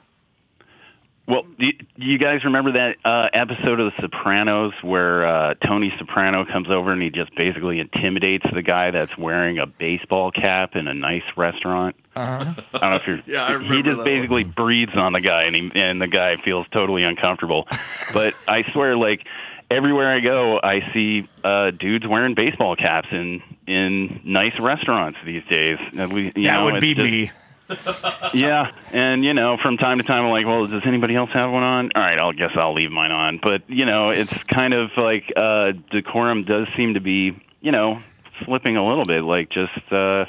Well, 1.29 1.45
do 1.59 1.71
you, 1.97 2.19
guys 2.19 2.45
remember 2.45 2.73
that 2.73 2.97
uh, 3.05 3.29
episode 3.33 3.79
of 3.79 3.93
The 3.93 4.03
Sopranos 4.03 4.73
where 4.83 5.25
uh, 5.25 5.55
Tony 5.67 5.93
Soprano 5.99 6.45
comes 6.45 6.69
over 6.69 6.93
and 6.93 7.01
he 7.01 7.11
just 7.11 7.35
basically 7.37 7.79
intimidates 7.79 8.45
the 8.53 8.61
guy 8.63 8.91
that's 8.91 9.17
wearing 9.17 9.59
a 9.59 9.67
baseball 9.67 10.33
cap 10.33 10.75
in 10.75 10.89
a 10.89 10.95
nice 10.95 11.23
restaurant? 11.37 11.95
Uh-huh. 12.17 12.55
I 12.75 12.79
don't 12.79 12.91
know 12.91 12.97
if 12.97 13.07
you're. 13.07 13.21
Yeah, 13.27 13.45
I 13.45 13.53
remember 13.53 13.75
he 13.75 13.83
just 13.83 13.99
that 13.99 14.05
basically 14.05 14.43
breathes 14.45 14.97
on 14.97 15.13
the 15.13 15.21
guy, 15.21 15.45
and 15.45 15.55
he 15.55 15.71
and 15.77 16.03
the 16.03 16.09
guy 16.09 16.37
feels 16.45 16.67
totally 16.73 17.05
uncomfortable. 17.05 17.69
but 18.13 18.35
I 18.49 18.63
swear, 18.73 18.97
like 18.97 19.25
everywhere 19.71 20.13
I 20.13 20.21
go, 20.21 20.59
I 20.63 20.93
see 20.93 21.29
uh, 21.45 21.71
dudes 21.71 22.07
wearing 22.07 22.35
baseball 22.35 22.75
caps 22.75 23.09
in 23.13 23.43
in 23.69 24.21
nice 24.25 24.59
restaurants 24.59 25.19
these 25.25 25.45
days. 25.49 25.79
You 25.93 25.99
That 25.99 26.35
know, 26.35 26.65
would 26.65 26.81
be 26.81 26.95
just- 26.95 27.05
me. 27.11 27.31
yeah, 28.35 28.73
and 28.93 29.25
you 29.25 29.33
know, 29.35 29.57
from 29.63 29.77
time 29.77 29.99
to 29.99 30.05
time, 30.05 30.25
I'm 30.25 30.31
like, 30.31 30.47
well, 30.47 30.67
does 30.67 30.83
anybody 30.85 31.15
else 31.15 31.31
have 31.33 31.51
one 31.51 31.63
on? 31.63 31.91
All 31.95 32.03
right, 32.03 32.19
I'll 32.19 32.33
guess 32.33 32.51
I'll 32.55 32.75
leave 32.75 32.91
mine 32.91 33.13
on. 33.13 33.41
But 33.43 33.69
you 33.69 33.87
know, 33.87 34.11
it's 34.11 34.33
kind 34.45 34.75
of 34.75 34.91
like 34.97 35.33
uh, 35.37 35.73
decorum 35.91 36.45
does 36.45 36.69
seem 36.77 36.95
to 36.95 37.01
be, 37.01 37.41
you 37.61 37.73
know, 37.73 38.03
slipping 38.45 38.77
a 38.77 38.87
little 38.87 39.05
bit. 39.05 39.23
Like 39.23 39.51
just, 39.51 39.93
uh, 39.93 40.27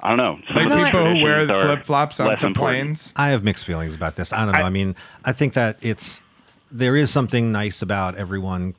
I 0.00 0.08
don't 0.08 0.16
know. 0.16 0.38
Like 0.54 0.68
some 0.68 0.78
of 0.78 0.84
people 0.86 1.14
who 1.14 1.22
wear 1.22 1.46
flip 1.46 1.84
flops 1.84 2.18
less 2.18 2.28
onto 2.28 2.46
important. 2.46 2.86
planes. 2.86 3.12
I 3.16 3.28
have 3.30 3.44
mixed 3.44 3.64
feelings 3.64 3.94
about 3.94 4.16
this. 4.16 4.32
I 4.32 4.44
don't 4.44 4.54
know. 4.54 4.60
I, 4.60 4.70
mean, 4.70 4.96
I 5.24 5.32
think 5.32 5.54
that 5.54 5.76
it's 5.80 6.20
there 6.70 6.96
is 6.96 7.10
something 7.10 7.52
nice 7.52 7.82
about 7.82 8.16
everyone 8.16 8.74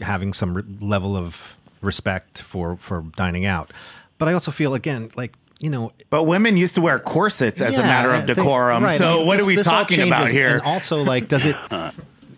having 0.00 0.32
some 0.32 0.56
re- 0.56 0.64
level 0.80 1.16
of 1.16 1.56
respect 1.80 2.42
for 2.42 2.76
for 2.76 3.02
dining 3.16 3.46
out, 3.46 3.70
but 4.18 4.28
I 4.28 4.32
also 4.32 4.50
feel 4.50 4.74
again 4.74 5.10
like 5.14 5.34
you 5.60 5.70
know. 5.70 5.90
But 6.10 6.24
women 6.24 6.56
used 6.56 6.74
to 6.76 6.80
wear 6.80 6.98
corsets 6.98 7.60
as 7.60 7.78
a 7.78 7.82
matter 7.82 8.12
of 8.12 8.24
think- 8.24 8.36
decorum. 8.38 8.82
right, 8.84 8.92
so 8.98 9.18
like, 9.18 9.26
what 9.26 9.36
this- 9.36 9.44
are 9.44 9.48
we 9.48 9.54
this 9.56 9.66
talking 9.66 10.06
about 10.06 10.18
changes, 10.26 10.32
here? 10.32 10.54
And 10.54 10.62
also, 10.62 11.02
like, 11.02 11.28
does 11.28 11.46
it 11.46 11.56
uh. 11.70 11.92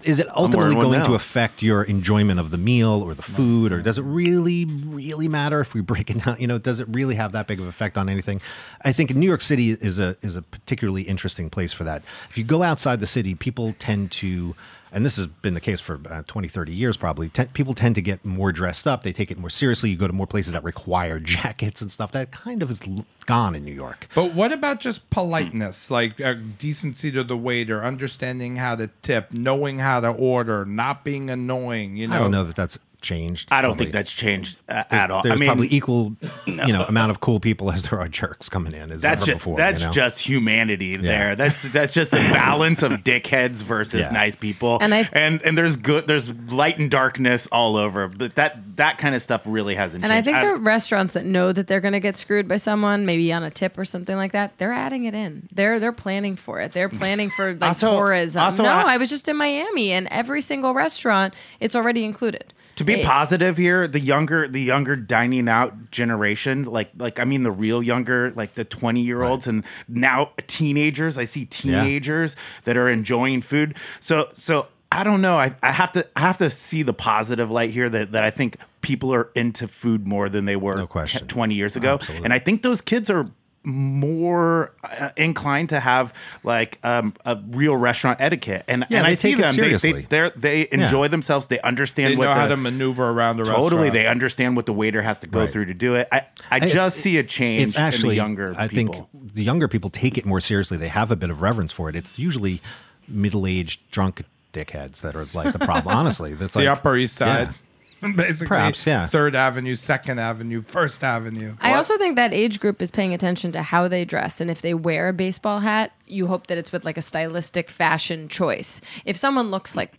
Is 0.05 0.19
it 0.19 0.29
ultimately 0.37 0.75
going 0.75 1.05
to 1.05 1.15
affect 1.15 1.63
your 1.63 1.83
enjoyment 1.83 2.41
of 2.41 2.51
the 2.51 2.59
meal 2.59 3.03
or 3.03 3.15
the 3.15 3.23
food, 3.23 3.73
or 3.73 3.81
does 3.81 3.99
it 3.99 4.03
really, 4.03 4.65
really 4.65 5.29
matter 5.29 5.61
if 5.61 5.75
we 5.75 5.81
break 5.81 6.11
it 6.11 6.25
down? 6.25 6.37
You 6.39 6.47
know, 6.47 6.59
does 6.59 6.81
it 6.81 6.89
really 6.91 7.15
have 7.15 7.33
that 7.33 7.47
big 7.47 7.61
of 7.61 7.67
effect 7.67 7.97
on 7.97 8.09
anything? 8.09 8.41
I 8.85 8.93
think 8.93 9.15
New 9.15 9.27
York 9.27 9.43
City 9.43 9.71
is 9.71 9.99
a 9.99 10.17
is 10.23 10.37
a 10.37 10.43
particularly 10.43 11.03
interesting 11.03 11.51
place 11.51 11.73
for 11.73 11.85
that. 11.85 12.03
If 12.29 12.39
you 12.39 12.45
go 12.45 12.63
outside 12.63 13.01
the 13.01 13.07
city, 13.07 13.35
people 13.35 13.75
tend 13.79 14.13
to 14.13 14.55
and 14.93 15.07
this 15.07 15.17
has 15.17 15.27
been 15.27 15.55
the 15.55 15.61
case 15.61 15.81
for 15.81 15.99
uh, 16.09 16.23
20, 16.27 16.49
30 16.49 16.73
years 16.73 16.97
probably, 16.97 17.31
te- 17.31 17.47
people 17.47 17.75
tend 17.75 17.95
to 17.95 18.03
get 18.03 18.25
more 18.25 18.53
dressed 18.53 18.87
up. 18.87 19.03
They 19.03 19.13
take 19.13 19.31
it 19.31 19.39
more 19.39 19.51
seriously. 19.51 19.91
You 19.91 19.97
go 19.97 20.07
to 20.07 20.13
more 20.13 20.27
places 20.27 20.53
that 20.53 20.63
require 20.63 21.19
jackets 21.21 21.81
and 21.81 21.91
stuff. 21.91 22.13
That 22.13 22.31
kind 22.31 22.63
of 22.63 22.71
is 22.71 22.81
gone 23.25 23.55
in 23.55 23.65
New 23.65 23.73
York. 23.73 24.09
But 24.15 24.35
what 24.35 24.53
about 24.53 24.81
just 24.81 25.09
politeness, 25.09 25.91
like 25.91 26.21
uh, 26.21 26.35
decency 26.59 27.11
to 27.13 27.25
the 27.25 27.37
waiter, 27.37 27.83
understanding 27.83 28.57
how 28.57 28.77
to 28.77 28.91
tip, 29.01 29.33
knowing 29.33 29.79
how 29.79 29.92
to 30.01 30.09
order, 30.09 30.65
not 30.65 31.05
being 31.05 31.31
annoying? 31.31 31.97
You 31.97 32.09
know, 32.09 32.17
I 32.17 32.19
don't 32.19 32.31
know 32.31 32.45
that 32.45 32.57
that's 32.57 32.79
changed. 33.03 33.49
I 33.53 33.61
don't 33.61 33.71
Probably- 33.73 33.85
think 33.87 33.93
that's 33.93 34.13
changed 34.13 34.59
uh, 34.69 34.85
at 34.91 35.11
all. 35.11 35.23
There's 35.23 35.35
I 35.35 35.37
mean, 35.37 35.49
probably 35.49 35.69
equal, 35.71 36.17
you 36.47 36.73
know, 36.73 36.85
amount 36.85 37.11
of 37.11 37.21
cool 37.21 37.41
people 37.41 37.71
as 37.71 37.83
there 37.91 38.01
are 38.01 38.09
jerks 38.09 38.49
coming 38.49 38.73
in. 38.75 38.91
As 38.93 39.03
that's 39.03 39.23
ever 39.23 39.27
just 39.33 39.39
before. 39.39 39.57
that's 39.57 39.83
you 39.83 39.87
know? 39.89 39.93
just 39.93 40.21
humanity 40.21 40.97
there. 40.97 41.37
That's 41.37 41.69
that's 41.69 41.93
just 41.95 42.11
the 42.13 42.19
balance 42.33 42.83
of 42.83 42.93
dickheads 42.93 43.63
versus 43.63 44.03
Yeah. 44.07 44.13
nice 44.13 44.37
people. 44.37 44.79
And 44.81 44.95
I- 44.95 45.09
and 45.13 45.43
and 45.43 45.59
there's 45.59 45.77
good 45.77 46.07
there's 46.07 46.29
light 46.53 46.79
and 46.79 46.91
darkness 46.91 47.47
all 47.53 47.77
over. 47.77 48.09
But 48.09 48.35
that 48.37 48.77
that 48.77 48.99
kind 48.99 49.15
of 49.15 49.21
stuff 49.23 49.43
really 49.45 49.75
hasn't 49.75 50.03
changed. 50.05 50.11
And 50.11 50.13
I 50.13 50.23
changed. 50.33 50.45
think 50.47 50.57
the 50.59 50.63
restaurants 50.63 51.15
that 51.15 51.25
know 51.27 51.53
that 51.53 51.67
they're 51.67 51.81
going 51.81 51.93
to 51.93 52.01
get 52.01 52.17
screwed 52.17 52.49
by 52.49 52.57
someone, 52.57 53.05
maybe 53.05 53.33
on 53.33 53.43
a 53.43 53.51
tip 53.51 53.77
or 53.77 53.85
something 53.85 54.17
like 54.17 54.33
that, 54.33 54.57
they're 54.59 54.73
adding 54.73 55.05
it 55.05 55.15
in. 55.15 55.49
They're 55.53 55.79
they're 55.81 55.93
planning 55.93 56.37
for 56.37 56.61
it. 56.61 56.73
They're 56.73 56.89
planning 56.89 57.31
for 57.31 57.53
like 57.61 57.63
Also- 57.63 57.97
tourism. 57.97 58.43
also 58.43 58.63
no, 58.63 58.69
I- 58.71 58.95
I, 58.95 58.97
was 58.97 59.09
just 59.11 59.29
in 59.29 59.37
Miami, 59.37 59.91
and 59.93 60.07
every 60.11 60.41
single 60.41 60.75
restaurant, 60.75 61.35
it's 61.61 61.75
already 61.77 62.05
included. 62.05 62.53
To 62.77 62.85
be 62.85 62.95
It- 62.95 63.07
positive 63.07 63.57
here, 63.57 63.87
the 63.87 64.01
younger 64.01 64.49
the 64.49 64.61
younger 64.63 64.97
dining 64.97 65.49
out 65.49 65.91
generation, 65.91 66.65
like 66.65 66.91
like 66.97 67.21
I 67.21 67.25
mean 67.25 67.43
the 67.43 67.51
real 67.51 67.83
younger, 67.83 68.33
like 68.35 68.55
the 68.55 68.65
20 68.65 69.01
year 69.03 69.23
olds 69.23 69.47
and 69.47 69.65
now 69.89 70.31
teenagers, 70.47 71.19
I 71.19 71.25
see 71.25 71.45
teenagers 71.45 72.37
that 72.65 72.77
are 72.77 72.89
enjoying 72.89 73.43
food. 73.43 73.77
So 74.01 74.29
so 74.35 74.69
I 74.91 75.05
don't 75.05 75.23
know. 75.23 75.39
I, 75.39 75.55
I 75.63 75.73
have 75.73 75.93
to 75.93 76.07
I 76.17 76.21
have 76.21 76.39
to 76.39 76.51
see 76.51 76.83
the 76.83 76.93
positive 76.93 77.51
light 77.51 77.71
here 77.71 77.89
that, 77.89 78.13
that 78.13 78.25
I 78.25 78.31
think 78.31 78.57
people 78.83 79.13
are 79.15 79.31
into 79.35 79.67
food 79.69 80.07
more 80.07 80.29
than 80.29 80.45
they 80.45 80.57
were 80.57 80.77
No. 80.77 80.87
10 80.87 81.27
20 81.29 81.55
years 81.55 81.77
ago. 81.77 81.95
Absolutely. 81.95 82.25
And 82.25 82.33
I 82.35 82.39
think 82.39 82.63
those 82.63 82.81
kids 82.81 83.09
are 83.09 83.31
more 83.65 84.75
uh, 84.85 85.11
inclined 85.17 85.69
to 85.71 85.79
have 85.81 86.13
like 86.43 86.79
um, 86.83 87.15
a 87.25 87.39
real 87.51 87.77
restaurant 87.77 88.21
etiquette 88.21 88.65
and, 88.69 88.85
Yeah, 88.91 88.99
and 88.99 89.07
I 89.07 89.11
they 89.11 89.15
see 89.17 89.31
take 89.35 89.39
it 89.39 89.43
them 89.43 89.57
they, 89.57 89.93
they 89.93 90.03
they're, 90.03 90.31
they 90.31 90.69
enjoy 90.73 91.09
themselves 91.09 91.47
they 91.47 91.61
understand 91.61 92.13
they 92.13 92.17
what 92.17 92.25
know 92.27 92.35
the, 92.35 92.41
how 92.41 92.49
to 92.49 92.57
maneuver 92.57 93.09
around 93.11 93.41
a 93.41 93.45
Totally, 93.45 93.63
restaurant. 93.85 93.93
they 93.95 94.07
understand 94.07 94.57
what 94.57 94.67
the 94.67 94.73
waiter 94.73 95.03
has 95.03 95.19
to 95.21 95.27
go 95.29 95.41
Right. 95.41 95.51
through 95.51 95.67
to 95.67 95.75
do 95.75 95.95
it. 95.95 96.09
I, 96.13 96.27
I 96.51 96.57
It's- 96.57 96.73
just 96.73 96.99
see 96.99 97.19
a 97.19 97.23
change 97.25 97.69
It's 97.69 97.79
actually 97.79 98.03
in 98.03 98.09
the 98.11 98.15
younger 98.17 98.55
I 98.59 98.69
people. 98.69 99.09
think 99.13 99.35
the 99.35 99.45
younger 99.45 99.69
people 99.69 99.91
take 99.91 100.19
it 100.19 100.27
more 100.27 100.41
seriously. 100.41 100.77
They 100.77 100.89
have 100.89 101.11
a 101.11 101.17
bit 101.17 101.31
of 101.31 101.41
reverence 101.41 101.73
for 101.73 101.89
it. 101.89 101.97
It's 101.97 102.19
usually 102.19 102.61
middle-aged 103.09 103.91
drunk 103.91 104.23
dickheads 104.53 105.01
that 105.01 105.15
are 105.17 105.27
like 105.35 105.53
the 105.53 105.59
problem. 105.59 105.95
Honestly, 105.97 106.35
that's 106.35 106.55
like 106.57 106.65
the 106.65 106.73
Upper 106.73 106.97
East 106.97 107.17
Side. 107.17 107.49
Yeah. 107.49 107.53
Basically, 108.17 108.49
Perhaps, 108.49 108.85
yeah. 108.85 109.07
Third 109.07 109.37
Avenue, 109.37 109.77
Second 109.77 110.19
Avenue, 110.19 110.61
First 110.61 111.05
Avenue. 111.05 111.55
I 111.61 111.75
also 111.75 111.97
think 111.99 112.17
that 112.17 112.35
age 112.35 112.59
group 112.59 112.83
is 112.83 112.91
paying 112.91 113.15
attention 113.15 113.53
to 113.53 113.63
how 113.63 113.87
they 113.87 114.05
dress, 114.05 114.41
and 114.41 114.51
if 114.51 114.61
they 114.61 114.75
wear 114.75 115.09
a 115.09 115.13
baseball 115.13 115.61
hat, 115.61 115.93
you 116.07 116.27
hope 116.27 116.49
that 116.49 116.59
it's 116.59 116.73
with 116.73 116.85
like 116.85 116.99
a 116.99 117.03
stylistic 117.03 117.71
fashion 117.71 118.29
choice. 118.29 118.81
If 119.05 119.17
someone 119.17 119.51
looks 119.53 119.77
like 119.77 119.93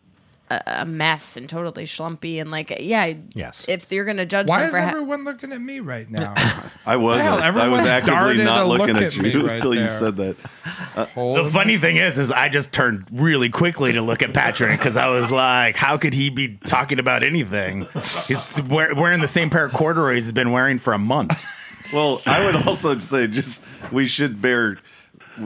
a, 0.49 0.61
a 0.65 0.85
mess 0.85 1.37
and 1.37 1.47
totally 1.47 1.85
schlumpy 1.85 2.39
and 2.41 2.51
like 2.51 2.75
yeah, 2.79 3.13
Yes. 3.33 3.65
if 3.69 3.91
you're 3.91 4.05
gonna 4.05 4.25
judge 4.25 4.47
Why 4.47 4.59
them 4.59 4.69
is 4.69 4.75
for 4.75 4.81
ha- 4.81 4.89
everyone 4.89 5.23
looking 5.23 5.51
at 5.53 5.61
me 5.61 5.79
right 5.79 6.09
now? 6.09 6.33
I 6.85 6.97
wasn't. 6.97 7.27
hell, 7.41 7.59
I 7.61 7.67
was 7.69 7.81
actively 7.81 8.43
not 8.43 8.65
a 8.65 8.67
looking 8.67 8.87
look 8.95 8.97
at 8.97 9.03
at 9.03 9.15
you 9.17 9.41
right 9.47 9.51
until 9.53 9.73
you 9.73 9.87
said 9.87 10.17
that. 10.17 10.37
the 10.95 11.49
funny 11.51 11.77
thing 11.77 11.97
is, 11.97 12.19
is 12.19 12.31
I 12.31 12.49
just 12.49 12.71
turned 12.71 13.05
really 13.11 13.49
quickly 13.49 13.93
to 13.93 14.01
look 14.01 14.21
at 14.21 14.33
Patrick 14.33 14.77
because 14.77 14.97
I 14.97 15.07
was 15.07 15.31
like, 15.31 15.75
how 15.75 15.97
could 15.97 16.13
he 16.13 16.29
be 16.29 16.57
talking 16.65 16.99
about 16.99 17.23
anything? 17.23 17.87
He's 18.27 18.61
wear, 18.69 18.93
wearing 18.95 19.21
the 19.21 19.27
same 19.27 19.49
pair 19.49 19.65
of 19.65 19.73
corduroys 19.73 20.25
he's 20.25 20.33
been 20.33 20.51
wearing 20.51 20.77
for 20.79 20.93
a 20.93 20.97
month. 20.99 21.41
Well, 21.93 22.21
I 22.25 22.43
would 22.43 22.55
also 22.67 22.97
say 22.99 23.27
just 23.27 23.61
we 23.91 24.05
should 24.07 24.41
bear 24.41 24.77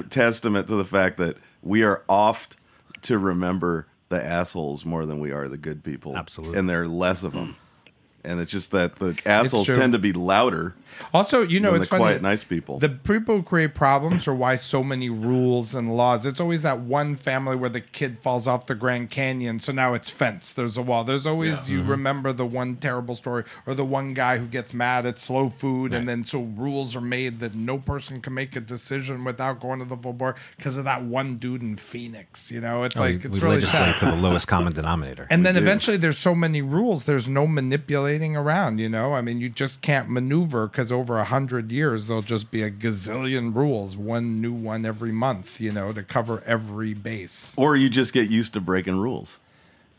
testament 0.09 0.67
to 0.67 0.75
the 0.75 0.85
fact 0.85 1.17
that 1.17 1.37
we 1.61 1.83
are 1.83 2.03
oft 2.09 2.55
to 3.03 3.17
remember 3.17 3.87
the 4.09 4.23
assholes 4.23 4.85
more 4.85 5.05
than 5.05 5.19
we 5.19 5.31
are 5.31 5.47
the 5.47 5.57
good 5.57 5.83
people. 5.83 6.15
Absolutely. 6.15 6.57
And 6.57 6.69
there 6.69 6.83
are 6.83 6.87
less 6.87 7.23
of 7.23 7.33
them. 7.33 7.47
Hmm. 7.47 7.91
And 8.23 8.41
it's 8.41 8.51
just 8.51 8.71
that 8.71 8.97
the 8.97 9.17
assholes 9.25 9.67
tend 9.67 9.93
to 9.93 9.99
be 9.99 10.11
louder 10.11 10.75
Also, 11.13 11.41
you 11.41 11.59
know, 11.59 11.73
it's 11.73 11.85
the 11.85 11.89
funny. 11.89 12.03
quiet, 12.03 12.21
nice 12.21 12.43
people. 12.43 12.79
The 12.79 12.89
people 12.89 13.37
who 13.37 13.43
create 13.43 13.73
problems 13.73 14.27
are 14.27 14.35
why 14.35 14.57
so 14.57 14.83
many 14.83 15.09
rules 15.09 15.73
and 15.73 15.95
laws. 15.95 16.25
It's 16.25 16.41
always 16.41 16.61
that 16.63 16.79
one 16.79 17.15
family 17.15 17.55
where 17.55 17.69
the 17.69 17.81
kid 17.81 18.19
falls 18.19 18.47
off 18.47 18.65
the 18.65 18.75
Grand 18.75 19.09
Canyon, 19.09 19.59
so 19.59 19.71
now 19.71 19.93
it's 19.93 20.09
fenced. 20.09 20.55
There's 20.57 20.77
a 20.77 20.81
wall. 20.81 21.03
There's 21.03 21.25
always 21.25 21.69
you 21.69 21.79
mm-hmm. 21.79 21.89
remember 21.89 22.33
the 22.33 22.45
one 22.45 22.75
terrible 22.75 23.15
story 23.15 23.45
or 23.65 23.73
the 23.73 23.85
one 23.85 24.13
guy 24.13 24.37
who 24.37 24.47
gets 24.47 24.73
mad 24.73 25.05
at 25.05 25.17
slow 25.17 25.49
food, 25.49 25.93
and 25.93 26.07
then 26.09 26.23
so 26.23 26.41
rules 26.41 26.95
are 26.95 27.01
made 27.01 27.39
that 27.39 27.55
no 27.55 27.77
person 27.77 28.19
can 28.21 28.33
make 28.33 28.55
a 28.55 28.61
decision 28.61 29.23
without 29.23 29.59
going 29.59 29.79
to 29.79 29.85
the 29.85 29.97
full 29.97 30.13
board 30.13 30.35
because 30.57 30.75
of 30.77 30.83
that 30.83 31.03
one 31.03 31.37
dude 31.37 31.61
in 31.61 31.77
Phoenix. 31.77 32.51
You 32.51 32.61
know, 32.61 32.83
it's 32.83 32.97
Oh, 32.97 33.01
like 33.01 33.09
we, 33.09 33.15
it's 33.17 33.27
we 33.27 33.39
really 33.39 33.55
legislate 33.55 33.99
sad. 33.99 33.99
to 33.99 34.05
the 34.05 34.15
lowest 34.15 34.47
common 34.47 34.73
denominator. 34.73 35.27
And 35.29 35.45
then 35.45 35.55
do. 35.55 35.61
eventually 35.61 35.97
there's 35.97 36.17
so 36.17 36.33
many 36.33 36.61
rules, 36.61 37.05
there's 37.05 37.27
no 37.27 37.47
manipulating 37.47 38.35
around, 38.35 38.79
you 38.79 38.89
know? 38.89 39.13
I 39.13 39.21
mean, 39.21 39.39
you 39.39 39.49
just 39.49 39.81
can't 39.81 40.09
maneuver 40.09 40.67
because 40.77 40.91
over 40.91 41.17
a 41.17 41.23
hundred 41.23 41.71
years 41.71 42.05
there'll 42.05 42.21
just 42.21 42.51
be 42.51 42.61
a 42.61 42.69
gazillion 42.69 43.55
rules, 43.55 43.97
one 43.97 44.39
new 44.39 44.53
one 44.53 44.85
every 44.85 45.11
month, 45.11 45.59
you 45.59 45.71
know, 45.73 45.91
to 45.91 46.03
cover 46.03 46.43
every 46.45 46.93
base. 46.93 47.55
or 47.57 47.75
you 47.75 47.89
just 47.89 48.13
get 48.13 48.29
used 48.29 48.53
to 48.53 48.61
breaking 48.61 48.95
rules. 48.99 49.39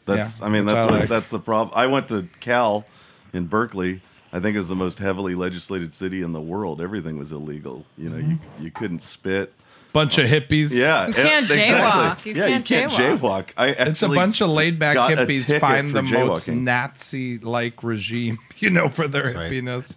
That's 0.04 0.38
Yeah, 0.38 0.46
I 0.46 0.48
mean 0.50 0.66
that's 0.66 0.82
I 0.82 0.84
what 0.84 1.00
like. 1.00 1.08
that's 1.08 1.30
the 1.30 1.40
problem. 1.40 1.76
I 1.76 1.88
went 1.88 2.06
to 2.10 2.28
Cal 2.38 2.86
in 3.32 3.46
Berkeley. 3.46 4.02
I 4.32 4.38
think 4.38 4.54
it 4.54 4.58
was 4.58 4.68
the 4.68 4.76
most 4.76 5.00
heavily 5.00 5.34
legislated 5.34 5.92
city 5.92 6.22
in 6.22 6.30
the 6.32 6.40
world. 6.40 6.80
Everything 6.80 7.18
was 7.18 7.32
illegal. 7.32 7.84
You 7.96 8.10
know, 8.10 8.16
you 8.18 8.22
Mm-hmm. 8.36 8.62
you 8.64 8.70
couldn't 8.70 9.02
spit. 9.02 9.52
Bunch 9.92 10.16
of 10.18 10.26
hippies. 10.30 10.70
Yeah, 10.70 11.08
You 11.08 11.14
can't 11.14 11.48
jaywalk. 11.48 12.24
You 12.24 12.34
yeah, 12.34 12.46
can't 12.48 12.70
you 12.70 12.76
can't 12.76 12.92
jaywalk. 12.92 13.18
jaywalk. 13.18 13.48
I 13.56 13.66
It's 13.70 14.02
a 14.04 14.08
bunch 14.08 14.40
of 14.42 14.50
laid 14.50 14.78
back 14.78 14.96
hippies 14.96 15.58
find 15.58 15.88
for 15.88 15.94
the 15.94 16.02
most. 16.02 16.48
Nazi 16.48 17.38
like 17.38 17.82
regime, 17.82 18.38
you 18.58 18.70
know, 18.70 18.88
for 18.88 19.08
their 19.08 19.32
right. 19.34 19.50
hippiness. 19.50 19.96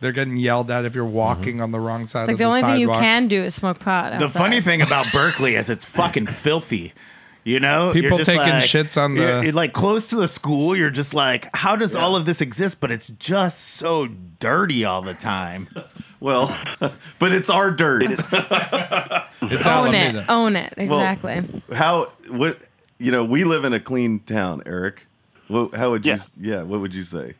They're 0.00 0.12
getting 0.12 0.36
yelled 0.36 0.70
at 0.70 0.84
if 0.84 0.94
you're 0.94 1.04
mm-hmm. 1.04 1.14
walking 1.14 1.60
on 1.60 1.72
the 1.72 1.80
wrong 1.80 2.06
side 2.06 2.22
It's 2.22 2.28
of 2.30 2.32
like 2.34 2.38
the 2.38 2.44
the 2.44 2.48
only 2.48 2.62
thing 2.62 2.80
you 2.80 2.86
sidewalk. 2.86 3.00
can 3.02 3.28
do 3.28 3.42
is 3.44 3.54
smoke 3.54 3.78
pot. 3.80 4.18
The 4.18 4.24
outside. 4.24 4.38
funny 4.38 4.60
thing 4.60 4.82
about 4.82 5.12
Berkeley 5.12 5.54
is 5.56 5.68
it's 5.70 5.84
fucking 5.84 6.26
filthy. 6.44 6.92
You 7.42 7.58
know, 7.58 7.92
People 7.94 8.10
You're 8.10 8.18
just 8.18 8.28
taking 8.28 8.48
like- 8.50 8.64
shits 8.64 9.00
on 9.00 9.14
the- 9.14 9.20
you're- 9.22 9.44
you're 9.44 9.52
like 9.52 9.72
close 9.72 10.10
to 10.10 10.16
the 10.16 10.28
school. 10.28 10.76
You're 10.76 10.90
just 10.90 11.14
like, 11.14 11.48
how 11.56 11.74
does 11.74 11.96
all 11.96 12.14
of 12.14 12.26
this 12.26 12.40
exist? 12.42 12.80
But 12.80 12.90
it's 12.90 13.08
just 13.18 13.60
so 13.60 14.08
dirty 14.38 14.84
all 14.84 15.00
the 15.00 15.14
time. 15.14 15.68
well, 16.20 16.54
but 17.18 17.32
it's 17.32 17.48
our 17.50 17.70
dirt. 17.70 18.02
It's 19.42 19.66
own 19.66 19.86
Alameda. 19.94 20.18
it, 20.20 20.24
own 20.28 20.54
it, 20.54 20.74
exactly. 20.76 21.42
How 21.74 22.12
what 22.28 22.58
you 22.98 23.10
know? 23.10 23.24
We 23.24 23.44
live 23.44 23.64
in 23.64 23.72
a 23.72 23.80
clean 23.80 24.20
town, 24.20 24.62
Eric. 24.66 25.06
What, 25.48 25.74
how 25.74 25.90
would 25.90 26.04
you? 26.04 26.12
Yeah. 26.12 26.18
Yeah. 26.38 26.62
What 26.62 26.80
would 26.80 26.94
you 26.94 27.04
say? 27.04 27.34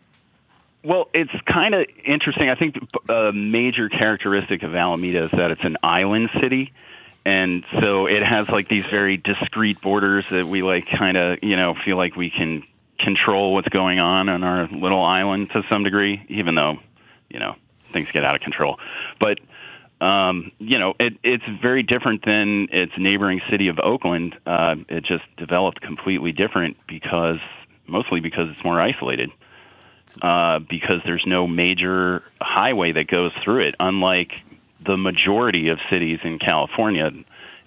Well, 0.83 1.09
it's 1.13 1.33
kind 1.47 1.75
of 1.75 1.87
interesting. 2.05 2.49
I 2.49 2.55
think 2.55 2.77
a 3.09 3.33
major 3.33 3.89
characteristic 3.89 4.63
of 4.63 4.75
Alameda 4.75 5.25
is 5.25 5.31
that 5.33 5.51
it's 5.51 5.65
an 5.65 5.77
island 5.83 6.31
city. 6.41 6.73
And 7.27 7.65
so 7.83 8.07
it 8.07 8.23
has 8.23 8.49
like 8.49 8.69
these 8.69 8.87
very 8.87 9.19
discrete 9.19 9.83
borders 9.83 10.25
that 10.31 10.47
we 10.47 10.63
like 10.63 10.87
kind 10.99 11.19
of, 11.19 11.39
you 11.43 11.57
know, 11.57 11.75
feel 11.85 11.99
like 11.99 12.17
we 12.17 12.31
can 12.31 12.63
control 12.99 13.53
what's 13.53 13.69
going 13.69 13.99
on 13.99 14.31
on 14.31 14.43
our 14.43 14.69
little 14.69 15.05
island 15.05 15.51
to 15.51 15.63
some 15.71 15.85
degree, 15.85 16.25
even 16.29 16.55
though, 16.55 16.79
you 17.29 17.39
know, 17.39 17.57
things 17.93 18.09
get 18.13 18.25
out 18.25 18.35
of 18.35 18.41
control. 18.41 18.79
But, 19.21 19.39
um, 20.05 20.51
you 20.59 20.79
know, 20.79 20.95
it, 20.99 21.19
it's 21.23 21.45
very 21.61 21.83
different 21.83 22.25
than 22.25 22.69
its 22.73 22.93
neighboring 22.97 23.43
city 23.51 23.69
of 23.69 23.79
Oakland. 23.79 24.35
Uh, 24.47 24.77
it 24.89 25.05
just 25.05 25.25
developed 25.37 25.83
completely 25.83 26.33
different 26.33 26.79
because, 26.89 27.39
mostly 27.87 28.21
because 28.21 28.49
it's 28.51 28.65
more 28.65 28.81
isolated 28.81 29.31
uh, 30.23 30.59
because 30.61 31.01
there's 31.05 31.25
no 31.27 31.47
major 31.47 32.23
highway 32.41 32.93
that 32.93 33.07
goes 33.09 33.33
through 33.45 33.61
it. 33.61 33.75
Unlike 33.81 34.33
the 34.85 34.97
majority 34.97 35.69
of 35.69 35.79
cities 35.91 36.19
in 36.25 36.39
California, 36.39 37.11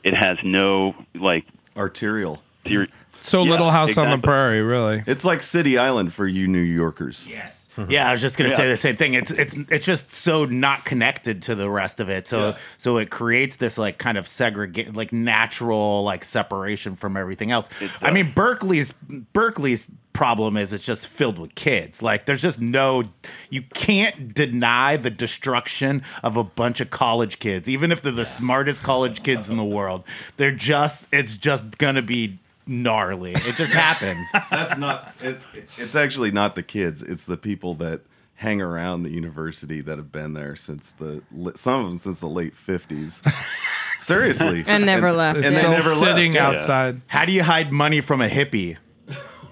it 0.04 0.14
has 0.16 0.38
no 0.44 0.96
like. 1.16 1.46
Arterial. 1.78 2.42
ser- 2.68 2.88
So 3.22 3.44
Yeah, 3.44 3.52
Little 3.52 3.72
House 3.72 3.98
on 3.98 4.10
the. 4.10 4.18
Prairie, 4.18 4.62
really. 4.62 5.04
It's 5.08 5.26
like 5.26 5.42
City 5.42 5.78
Island 5.78 6.14
for 6.14 6.28
you 6.28 6.48
New 6.48 6.60
Yorkers. 6.60 7.28
Yes. 7.30 7.63
Yeah, 7.90 8.08
I 8.08 8.12
was 8.12 8.22
just 8.22 8.38
gonna 8.38 8.50
Yeah. 8.52 8.58
say 8.58 8.70
the 8.70 8.78
same 8.78 8.96
thing. 8.96 9.14
It's 9.16 9.32
it's 9.32 9.56
it's 9.70 9.86
just 9.86 10.12
so 10.12 10.46
not 10.46 10.86
connected 10.86 11.42
to 11.44 11.56
the 11.56 11.70
rest 11.70 12.00
of 12.00 12.10
it. 12.10 12.28
So 12.28 12.50
Yeah. 12.50 12.58
so 12.78 12.98
it 12.98 13.10
creates 13.10 13.56
this 13.56 13.78
like 13.78 13.98
kind 13.98 14.18
of 14.18 14.28
segregate 14.28 14.94
like 14.96 15.12
natural 15.12 16.04
like 16.04 16.24
separation 16.24 16.96
from 16.96 17.18
everything 17.18 17.52
else. 17.52 17.70
I 18.02 18.12
mean 18.12 18.32
Berkeley's 18.34 18.94
Berkeley's 19.34 19.88
problem 20.14 20.56
is 20.58 20.72
it's 20.74 20.86
just 20.86 21.08
filled 21.08 21.40
with 21.40 21.56
kids. 21.56 22.04
Like 22.04 22.28
there's 22.28 22.42
just 22.44 22.62
no 22.62 23.06
you 23.50 23.64
can't 23.74 24.34
deny 24.34 24.96
the 24.96 25.10
destruction 25.10 26.04
of 26.22 26.38
a 26.38 26.44
bunch 26.44 26.80
of 26.80 26.92
college 26.92 27.40
kids, 27.40 27.68
even 27.68 27.92
if 27.92 28.02
they're 28.04 28.12
the 28.12 28.26
smartest 28.26 28.84
college 28.84 29.24
kids 29.24 29.50
in 29.50 29.58
the 29.58 29.64
world. 29.64 30.04
They're 30.38 30.52
just 30.52 31.06
it's 31.12 31.36
just 31.38 31.80
gonna 31.80 32.04
be 32.04 32.38
gnarly. 32.68 33.34
It 33.34 33.56
just 33.56 33.72
happens. 33.74 34.28
That's 34.50 34.78
not. 34.78 35.14
It, 35.22 35.40
it's 35.78 35.96
actually 35.96 36.32
not 36.32 36.56
the 36.56 36.64
kids. 36.64 37.02
It's 37.02 37.26
the 37.26 37.38
people 37.38 37.74
that 37.76 38.02
hang 38.36 38.62
around 38.62 39.04
the 39.04 39.12
university 39.12 39.80
that 39.82 39.98
have 39.98 40.12
been 40.12 40.34
there 40.34 40.56
since 40.56 40.92
the 40.94 41.22
some 41.56 41.82
of 41.86 41.90
them 41.92 41.98
since 42.00 42.20
the 42.20 42.28
late 42.28 42.56
fifties. 42.56 43.22
Seriously, 44.00 44.64
And 44.68 44.86
never 44.86 45.12
left. 45.14 45.38
And 45.38 45.56
they 45.56 45.60
Still 45.60 45.72
never 45.72 45.96
sitting 45.96 46.34
left. 46.34 46.58
outside. 46.58 47.02
How 47.08 47.24
do 47.26 47.32
you 47.32 47.42
hide 47.44 47.72
money 47.72 48.02
from 48.02 48.22
a 48.22 48.28
hippie? 48.28 48.78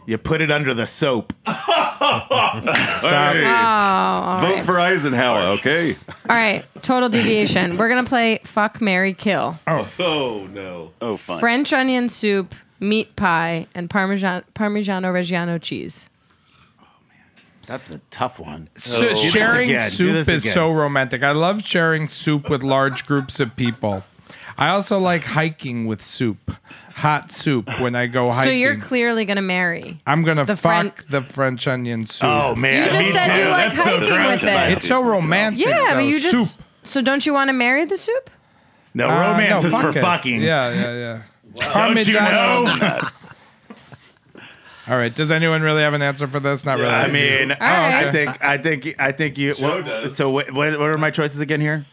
You 0.06 0.17
put 0.17 0.41
it 0.41 0.52
under 0.52 0.74
the 0.74 0.86
soap. 0.86 1.32
Hey, 2.24 3.43
Oh, 3.45 4.39
vote 4.41 4.65
for 4.65 4.80
Eisenhower, 4.80 5.41
okay? 5.60 5.95
All 6.30 6.36
right, 6.36 6.65
total 6.82 7.08
deviation. 7.10 7.78
We're 7.78 7.88
gonna 7.89 8.04
play 8.04 8.39
fuck, 8.43 8.82
Mary 8.82 9.13
kill. 9.13 9.58
Oh 9.67 10.47
no. 10.52 10.91
Oh, 11.02 11.17
fun. 11.17 11.39
French 11.39 11.71
onion 11.74 12.10
soup, 12.10 12.54
meat 12.82 13.15
pie, 13.15 13.67
and 13.74 13.89
Parmesan 13.89 14.44
Parmigiano 14.54 15.13
Reggiano 15.13 15.62
cheese. 15.62 16.10
Oh 16.82 16.86
man. 17.08 17.20
That's 17.67 17.89
a 17.91 18.00
tough 18.10 18.39
one. 18.39 18.67
Sh- 18.78 19.00
Do 19.00 19.15
sharing 19.15 19.70
again. 19.70 19.89
Soup 19.89 20.10
is 20.15 20.28
again. 20.28 20.54
so 20.54 20.72
romantic. 20.74 21.24
I 21.24 21.32
love 21.32 21.63
sharing 21.65 22.10
soup 22.10 22.50
with 22.50 22.63
large 22.63 23.06
groups 23.06 23.39
of 23.39 23.56
people. 23.56 24.04
I 24.58 24.67
also 24.70 25.00
like 25.00 25.24
hiking 25.24 25.86
with 25.88 26.04
soup, 26.04 26.52
hot 26.94 27.32
soup 27.32 27.67
when 27.80 27.96
I 27.96 28.08
go 28.08 28.30
hiking. 28.30 28.44
So 28.50 28.54
you're 28.54 28.78
clearly 28.78 29.24
gonna 29.26 29.41
marry. 29.41 30.02
I'm 30.06 30.24
gonna 30.24 30.44
the 30.46 30.58
fuck 30.58 30.98
Fren- 30.98 31.10
the 31.10 31.22
French 31.24 31.67
onion 31.67 32.06
soup. 32.06 32.28
Oh 32.28 32.54
man, 32.56 32.84
You 32.86 32.91
just 32.91 33.08
me 33.08 33.12
said 33.13 33.28
too. 33.36 33.39
you 33.44 33.50
like 33.50 33.74
That's 33.74 33.84
so 33.84 33.98
hiking 34.00 34.26
with 34.32 34.44
it. 34.44 34.72
It's 34.78 34.88
so 34.88 35.02
romantic. 35.04 35.65
Yeah, 35.65 35.78
though. 35.89 35.94
but 35.96 36.06
you 36.06 36.20
just. 36.20 36.54
soup. 36.56 36.65
So 36.84 37.02
don't 37.02 37.26
you 37.26 37.34
want 37.34 37.48
to 37.50 37.54
marry 37.54 37.86
the 37.86 37.98
soup? 37.98 38.30
No, 38.94 39.08
Uh, 39.08 39.32
romance 39.32 39.63
no, 39.63 39.70
is 39.70 39.78
for 39.78 39.89
it. 39.89 40.02
fucking. 40.02 40.41
Yeah, 40.41 40.74
yeah, 40.74 40.94
yeah. 40.98 41.22
Don't 41.56 42.08
you 42.08 42.14
know? 42.14 43.00
All 44.88 44.98
right. 44.98 45.14
Does 45.14 45.32
anyone 45.32 45.62
really 45.62 45.82
have 45.84 45.94
an 45.94 46.02
answer 46.02 46.28
for 46.28 46.40
this? 46.40 46.66
Not 46.66 46.78
really. 46.80 46.90
I 46.90 47.08
mean, 47.10 47.50
right. 47.50 47.62
I 47.62 48.12
think, 48.12 48.44
I 48.44 48.58
think, 48.58 48.96
I 49.00 49.12
think 49.12 49.38
you. 49.38 49.54
What, 49.56 49.86
does. 49.86 50.16
so, 50.16 50.30
what, 50.30 50.52
what 50.52 50.70
are 50.80 50.98
my 50.98 51.12
choices 51.12 51.40
again 51.40 51.62
here? 51.62 51.86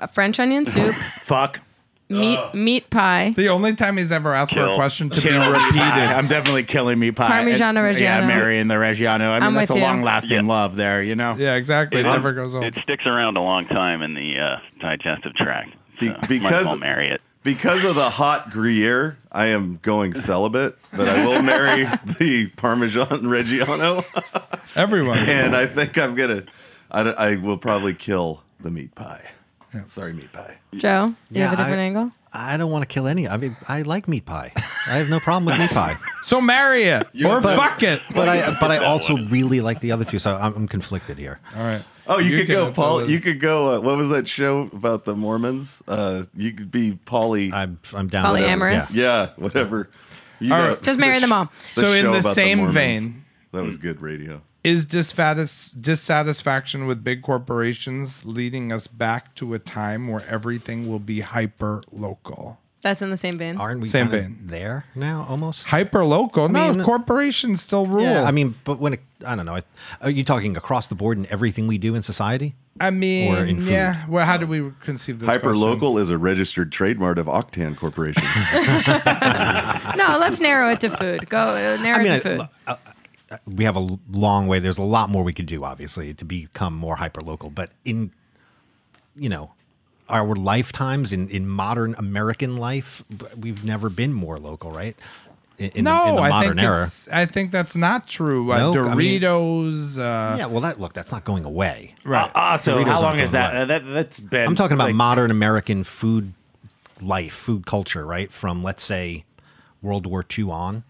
A 0.00 0.08
French 0.08 0.40
onion 0.40 0.64
soup, 0.66 0.94
Fuck. 1.22 1.60
meat 2.08 2.40
meat 2.54 2.90
pie. 2.90 3.32
the 3.36 3.48
only 3.48 3.72
time 3.74 3.96
he's 3.96 4.10
ever 4.10 4.34
asked 4.34 4.52
for 4.52 4.62
a 4.62 4.66
Kill. 4.66 4.74
question 4.76 5.10
to 5.10 5.20
Kill 5.20 5.32
be 5.32 5.38
me 5.38 5.52
repeated. 5.52 5.78
pie. 5.80 6.14
I'm 6.14 6.26
definitely 6.26 6.64
killing 6.64 6.98
me 6.98 7.12
pie. 7.12 7.30
Parmigiano 7.44 7.88
And- 7.88 7.98
Yeah, 8.00 8.20
Reggiano. 8.22 8.26
marrying 8.26 8.66
the 8.68 8.74
Reggiano. 8.74 9.30
I 9.30 9.34
mean, 9.38 9.42
I'm 9.44 9.54
that's 9.54 9.70
a 9.70 9.74
with 9.74 9.82
you. 9.82 9.86
long 9.86 10.02
lasting 10.02 10.46
love 10.46 10.74
there, 10.76 11.02
you 11.04 11.14
know? 11.14 11.36
Yeah, 11.38 11.54
exactly. 11.54 12.00
It 12.00 12.06
It- 12.06 12.10
never 12.10 12.32
goes 12.32 12.54
old. 12.56 12.64
It 12.64 12.74
sticks 12.82 13.06
around 13.06 13.36
a 13.36 13.42
long 13.42 13.66
time 13.66 14.02
in 14.02 14.14
the 14.14 14.38
uh, 14.38 14.56
digestive 14.80 15.34
tract. 15.36 15.70
Be- 16.00 16.06
So 16.08 16.12
might 16.14 16.22
as 16.22 16.28
because- 16.28 16.66
well 16.66 16.78
marry 16.78 17.10
it. 17.10 17.20
Because 17.46 17.84
of 17.84 17.94
the 17.94 18.10
hot 18.10 18.50
Gruyere, 18.50 19.18
I 19.30 19.46
am 19.46 19.78
going 19.80 20.14
celibate, 20.14 20.76
but 20.92 21.08
I 21.08 21.24
will 21.24 21.40
marry 21.42 21.84
the 22.18 22.48
Parmesan 22.56 23.06
Reggiano, 23.22 24.04
Everyone. 24.76 25.18
and 25.20 25.54
I 25.54 25.66
think 25.66 25.96
I'm 25.96 26.16
gonna. 26.16 26.42
I, 26.90 27.02
I 27.02 27.34
will 27.36 27.56
probably 27.56 27.94
kill 27.94 28.42
the 28.58 28.70
meat 28.72 28.94
pie. 28.96 29.30
Sorry, 29.86 30.12
meat 30.12 30.32
pie. 30.32 30.58
Joe, 30.74 31.14
you 31.30 31.40
Yeah, 31.40 31.50
have 31.50 31.52
a 31.54 31.56
different 31.62 31.80
I- 31.80 31.84
angle. 31.84 32.12
I 32.36 32.56
don't 32.56 32.70
want 32.70 32.82
to 32.82 32.86
kill 32.86 33.06
any. 33.06 33.28
I 33.28 33.36
mean, 33.36 33.56
I 33.68 33.82
like 33.82 34.06
meat 34.08 34.26
pie. 34.26 34.52
I 34.86 34.98
have 34.98 35.08
no 35.08 35.18
problem 35.20 35.46
with 35.46 35.58
meat 35.58 35.70
pie. 35.70 35.96
So 36.22 36.40
marry 36.40 36.82
it 36.84 37.06
or 37.24 37.40
But- 37.40 37.56
fuck 37.56 37.82
it. 37.84 38.00
But 38.12 38.28
I 38.28 38.58
but 38.58 38.72
I 38.72 38.78
also 38.78 39.16
really 39.16 39.60
like 39.60 39.78
the 39.78 39.92
other 39.92 40.04
two, 40.04 40.18
so 40.18 40.34
I'm, 40.36 40.54
I'm 40.56 40.66
conflicted 40.68 41.18
here. 41.18 41.38
All 41.56 41.62
right. 41.62 41.84
Oh, 42.08 42.18
you, 42.18 42.38
could 42.38 42.48
go, 42.48 42.72
Paul. 42.72 43.08
You 43.08 43.20
could 43.20 43.38
go. 43.38 43.76
Uh, 43.76 43.80
what 43.80 43.96
was 43.96 44.08
that 44.10 44.26
show 44.26 44.62
about 44.72 45.04
the 45.04 45.14
Mormons? 45.14 45.82
Uh, 45.86 46.24
you 46.36 46.52
could 46.52 46.72
be 46.72 46.98
Polly. 47.04 47.52
I'm 47.52 47.78
I'm 47.94 48.08
down. 48.08 48.32
with 48.32 48.42
it. 48.42 48.48
Polyamorous? 48.48 48.92
Yeah. 48.92 49.02
yeah, 49.02 49.30
whatever. 49.36 49.88
You 50.40 50.52
All 50.52 50.58
know, 50.58 50.68
right. 50.70 50.82
Just 50.82 50.98
marry 50.98 51.14
the 51.14 51.20
them 51.20 51.32
all. 51.32 51.52
the 51.76 51.80
So 51.82 51.92
in 51.92 52.06
the 52.10 52.22
same 52.34 52.58
Mormons. 52.58 52.74
vein- 52.74 53.24
that 53.52 53.62
was 53.62 53.78
good 53.78 54.00
radio. 54.02 54.42
Is 54.66 54.84
dissatis- 54.84 55.80
dissatisfaction 55.80 56.86
with 56.88 57.04
big 57.04 57.22
corporations 57.22 58.24
leading 58.24 58.72
us 58.72 58.88
back 58.88 59.32
to 59.36 59.54
a 59.54 59.60
time 59.60 60.08
where 60.08 60.24
everything 60.28 60.88
will 60.88 60.98
be 60.98 61.20
hyper 61.20 61.82
local? 61.92 62.58
That's 62.82 63.00
in 63.00 63.10
the 63.10 63.16
same 63.16 63.38
vein. 63.38 63.56
Aren't 63.58 63.80
we 63.80 63.88
Same 63.88 64.08
kinda 64.08 64.22
vein. 64.22 64.38
there 64.46 64.84
now 64.96 65.24
almost? 65.28 65.66
Hyper 65.66 66.04
local? 66.04 66.48
No, 66.48 66.72
mean- 66.72 66.82
corporations 66.84 67.62
still 67.62 67.86
rule. 67.86 68.02
Yeah, 68.02 68.24
I 68.24 68.32
mean, 68.32 68.54
but 68.64 68.80
when 68.80 68.94
it, 68.94 69.00
I 69.24 69.36
don't 69.36 69.46
know, 69.46 69.58
are 70.00 70.10
you 70.10 70.24
talking 70.24 70.56
across 70.56 70.88
the 70.88 70.94
board 70.96 71.16
in 71.18 71.26
everything 71.30 71.68
we 71.68 71.78
do 71.78 71.94
in 71.94 72.02
society? 72.02 72.54
I 72.80 72.90
mean, 72.90 73.34
or 73.34 73.44
in 73.44 73.60
food. 73.60 73.70
yeah. 73.70 74.04
Well, 74.08 74.26
how 74.26 74.36
do 74.36 74.46
we 74.46 74.70
conceive 74.82 75.20
this? 75.20 75.28
Hyper 75.28 75.44
question? 75.44 75.60
local 75.62 75.98
is 75.98 76.10
a 76.10 76.18
registered 76.18 76.70
trademark 76.72 77.18
of 77.18 77.26
Octan 77.26 77.76
Corporation. 77.76 78.22
No, 79.96 80.18
let's 80.18 80.40
narrow 80.40 80.68
it 80.70 80.80
to 80.80 80.90
food. 80.90 81.28
Go 81.30 81.38
uh, 81.38 81.80
narrow 81.82 82.00
I 82.00 82.02
mean, 82.02 82.12
it 82.12 82.22
to 82.22 82.36
food. 82.38 82.40
I- 82.66 82.72
I- 82.72 82.76
we 83.46 83.64
have 83.64 83.76
a 83.76 83.98
long 84.10 84.46
way. 84.46 84.58
There's 84.58 84.78
a 84.78 84.82
lot 84.82 85.10
more 85.10 85.22
we 85.24 85.32
could 85.32 85.46
do, 85.46 85.64
obviously, 85.64 86.14
to 86.14 86.24
become 86.24 86.74
more 86.74 86.96
hyper 86.96 87.20
local. 87.20 87.50
But 87.50 87.70
in, 87.84 88.12
you 89.16 89.28
know, 89.28 89.52
our 90.08 90.34
lifetimes 90.34 91.12
in 91.12 91.28
in 91.30 91.48
modern 91.48 91.94
American 91.98 92.56
life, 92.56 93.02
we've 93.36 93.64
never 93.64 93.90
been 93.90 94.12
more 94.12 94.38
local, 94.38 94.70
right? 94.70 94.96
In, 95.58 95.70
in 95.74 95.84
no, 95.84 96.04
the, 96.04 96.08
in 96.10 96.16
the 96.16 96.22
I 96.22 96.28
modern 96.28 96.56
think 96.58 96.68
era. 96.68 96.90
I 97.10 97.24
think 97.24 97.50
that's 97.50 97.74
not 97.74 98.06
true. 98.06 98.52
Uh, 98.52 98.58
No, 98.58 98.84
I 98.88 98.94
mean- 98.94 99.20
Doritos. 99.22 99.98
uh, 99.98 100.36
Yeah, 100.36 100.46
well, 100.46 100.60
that 100.60 100.78
look, 100.78 100.92
that's 100.92 101.10
not 101.10 101.24
going 101.24 101.44
away. 101.44 101.94
right. 102.04 102.30
Uh, 102.34 102.56
so 102.58 102.76
Doritos 102.76 102.86
how 102.86 103.00
long 103.00 103.18
is 103.18 103.30
that? 103.32 103.52
away. 103.54 103.62
Uh, 103.62 103.64
that 103.64 103.86
that's 103.86 104.20
been. 104.20 104.46
I'm 104.48 104.54
talking 104.54 104.74
about 104.74 104.84
like, 104.88 104.94
modern 104.94 105.30
American 105.30 105.82
food 105.82 106.34
life, 107.00 107.32
food 107.32 107.66
culture, 107.66 108.04
right? 108.06 108.30
From 108.30 108.62
let's 108.62 108.82
say 108.82 109.24
World 109.82 110.06
War 110.06 110.24
II 110.38 110.50
on. 110.50 110.84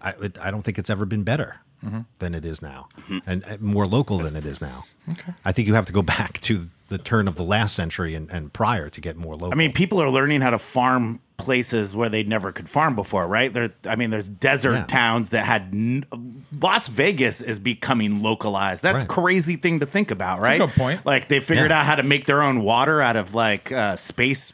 I, 0.00 0.10
it, 0.22 0.38
I 0.40 0.50
don't 0.50 0.62
think 0.62 0.78
it's 0.78 0.90
ever 0.90 1.04
been 1.06 1.22
better 1.24 1.56
Mm-hmm. 1.82 2.00
than 2.18 2.34
it 2.34 2.44
is 2.44 2.60
now, 2.60 2.90
and 3.26 3.42
uh, 3.44 3.56
more 3.58 3.86
local 3.86 4.18
than 4.18 4.36
it 4.36 4.44
is 4.44 4.60
now. 4.60 4.84
Okay. 5.12 5.32
I 5.46 5.52
think 5.52 5.66
you 5.66 5.72
have 5.72 5.86
to 5.86 5.94
go 5.94 6.02
back 6.18 6.38
to 6.42 6.68
the 6.88 6.98
turn 6.98 7.26
of 7.26 7.36
the 7.36 7.42
last 7.42 7.74
century 7.74 8.14
and, 8.14 8.30
and 8.30 8.52
prior 8.52 8.90
to 8.90 9.00
get 9.00 9.16
more 9.16 9.32
local. 9.32 9.52
I 9.52 9.54
mean, 9.54 9.72
people 9.72 9.98
are 10.02 10.10
learning 10.10 10.42
how 10.42 10.50
to 10.50 10.58
farm 10.58 11.20
places 11.38 11.96
where 11.96 12.10
they 12.10 12.22
never 12.22 12.52
could 12.52 12.68
farm 12.68 12.94
before, 12.94 13.26
right? 13.26 13.50
There, 13.50 13.70
I 13.86 13.96
mean, 13.96 14.10
there's 14.10 14.28
desert 14.28 14.74
Yeah. 14.74 14.86
towns 14.88 15.30
that 15.30 15.46
had. 15.46 15.70
N- 15.72 16.39
Las 16.60 16.88
Vegas 16.88 17.40
is 17.40 17.58
becoming 17.60 18.22
localized. 18.22 18.82
That's 18.82 18.94
Right. 18.94 19.02
a 19.04 19.06
crazy 19.06 19.56
thing 19.56 19.80
to 19.80 19.86
think 19.86 20.10
about, 20.10 20.38
a 20.40 20.42
right? 20.42 20.58
good 20.58 20.70
point. 20.70 21.06
Like 21.06 21.28
they 21.28 21.38
figured 21.40 21.70
Yeah. 21.70 21.80
out 21.80 21.86
how 21.86 21.94
to 21.94 22.02
make 22.02 22.26
their 22.26 22.42
own 22.42 22.62
water 22.62 23.00
out 23.00 23.16
of 23.16 23.34
like 23.34 23.70
uh, 23.70 23.96
space. 23.96 24.52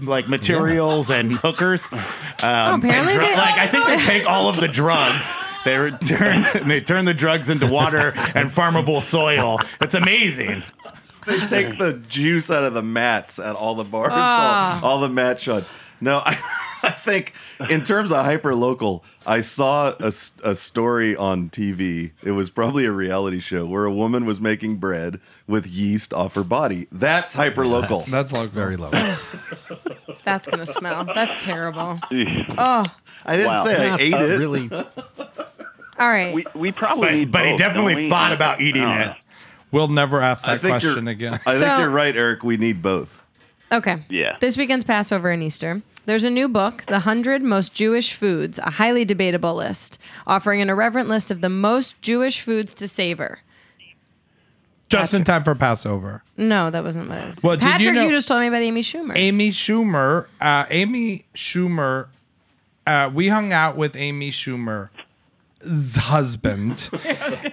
Like 0.00 0.28
materials 0.28 1.10
and 1.10 1.32
hookers, 1.32 1.92
um, 1.92 1.98
Oh, 2.42 2.74
apparently 2.76 2.88
and 2.92 3.08
dru- 3.08 3.26
they- 3.26 3.34
like 3.36 3.58
I 3.58 3.66
think 3.66 3.86
they 3.86 3.96
take 4.06 4.24
all 4.24 4.48
of 4.48 4.54
the 4.60 4.68
drugs, 4.68 5.34
they 5.64 5.76
re- 5.76 5.90
turn 5.90 6.44
they 6.68 6.80
turn 6.80 7.06
the 7.06 7.12
drugs 7.12 7.50
into 7.50 7.66
water 7.66 8.12
and 8.36 8.50
farmable 8.50 9.02
soil. 9.02 9.58
It's 9.80 9.96
amazing. 9.96 10.62
they 11.26 11.38
take 11.48 11.78
the 11.78 11.94
juice 12.08 12.52
out 12.52 12.62
of 12.62 12.72
the 12.72 12.82
mats 12.84 13.40
at 13.40 13.56
all 13.56 13.74
the 13.74 13.82
bars, 13.84 14.12
Ah. 14.14 14.80
all, 14.82 14.90
all 14.92 15.00
the 15.00 15.08
mat 15.08 15.40
shots. 15.40 15.68
No, 16.00 16.18
I, 16.24 16.38
I 16.82 16.90
think 16.92 17.34
in 17.68 17.82
terms 17.84 18.10
of 18.10 18.24
hyper 18.24 18.54
local, 18.54 19.04
I 19.26 19.42
saw 19.42 19.92
a, 20.00 20.12
a 20.42 20.54
story 20.54 21.14
on 21.14 21.50
TV. 21.50 22.12
It 22.22 22.30
was 22.32 22.50
probably 22.50 22.86
a 22.86 22.92
reality 22.92 23.38
show 23.40 23.66
where 23.66 23.84
a 23.84 23.92
woman 23.92 24.24
was 24.24 24.40
making 24.40 24.76
bread 24.76 25.20
with 25.46 25.66
yeast 25.66 26.14
off 26.14 26.34
her 26.36 26.44
body. 26.44 26.86
That's 26.90 27.34
hyper 27.34 27.66
local. 27.66 28.00
That's 28.00 28.32
local. 28.32 28.48
very 28.48 28.76
low. 28.76 28.90
That's 30.24 30.46
gonna 30.46 30.66
smell. 30.66 31.04
That's 31.04 31.42
terrible. 31.44 31.98
Oh, 32.58 32.86
I 33.26 33.36
didn't 33.36 33.46
Wow. 33.52 33.64
say 33.64 33.74
I 33.74 33.90
That's 33.90 34.02
ate 34.02 34.12
it. 34.14 34.38
really. 34.38 34.70
all 34.70 36.08
right. 36.08 36.34
We, 36.34 36.44
we 36.54 36.72
probably 36.72 37.08
But, 37.08 37.14
need 37.16 37.30
but 37.32 37.46
he 37.46 37.56
definitely 37.56 38.08
thought 38.08 38.32
about 38.32 38.60
eating 38.60 38.82
I 38.84 39.02
it. 39.12 39.16
We'll 39.72 39.88
never 39.88 40.20
ask 40.20 40.44
that 40.46 40.60
question 40.60 41.08
again. 41.08 41.34
I 41.34 41.52
think 41.52 41.56
So- 41.58 41.78
you're 41.80 41.90
right, 41.90 42.14
Eric. 42.16 42.42
We 42.42 42.56
need 42.56 42.80
both. 42.82 43.22
Okay. 43.72 44.02
Yeah. 44.08 44.36
This 44.40 44.56
weekend's 44.56 44.84
Passover 44.84 45.30
and 45.30 45.42
Easter. 45.42 45.82
There's 46.06 46.24
a 46.24 46.30
new 46.30 46.48
book, 46.48 46.84
The 46.86 46.94
100 46.94 47.42
Most 47.42 47.72
Jewish 47.74 48.14
Foods, 48.14 48.58
a 48.58 48.70
highly 48.70 49.04
debatable 49.04 49.54
list, 49.54 49.98
offering 50.26 50.60
an 50.60 50.68
irreverent 50.70 51.08
list 51.08 51.30
of 51.30 51.40
the 51.40 51.48
most 51.50 52.00
Jewish 52.02 52.40
foods 52.40 52.74
to 52.74 52.88
savor. 52.88 53.40
Just 54.88 55.14
in 55.14 55.22
time 55.22 55.44
for 55.44 55.54
Passover. 55.54 56.24
No, 56.36 56.68
that 56.70 56.82
wasn't 56.82 57.08
what 57.08 57.18
I 57.18 57.26
was 57.26 57.42
Well, 57.44 57.56
did 57.56 57.62
you 57.62 57.70
Patrick, 57.70 57.86
you, 57.86 57.92
know- 57.92 58.10
just 58.10 58.26
told 58.26 58.40
me 58.40 58.48
about 58.48 58.62
Amy 58.62 58.82
Schumer. 58.82 59.12
Amy 59.14 59.50
Schumer, 59.50 60.26
uh, 60.40 60.64
Amy 60.68 61.26
Schumer, 61.34 62.08
uh, 62.88 63.08
we 63.14 63.28
hung 63.28 63.52
out 63.52 63.76
with 63.76 63.94
Amy 63.94 64.32
Schumer's 64.32 64.88
husband, 65.62 66.88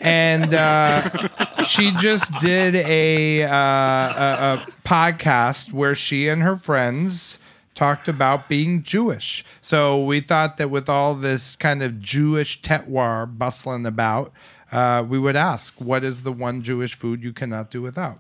and 0.02 0.54
uh, 0.54 1.64
she 1.66 1.92
just 1.92 2.32
did 2.40 2.76
a, 2.76 3.44
uh, 3.44 3.50
a, 3.50 3.52
a 3.52 4.68
podcast 4.86 5.74
where 5.74 5.96
she 5.96 6.28
and 6.28 6.42
her 6.42 6.58
friends 6.58 7.40
talked 7.76 8.08
about 8.08 8.50
being 8.50 8.82
Jewish. 8.84 9.46
So 9.62 10.04
we 10.04 10.20
thought 10.20 10.58
that 10.58 10.70
with 10.70 10.90
all 10.90 11.14
this 11.16 11.56
kind 11.56 11.84
of 11.84 12.00
Jewish 12.00 12.62
tetwar 12.62 13.38
bustling 13.38 13.86
about, 13.86 14.34
uh, 14.72 15.06
we 15.08 15.20
would 15.20 15.36
ask, 15.36 15.80
what 15.80 16.04
is 16.04 16.24
the 16.24 16.32
one 16.32 16.62
Jewish 16.62 16.96
food 16.96 17.24
you 17.24 17.34
cannot 17.34 17.70
do 17.70 17.82
without? 17.82 18.20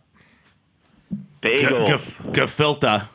Bagel. 1.41 1.85
Gefilte. 1.87 3.07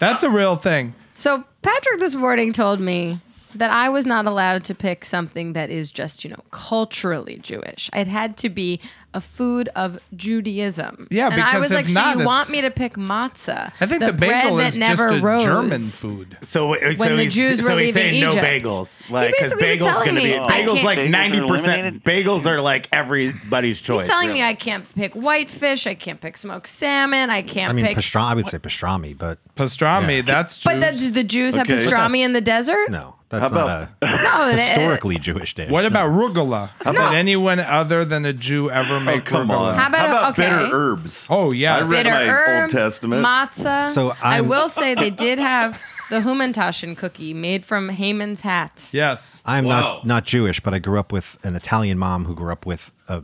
That's 0.00 0.24
a 0.24 0.30
real 0.30 0.56
thing. 0.56 0.94
so 1.14 1.44
Patrick 1.62 2.00
this 2.00 2.14
morning 2.14 2.52
told 2.52 2.80
me 2.80 3.20
that 3.54 3.70
I 3.70 3.88
was 3.88 4.06
not 4.06 4.26
allowed 4.26 4.64
to 4.64 4.74
pick 4.74 5.04
something 5.04 5.52
that 5.54 5.70
is 5.70 5.90
just, 5.92 6.24
you 6.24 6.30
know, 6.30 6.42
culturally 6.50 7.38
Jewish. 7.38 7.90
It 7.94 8.06
had 8.06 8.36
to 8.38 8.48
be 8.48 8.80
a 9.14 9.20
food 9.20 9.68
of 9.76 9.98
Judaism. 10.16 11.06
Yeah, 11.10 11.28
and 11.30 11.40
I 11.40 11.46
because 11.58 11.60
was 11.60 11.70
if 11.72 11.76
like, 11.86 11.94
not, 11.94 12.14
so 12.14 12.20
you 12.20 12.26
want 12.26 12.50
me 12.50 12.62
to 12.62 12.70
pick 12.70 12.94
matzah? 12.94 13.70
I 13.80 13.86
think 13.86 14.00
the, 14.00 14.12
bread 14.14 14.44
bagel 14.44 14.56
that 14.56 14.68
is 14.68 14.76
just 14.76 14.98
never 14.98 15.08
a 15.08 15.20
rose. 15.20 15.42
German 15.44 15.80
food. 15.80 16.38
So, 16.42 16.68
When 16.68 16.78
the 16.96 17.22
he's, 17.24 17.34
Jews 17.34 17.64
so 17.64 17.74
were 17.74 17.80
he's 17.80 17.92
saying 17.94 18.14
leaving 18.14 18.36
no 18.36 18.42
bagels, 18.42 19.02
like 19.10 19.32
because 19.32 19.52
bagels 19.52 19.78
telling 19.80 20.06
gonna 20.06 20.20
be 20.22 20.38
I 20.38 20.62
bagels 20.62 20.82
like 20.82 20.98
Bagels 20.98 21.04
are 21.06 21.08
ninety 21.10 21.40
percent. 21.46 21.80
eliminated? 21.82 22.04
Bagels 22.04 22.46
are 22.46 22.60
like 22.62 22.88
everybody's 22.90 23.80
choice. 23.82 24.00
He's 24.00 24.08
telling 24.08 24.28
really. 24.28 24.40
me 24.40 24.46
I 24.46 24.54
can't 24.54 24.94
pick 24.94 25.12
whitefish, 25.12 25.86
I 25.86 25.94
can't 25.94 26.20
pick 26.20 26.38
smoked 26.38 26.68
salmon, 26.68 27.28
I 27.28 27.42
can't 27.42 27.68
I 27.70 27.72
mean, 27.74 27.84
pick. 27.84 27.98
pastrami. 27.98 28.22
I 28.24 28.34
would 28.34 28.46
say 28.48 28.58
pastrami, 28.58 29.16
but 29.18 29.38
Pastrami, 29.56 30.16
Yeah. 30.16 30.22
that's 30.22 30.64
but 30.64 30.80
Jews. 30.80 31.04
the, 31.04 31.10
the 31.10 31.24
Jews 31.24 31.54
have 31.56 31.66
Okay. 31.68 31.84
But 31.84 31.92
pastrami 31.92 32.18
in 32.20 32.32
the 32.32 32.40
desert. 32.40 32.88
no, 32.90 33.14
that's 33.32 33.52
How 33.52 33.58
not 33.66 33.66
about- 33.66 33.88
a 34.02 34.22
No, 34.22 34.56
historically 34.56 35.18
Jewish 35.18 35.54
dish. 35.54 35.68
What 35.70 35.80
no. 35.82 35.88
about 35.88 36.10
rugula? 36.10 36.70
Did 36.84 36.96
anyone 36.96 37.58
other 37.58 38.04
than 38.04 38.24
a 38.24 38.32
Jew 38.32 38.70
ever 38.70 38.96
Oh, 38.96 39.00
make 39.00 39.24
come 39.24 39.48
rugula? 39.48 39.72
on. 39.72 39.74
How 39.74 39.88
about- 39.88 40.30
okay. 40.38 40.42
bitter 40.48 40.68
herbs? 40.72 41.26
Oh 41.28 41.52
yeah, 41.52 41.78
I 41.78 41.80
read 41.82 42.04
bitter 42.04 42.10
my 42.10 42.28
herbs, 42.28 42.74
Old 42.74 42.82
Testament. 42.82 43.24
matzah. 43.26 43.88
So 43.90 44.10
I 44.22 44.36
I'm- 44.36 44.48
will 44.48 44.68
say 44.68 44.94
they 44.94 45.10
did 45.26 45.38
have 45.40 45.80
the 46.10 46.20
Hamantaschen 46.20 46.96
cookie 46.96 47.34
made 47.34 47.64
from 47.64 47.88
Haman's 47.88 48.42
hat. 48.42 48.86
yes. 48.92 49.42
I'm 49.46 49.64
Wow. 49.64 49.80
not 49.80 50.06
not 50.06 50.24
Jewish, 50.24 50.60
but 50.60 50.74
I 50.74 50.78
grew 50.78 50.98
up 51.00 51.10
with 51.10 51.38
an 51.42 51.56
Italian 51.56 51.98
mom 51.98 52.26
who 52.26 52.34
grew 52.34 52.52
up 52.52 52.66
with 52.66 52.92
a 53.08 53.22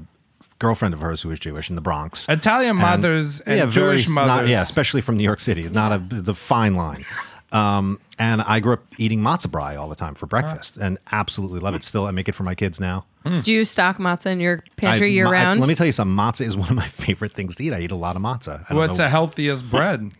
girlfriend 0.58 0.92
of 0.92 1.00
hers 1.00 1.22
who 1.22 1.28
was 1.28 1.38
Jewish 1.38 1.68
in 1.70 1.76
the 1.76 1.82
Bronx. 1.82 2.26
Italian 2.28 2.76
mothers 2.76 3.40
and 3.42 3.58
yeah, 3.58 3.66
very 3.66 3.98
Jewish 3.98 4.08
not- 4.08 4.26
mothers. 4.26 4.50
yeah, 4.50 4.62
especially 4.62 5.00
from 5.02 5.16
New 5.16 5.22
York 5.22 5.38
City. 5.40 5.68
Not 5.68 5.92
a 5.92 5.98
the 5.98 6.34
fine 6.34 6.74
line. 6.74 7.04
Um, 7.50 7.98
and 8.18 8.42
I 8.42 8.60
grew 8.60 8.74
up 8.74 8.84
eating 8.98 9.20
matzo 9.20 9.46
brei 9.46 9.78
all 9.80 9.88
the 9.88 9.96
time 9.96 10.14
for 10.14 10.26
breakfast, 10.26 10.76
and 10.76 10.98
absolutely 11.12 11.60
love 11.60 11.74
it. 11.74 11.82
Still, 11.82 12.06
I 12.06 12.10
make 12.10 12.28
it 12.28 12.34
for 12.34 12.42
my 12.42 12.54
kids 12.54 12.78
now. 12.78 13.06
Do 13.42 13.52
you 13.52 13.64
stock 13.64 13.98
matzah 13.98 14.26
in 14.32 14.40
your 14.40 14.62
pantry 14.76 15.08
I- 15.08 15.10
year 15.10 15.24
ma- 15.24 15.30
I- 15.30 15.32
round? 15.34 15.60
let 15.60 15.68
me 15.68 15.74
tell 15.74 15.86
you 15.86 15.92
something. 15.92 16.14
Matzah 16.16 16.46
is 16.46 16.56
one 16.64 16.68
of 16.68 16.76
my 16.76 16.86
favorite 16.86 17.32
things 17.32 17.56
to 17.56 17.64
eat. 17.64 17.72
I 17.72 17.80
eat 17.80 17.90
a 17.90 17.94
lot 17.96 18.16
of 18.16 18.22
matzah. 18.22 18.60
I 18.64 18.68
don't 18.70 18.78
What's 18.78 18.98
know- 18.98 19.04
the 19.04 19.08
healthiest 19.10 19.70
bread? 19.70 20.12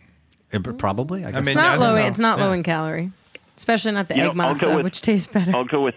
it- 0.51 0.77
probably? 0.79 1.23
I 1.25 1.31
guess. 1.31 1.35
mean, 1.41 1.47
it's 1.49 1.55
not 1.55 1.65
I 1.65 1.75
low. 1.77 1.87
don't 1.93 1.95
know. 2.01 2.07
It's 2.07 2.19
not 2.19 2.39
low 2.39 2.51
in 2.51 2.63
calorie, 2.63 3.11
especially 3.57 3.91
not 3.91 4.07
the 4.09 4.15
You 4.15 4.23
know, 4.23 4.29
egg 4.31 4.39
I'll 4.39 4.55
go 4.55 4.67
matzah, 4.67 4.75
with- 4.77 4.83
which 4.85 5.01
tastes 5.01 5.27
better. 5.31 5.55
I'll 5.55 5.65
go 5.65 5.81
with. 5.81 5.95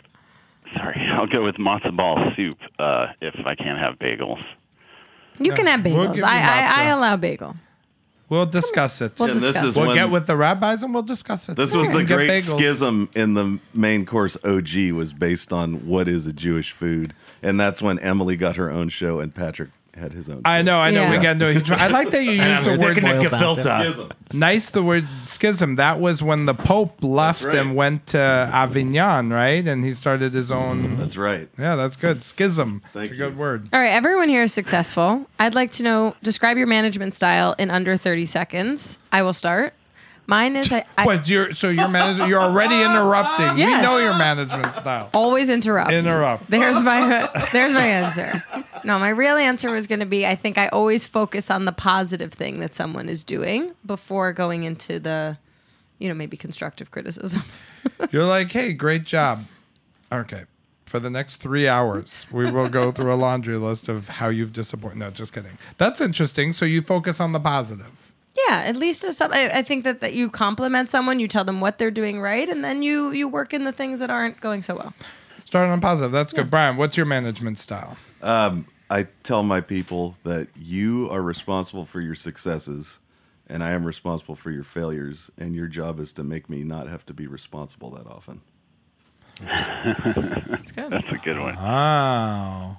Sorry, 0.74 1.00
I'll 1.14 1.26
go 1.26 1.44
with 1.44 1.56
matzo 1.56 1.94
ball 1.96 2.30
soup 2.36 2.58
uh, 2.78 3.06
if 3.22 3.34
I 3.46 3.54
can't 3.54 3.78
have 3.78 3.98
bagels. 3.98 4.42
you 5.38 5.52
can 5.52 5.66
have 5.66 5.82
We'll 5.84 5.94
bagels. 5.96 6.08
give 6.08 6.16
you 6.18 6.24
I, 6.24 6.36
I, 6.38 6.60
I 6.64 6.84
matzah. 6.86 6.96
allow 6.96 7.16
bagel. 7.16 7.56
We'll 8.32 8.46
discuss 8.46 9.02
it. 9.02 9.12
We'll 9.18 9.30
And 9.30 9.40
this 9.40 9.62
is 9.62 9.76
We'll 9.76 9.88
when- 9.88 9.94
get 9.96 10.10
with 10.10 10.26
the 10.26 10.38
rabbis 10.38 10.82
and 10.82 10.94
we'll 10.94 11.02
discuss 11.02 11.50
it. 11.50 11.56
This 11.56 11.74
was 11.74 11.88
the 11.90 11.96
We'll 11.98 12.06
great 12.06 12.30
bagels. 12.30 12.56
schism 12.58 13.10
in 13.14 13.34
the 13.34 13.58
main 13.74 14.06
course. 14.06 14.38
OG 14.42 14.90
was 14.92 15.12
based 15.12 15.52
on 15.52 15.86
what 15.86 16.08
is 16.08 16.26
a 16.26 16.32
Jewish 16.32 16.72
food, 16.72 17.12
and 17.42 17.60
that's 17.60 17.82
when 17.82 17.98
Emily 17.98 18.38
got 18.38 18.56
her 18.56 18.70
own 18.70 18.88
show 18.88 19.20
and 19.20 19.34
Patrick 19.34 19.68
had 19.94 20.12
his 20.12 20.28
own. 20.30 20.40
I 20.44 20.62
know, 20.62 20.78
I 20.78 20.90
know. 20.90 21.02
Yeah. 21.02 21.10
We 21.16 21.22
got 21.22 21.36
no. 21.36 21.52
He 21.52 21.60
try- 21.60 21.76
I 21.76 21.88
like 21.88 22.10
that 22.10 22.24
you 22.24 22.40
And 22.40 22.58
use 22.66 22.76
the 22.76 22.82
word 22.82 22.92
sticking 22.96 23.10
to 23.10 23.18
boils 23.18 23.30
down 23.30 23.56
to- 23.56 23.62
gefilte. 23.62 23.84
Schism. 23.84 24.10
nice. 24.32 24.70
The 24.70 24.82
word 24.82 25.06
schism. 25.26 25.76
That 25.76 26.00
was 26.00 26.22
when 26.22 26.46
the 26.46 26.54
Pope 26.54 27.02
left 27.04 27.42
right. 27.44 27.56
and 27.56 27.76
went 27.76 28.06
to 28.08 28.18
Avignon, 28.18 29.30
right? 29.30 29.66
And 29.66 29.84
he 29.84 29.92
started 29.92 30.32
his 30.32 30.50
own. 30.50 30.82
Mm, 30.96 30.98
that's 30.98 31.16
right. 31.16 31.48
Yeah, 31.58 31.76
that's 31.76 31.96
good. 31.96 32.22
Schism. 32.22 32.82
Thank 32.92 33.10
it's 33.10 33.14
a 33.14 33.16
good 33.16 33.36
word. 33.36 33.68
All 33.72 33.80
right, 33.80 33.90
everyone 33.90 34.28
here 34.28 34.42
is 34.42 34.52
successful. 34.54 35.26
I'd 35.38 35.54
like 35.54 35.70
to 35.72 35.82
know 35.82 36.14
describe 36.22 36.56
your 36.56 36.66
management 36.66 37.14
style 37.14 37.54
in 37.58 37.70
under 37.70 37.96
30 37.96 38.26
seconds. 38.26 38.98
I 39.12 39.22
will 39.22 39.34
start. 39.34 39.74
Mine 40.32 40.56
is 40.56 40.72
I, 40.72 40.86
I 40.96 41.04
What 41.04 41.28
you're 41.28 41.52
so 41.52 41.68
your 41.68 41.88
manager? 41.88 42.26
You're 42.26 42.40
already 42.40 42.80
interrupting. 42.80 43.58
Yes. 43.58 43.82
We 43.82 43.86
know 43.86 43.98
your 43.98 44.16
management 44.16 44.74
style. 44.74 45.10
always 45.12 45.50
interrupt. 45.50 45.92
Interrupt. 45.92 46.46
There's 46.48 46.80
my 46.80 47.28
there's 47.52 47.74
my 47.74 47.86
answer. 47.86 48.42
No, 48.82 48.98
my 48.98 49.10
real 49.10 49.36
answer 49.36 49.70
was 49.70 49.86
going 49.86 50.00
to 50.00 50.06
be 50.06 50.24
I 50.24 50.34
think 50.34 50.56
I 50.56 50.68
always 50.68 51.04
focus 51.04 51.50
on 51.50 51.66
the 51.66 51.72
positive 51.72 52.32
thing 52.32 52.60
that 52.60 52.74
someone 52.74 53.10
is 53.10 53.24
doing 53.24 53.74
before 53.84 54.32
going 54.32 54.64
into 54.64 54.98
the 54.98 55.36
you 55.98 56.08
know 56.08 56.14
maybe 56.14 56.38
constructive 56.38 56.90
criticism. 56.90 57.42
You're 58.10 58.24
like, 58.24 58.50
hey, 58.50 58.72
great 58.72 59.04
job. 59.04 59.44
Okay. 60.10 60.44
For 60.86 60.98
the 60.98 61.10
next 61.10 61.36
three 61.36 61.68
hours, 61.68 62.26
we 62.32 62.50
will 62.50 62.70
go 62.70 62.90
through 62.90 63.12
a 63.12 63.16
laundry 63.16 63.56
list 63.56 63.88
of 63.88 64.08
how 64.08 64.30
you've 64.30 64.54
disappointed. 64.54 64.96
No, 64.96 65.10
just 65.10 65.34
kidding. 65.34 65.58
That's 65.76 66.00
interesting. 66.00 66.54
So 66.54 66.64
you 66.64 66.80
focus 66.80 67.20
on 67.20 67.32
the 67.32 67.40
positive. 67.40 68.11
Yeah, 68.48 68.62
at 68.64 68.76
least 68.76 69.04
as 69.04 69.18
some, 69.18 69.32
I, 69.32 69.58
I 69.58 69.62
think 69.62 69.84
that, 69.84 70.00
that 70.00 70.14
you 70.14 70.30
compliment 70.30 70.88
someone, 70.88 71.20
you 71.20 71.28
tell 71.28 71.44
them 71.44 71.60
what 71.60 71.78
they're 71.78 71.90
doing 71.90 72.20
right, 72.20 72.48
and 72.48 72.64
then 72.64 72.82
you 72.82 73.10
you 73.10 73.28
work 73.28 73.52
in 73.52 73.64
the 73.64 73.72
things 73.72 73.98
that 73.98 74.10
aren't 74.10 74.40
going 74.40 74.62
so 74.62 74.76
well. 74.76 74.94
Starting 75.44 75.70
on 75.70 75.80
positive. 75.80 76.12
That's 76.12 76.32
good. 76.32 76.50
Brian, 76.50 76.76
what's 76.78 76.96
your 76.96 77.04
management 77.04 77.58
style? 77.58 77.96
Um, 78.22 78.66
I 78.88 79.08
tell 79.22 79.42
my 79.42 79.60
people 79.60 80.16
that 80.22 80.48
you 80.56 81.08
are 81.10 81.22
responsible 81.22 81.84
for 81.84 82.00
your 82.00 82.14
successes, 82.14 83.00
and 83.48 83.62
I 83.62 83.72
am 83.72 83.84
responsible 83.84 84.34
for 84.34 84.50
your 84.50 84.64
failures, 84.64 85.30
and 85.36 85.54
your 85.54 85.66
job 85.66 86.00
is 86.00 86.12
to 86.14 86.24
make 86.24 86.48
me 86.48 86.62
not 86.62 86.88
have 86.88 87.04
to 87.06 87.14
be 87.14 87.26
responsible 87.26 87.90
that 87.90 88.06
often. 88.06 88.40
That's 89.40 90.72
good. 90.72 90.90
That's 90.90 91.12
a 91.12 91.20
good 91.22 91.38
one. 91.38 91.56
Wow. 91.56 92.78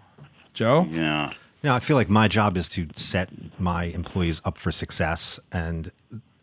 Joe? 0.54 0.88
Yeah. 0.90 1.34
You 1.64 1.70
know, 1.70 1.76
I 1.76 1.80
feel 1.80 1.96
like 1.96 2.10
my 2.10 2.28
job 2.28 2.58
is 2.58 2.68
to 2.70 2.88
set 2.94 3.30
my 3.58 3.86
employees 3.86 4.42
up 4.44 4.58
for 4.58 4.70
success 4.70 5.40
and 5.52 5.92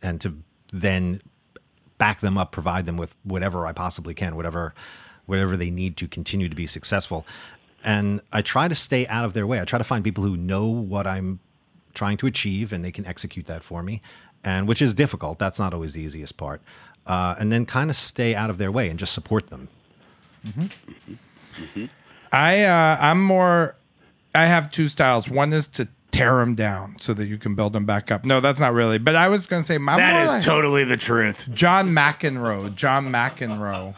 and 0.02 0.18
to 0.22 0.38
then 0.72 1.20
back 1.98 2.20
them 2.20 2.38
up, 2.38 2.52
provide 2.52 2.86
them 2.86 2.96
with 2.96 3.14
whatever 3.22 3.66
I 3.66 3.72
possibly 3.72 4.14
can, 4.14 4.34
whatever 4.34 4.74
whatever 5.26 5.58
they 5.58 5.70
need 5.70 5.98
to 5.98 6.08
continue 6.08 6.48
to 6.48 6.56
be 6.56 6.66
successful. 6.66 7.26
And 7.84 8.22
I 8.32 8.40
try 8.40 8.66
to 8.66 8.74
stay 8.74 9.06
out 9.08 9.26
of 9.26 9.34
their 9.34 9.46
way. 9.46 9.60
I 9.60 9.64
try 9.64 9.76
to 9.78 9.84
find 9.84 10.02
people 10.02 10.24
who 10.24 10.38
know 10.38 10.66
what 10.66 11.06
I'm 11.06 11.38
trying 11.92 12.16
to 12.18 12.26
achieve 12.26 12.72
and 12.72 12.82
they 12.82 12.90
can 12.90 13.04
execute 13.04 13.46
that 13.46 13.62
for 13.62 13.82
me. 13.82 14.00
And 14.42 14.66
which 14.66 14.80
is 14.80 14.94
difficult. 14.94 15.38
That's 15.38 15.58
not 15.58 15.74
always 15.74 15.92
the 15.92 16.00
easiest 16.00 16.38
part. 16.38 16.62
Uh, 17.06 17.34
and 17.38 17.52
then 17.52 17.66
kind 17.66 17.90
of 17.90 17.96
stay 17.96 18.34
out 18.34 18.48
of 18.48 18.56
their 18.56 18.72
way 18.72 18.88
and 18.88 18.98
just 18.98 19.12
support 19.12 19.48
them. 19.48 19.68
I 22.32 22.62
uh, 22.64 22.96
I'm 22.98 23.22
more. 23.22 23.76
I 24.34 24.46
have 24.46 24.70
two 24.70 24.88
styles. 24.88 25.28
One 25.28 25.52
is 25.52 25.66
to 25.68 25.88
tear 26.12 26.36
them 26.36 26.54
down 26.54 26.96
so 26.98 27.14
that 27.14 27.26
you 27.26 27.38
can 27.38 27.54
build 27.54 27.72
them 27.72 27.84
back 27.86 28.10
up. 28.10 28.24
No, 28.24 28.40
that's 28.40 28.60
not 28.60 28.72
really. 28.72 28.98
But 28.98 29.16
I 29.16 29.28
was 29.28 29.46
going 29.46 29.62
to 29.62 29.66
say 29.66 29.78
my 29.78 29.96
That 29.96 30.14
more 30.14 30.22
is 30.22 30.28
like 30.28 30.42
totally 30.42 30.84
the 30.84 30.96
truth. 30.96 31.48
John 31.52 31.90
McEnroe. 31.90 32.74
John 32.74 33.06
McEnroe. 33.10 33.94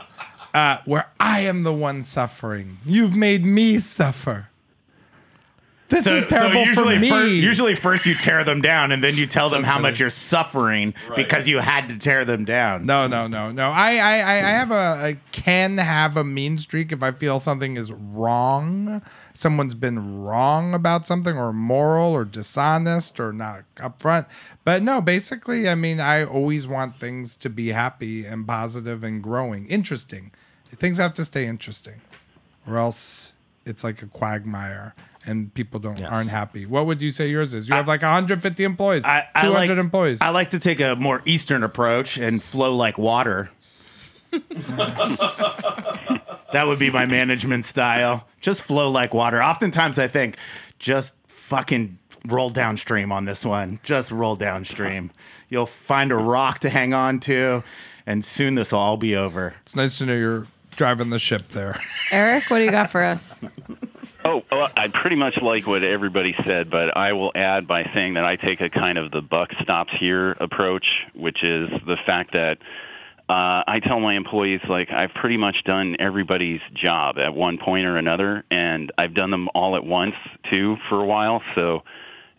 Uh, 0.55 0.79
where 0.85 1.09
I 1.19 1.41
am 1.41 1.63
the 1.63 1.73
one 1.73 2.05
suffering. 2.05 2.79
You've 2.85 3.17
made 3.17 3.47
me 3.47 3.79
suffer. 3.79 4.49
This 5.89 6.07
is 6.07 6.27
terrible 6.27 6.65
usually, 6.65 6.95
for 6.95 7.01
me. 7.01 7.11
fir- 7.11 7.27
usually 7.27 7.75
first 7.75 8.07
you 8.07 8.15
tear 8.15 8.45
them 8.45 8.63
down 8.63 8.93
and 8.93 9.05
then 9.05 9.15
you 9.15 9.27
tell 9.27 9.51
them 9.51 9.63
how 9.63 9.79
much 9.79 10.01
you're 10.01 10.09
suffering 10.09 10.95
because 11.15 11.47
you 11.47 11.59
had 11.59 11.91
to 11.91 11.99
tear 11.99 12.25
them 12.25 12.47
down. 12.47 12.87
No, 12.87 13.07
no, 13.07 13.27
no, 13.27 13.53
no. 13.53 13.69
I, 13.71 13.97
I, 13.97 14.19
I 14.19 14.33
I 14.37 14.51
have 14.53 14.71
a, 14.71 14.75
I 14.75 15.19
can 15.33 15.77
have 15.77 16.17
a 16.17 16.25
mean 16.25 16.57
streak 16.57 16.93
if 16.93 17.03
I 17.03 17.11
feel 17.11 17.41
something 17.41 17.77
is 17.77 17.93
wrong. 17.93 19.03
Someone's 19.35 19.75
been 19.75 20.23
wrong 20.23 20.75
about 20.75 21.07
something, 21.07 21.37
or 21.37 21.53
moral 21.53 22.13
or 22.13 22.25
dishonest, 22.25 23.19
or 23.19 23.33
not 23.33 23.63
upfront. 23.77 24.27
But 24.65 24.83
no, 24.83 25.01
basically, 25.01 25.69
I 25.69 25.75
mean, 25.75 26.01
I 26.01 26.25
always 26.25 26.69
want 26.69 27.01
things 27.01 27.37
to 27.39 27.49
be 27.51 27.69
happy 27.69 28.25
and 28.27 28.47
positive 28.47 29.03
and 29.05 29.23
growing, 29.23 29.67
interesting. 29.67 30.31
Things 30.77 30.99
have 30.99 31.15
to 31.15 31.25
stay 31.25 31.47
interesting, 31.47 32.01
or 32.67 32.77
else 32.79 33.35
it's 33.65 33.83
like 33.85 34.03
a 34.03 34.07
quagmire 34.07 34.95
and 35.25 35.55
people 35.55 35.79
don't 35.79 35.99
Yes. 36.01 36.11
aren't 36.13 36.31
happy. 36.31 36.67
What 36.67 36.87
would 36.87 37.01
you 37.01 37.11
say 37.13 37.29
yours 37.29 37.55
is? 37.55 37.69
You 37.69 37.77
have 37.77 37.87
like 37.87 38.03
150 38.03 38.65
employees, 38.65 39.05
I, 39.05 39.27
200 39.41 39.45
I 39.45 39.49
like, 39.49 39.71
employees. 39.79 40.21
I 40.21 40.31
like 40.31 40.51
to 40.51 40.59
take 40.59 40.81
a 40.81 40.97
more 40.97 41.23
Eastern 41.25 41.63
approach 41.63 42.19
and 42.19 42.43
flow 42.43 42.75
like 42.75 42.99
water. 42.99 43.51
that 46.53 46.67
would 46.67 46.79
be 46.79 46.91
my 46.91 47.07
management 47.07 47.65
style. 47.65 48.27
Just 48.41 48.63
flow 48.63 48.91
like 48.91 49.13
water. 49.15 49.43
Oftentimes 49.43 49.99
I 49.99 50.09
think 50.09 50.37
just 50.79 51.15
fucking 51.29 51.99
roll 52.27 52.51
downstream 52.51 53.13
on 53.13 53.25
this 53.25 53.45
one. 53.45 53.81
Just 53.83 54.11
roll 54.11 54.37
downstream. 54.37 55.11
You'll 55.49 55.67
find 55.67 56.13
a 56.13 56.17
rock 56.17 56.61
to 56.61 56.71
hang 56.71 56.95
on 56.95 57.21
to, 57.21 57.63
and 58.07 58.25
soon 58.25 58.55
this 58.55 58.73
will 58.73 58.79
all 58.79 58.97
be 58.97 59.17
over. 59.17 59.55
it's 59.63 59.77
nice 59.77 59.99
to 59.99 60.07
know 60.07 60.15
you're 60.15 60.47
driving 60.77 61.11
the 61.11 61.19
ship 61.19 61.49
there. 61.49 61.79
Eric, 62.11 62.45
what 62.49 62.59
do 62.59 62.65
you 62.65 62.71
got 62.71 62.91
for 62.91 63.03
us? 63.03 63.39
Oh, 64.25 64.45
well, 64.53 64.71
I 64.77 64.87
pretty 64.87 65.17
much 65.17 65.37
like 65.43 65.67
what 65.67 65.83
everybody 65.83 66.33
said, 66.45 66.71
but 66.71 66.97
I 66.97 67.13
will 67.13 67.33
add 67.35 67.67
by 67.67 67.91
saying 67.93 68.15
that 68.15 68.25
I 68.25 68.37
take 68.37 68.61
a 68.61 68.71
kind 68.71 68.97
of 68.97 69.11
the 69.11 69.21
buck 69.21 69.51
stops 69.61 69.93
here 69.99 70.37
approach, 70.39 70.87
which 71.15 71.43
is 71.43 71.69
the 71.87 71.97
fact 72.07 72.35
that 72.35 72.59
uh, 73.33 73.65
I 73.67 73.81
tell 73.87 73.99
my 74.01 74.15
employees 74.15 74.61
like 74.69 74.89
I've 74.91 75.15
pretty 75.15 75.37
much 75.39 75.57
done 75.65 75.97
everybody's 75.99 76.61
job 76.75 77.19
at 77.19 77.35
one 77.35 77.57
point 77.59 77.87
or 77.87 77.97
another, 77.97 78.45
and 78.51 78.93
I've 78.99 79.15
done 79.15 79.31
them 79.31 79.49
all 79.55 79.75
at 79.77 79.85
once 79.85 80.15
too 80.53 80.77
for 80.89 81.01
a 81.01 81.07
while. 81.07 81.41
So 81.55 81.83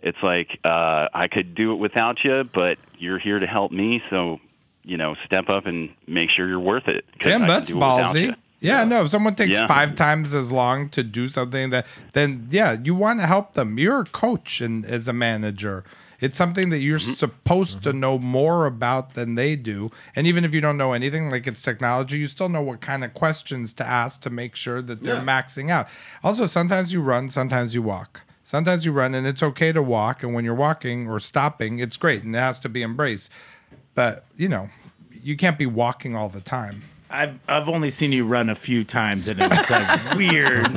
it's 0.03 0.17
like 0.21 0.49
uh, 0.63 1.07
I 1.13 1.27
could 1.31 1.55
do 1.55 1.71
it 1.73 1.77
without 1.77 2.17
you, 2.23 2.43
but 2.53 2.77
you're 2.99 3.19
here 3.19 3.39
to 3.39 3.47
help 3.47 3.71
me, 3.71 4.01
so 4.11 4.39
you 4.83 4.97
know, 4.97 5.15
step 5.25 5.49
up 5.49 5.65
and 5.65 5.89
make 6.07 6.29
sure 6.29 6.47
you're 6.47 6.59
worth 6.59 6.87
it. 6.87 7.05
Damn, 7.21 7.47
that's 7.47 7.71
ballsy. 7.71 8.35
Yeah, 8.59 8.83
no. 8.83 9.03
If 9.03 9.09
someone 9.09 9.35
takes 9.35 9.57
Yeah. 9.57 9.67
five 9.67 9.95
times 9.95 10.35
as 10.35 10.51
long 10.51 10.89
to 10.89 11.03
do 11.03 11.27
something 11.27 11.69
that, 11.71 11.85
then 12.13 12.47
yeah, 12.51 12.77
you 12.83 12.93
want 12.95 13.19
to 13.19 13.25
help 13.27 13.55
them. 13.55 13.77
You're 13.79 14.01
a 14.01 14.05
coach 14.05 14.61
and 14.61 14.85
as 14.85 15.07
a 15.07 15.13
manager, 15.13 15.83
it's 16.23 16.37
something 16.37 16.69
that 16.69 16.79
you're 16.79 16.99
mm-hmm. 16.99 17.11
supposed 17.11 17.83
to 17.83 17.89
mm-hmm. 17.89 17.99
know 17.99 18.17
more 18.17 18.65
about 18.65 19.13
than 19.13 19.35
they 19.35 19.57
do. 19.57 19.91
And 20.15 20.25
even 20.25 20.45
if 20.45 20.53
you 20.53 20.61
don't 20.61 20.77
know 20.77 20.93
anything, 20.93 21.29
like 21.29 21.47
it's 21.47 21.61
technology, 21.61 22.17
you 22.17 22.27
still 22.27 22.47
know 22.47 22.61
what 22.61 22.79
kind 22.79 23.03
of 23.03 23.13
questions 23.13 23.73
to 23.73 23.85
ask 23.85 24.21
to 24.21 24.29
make 24.29 24.55
sure 24.55 24.81
that 24.81 25.03
they're 25.03 25.17
maxing 25.17 25.69
out. 25.69 25.87
Also, 26.23 26.45
sometimes 26.45 26.93
you 26.93 27.01
run, 27.01 27.27
sometimes 27.27 27.75
you 27.75 27.81
walk. 27.81 28.21
Sometimes 28.41 28.85
you 28.85 28.93
run, 28.93 29.13
and 29.13 29.27
it's 29.27 29.43
okay 29.43 29.73
to 29.73 29.81
walk. 29.81 30.23
And 30.23 30.33
when 30.33 30.45
you're 30.45 30.55
walking 30.55 31.09
or 31.09 31.19
stopping, 31.19 31.79
it's 31.79 31.97
great, 31.97 32.23
and 32.23 32.33
it 32.33 32.39
has 32.39 32.57
to 32.59 32.69
be 32.69 32.83
embraced. 32.83 33.29
But 33.93 34.23
you 34.37 34.47
know, 34.47 34.69
you 35.11 35.35
can't 35.35 35.57
be 35.57 35.65
walking 35.65 36.15
all 36.15 36.29
the 36.29 36.41
time. 36.41 36.83
I've 37.13 37.39
I've 37.47 37.69
only 37.69 37.89
seen 37.89 38.11
you 38.11 38.25
run 38.25 38.49
a 38.49 38.55
few 38.55 38.83
times, 38.83 39.27
and 39.27 39.39
it 39.39 39.49
was 39.49 39.69
like 39.69 40.15
weird. 40.17 40.73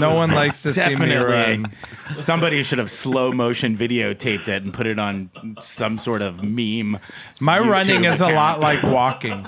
No 0.00 0.14
one 0.14 0.30
likes 0.30 0.62
to 0.62 0.72
see 0.72 0.80
me 0.80 0.90
Definitely, 0.90 1.34
run. 1.34 1.72
somebody 2.14 2.62
should 2.62 2.78
have 2.78 2.90
slow 2.90 3.32
motion 3.32 3.76
videotaped 3.76 4.48
it 4.48 4.62
and 4.62 4.72
put 4.72 4.86
it 4.86 4.98
on 4.98 5.30
some 5.60 5.98
sort 5.98 6.22
of 6.22 6.42
meme. 6.42 6.98
My 7.40 7.58
YouTube 7.58 7.68
running 7.70 8.04
is 8.04 8.20
a 8.20 8.30
lot 8.32 8.60
like 8.60 8.82
walking. 8.82 9.46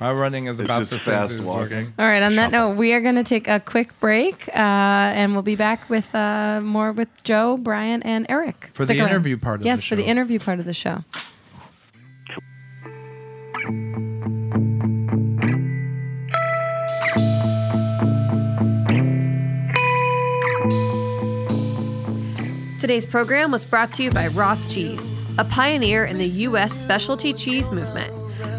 My 0.00 0.12
running 0.12 0.46
is 0.46 0.60
about 0.60 0.80
just 0.80 0.90
the 0.92 0.98
same 0.98 1.14
fast 1.14 1.32
as 1.34 1.40
walking. 1.40 1.76
walking. 1.76 1.94
All 1.98 2.06
right. 2.06 2.22
On 2.22 2.36
that 2.36 2.52
note, 2.52 2.76
we 2.76 2.92
are 2.92 3.00
going 3.00 3.16
to 3.16 3.24
take 3.24 3.48
a 3.48 3.58
quick 3.58 3.98
break, 3.98 4.46
uh, 4.48 4.52
and 4.54 5.32
we'll 5.32 5.42
be 5.42 5.56
back 5.56 5.88
with 5.90 6.14
uh, 6.14 6.60
more 6.62 6.92
with 6.92 7.08
Joe, 7.24 7.56
Brian, 7.56 8.02
and 8.04 8.24
Eric 8.28 8.70
For 8.74 8.84
the 8.84 8.98
around. 8.98 9.08
interview 9.08 9.36
part 9.38 9.60
of 9.60 9.66
yes, 9.66 9.80
the 9.80 9.86
for 9.86 9.96
the 9.96 10.04
interview 10.04 10.38
part 10.38 10.60
of 10.60 10.66
the 10.66 10.74
show. 10.74 11.04
Today's 22.78 23.06
program 23.06 23.50
was 23.50 23.64
brought 23.64 23.92
to 23.94 24.04
you 24.04 24.12
by 24.12 24.28
Roth 24.28 24.70
Cheese, 24.70 25.10
a 25.36 25.44
pioneer 25.44 26.04
in 26.04 26.16
the 26.16 26.28
U.S. 26.46 26.72
specialty 26.72 27.32
cheese 27.32 27.72
movement. 27.72 28.14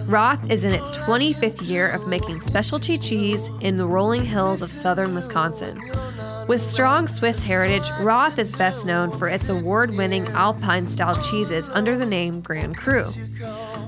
Roth 0.09 0.51
is 0.51 0.65
in 0.65 0.73
its 0.73 0.91
25th 0.91 1.69
year 1.69 1.89
of 1.89 2.05
making 2.05 2.41
specialty 2.41 2.97
cheese 2.97 3.49
in 3.61 3.77
the 3.77 3.85
rolling 3.85 4.25
hills 4.25 4.61
of 4.61 4.71
southern 4.71 5.15
Wisconsin. 5.15 5.81
With 6.49 6.61
strong 6.61 7.07
Swiss 7.07 7.43
heritage, 7.43 7.89
Roth 8.01 8.37
is 8.37 8.53
best 8.57 8.85
known 8.85 9.17
for 9.17 9.29
its 9.29 9.47
award 9.47 9.91
winning 9.91 10.27
Alpine 10.29 10.87
style 10.87 11.21
cheeses 11.23 11.69
under 11.69 11.97
the 11.97 12.05
name 12.05 12.41
Grand 12.41 12.75
Cru. 12.75 13.05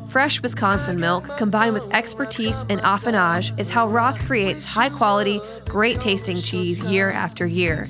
Fresh 0.07 0.41
Wisconsin 0.41 0.97
milk 0.97 1.25
combined 1.37 1.73
with 1.73 1.93
expertise 1.93 2.55
in 2.69 2.79
affinage 2.79 3.57
is 3.59 3.67
how 3.67 3.85
Roth 3.85 4.23
creates 4.23 4.63
high 4.63 4.89
quality, 4.89 5.41
great 5.65 5.99
tasting 5.99 6.41
cheese 6.41 6.81
year 6.85 7.11
after 7.11 7.45
year. 7.45 7.89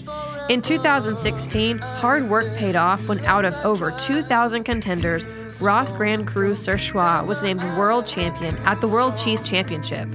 In 0.51 0.61
2016, 0.61 1.77
hard 1.77 2.29
work 2.29 2.45
paid 2.57 2.75
off 2.75 3.07
when 3.07 3.23
out 3.23 3.45
of 3.45 3.55
over 3.63 3.89
2,000 3.91 4.65
contenders, 4.65 5.25
Roth 5.61 5.95
Grand 5.95 6.27
Cru 6.27 6.55
Surchoix 6.55 7.25
was 7.25 7.41
named 7.41 7.63
world 7.77 8.05
champion 8.05 8.57
at 8.65 8.81
the 8.81 8.87
World 8.89 9.15
Cheese 9.15 9.41
Championship. 9.41 10.09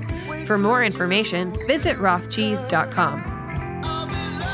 For 0.45 0.59
more 0.59 0.84
information, 0.84 1.57
visit 1.66 1.97
rothcheese.com. 1.97 3.22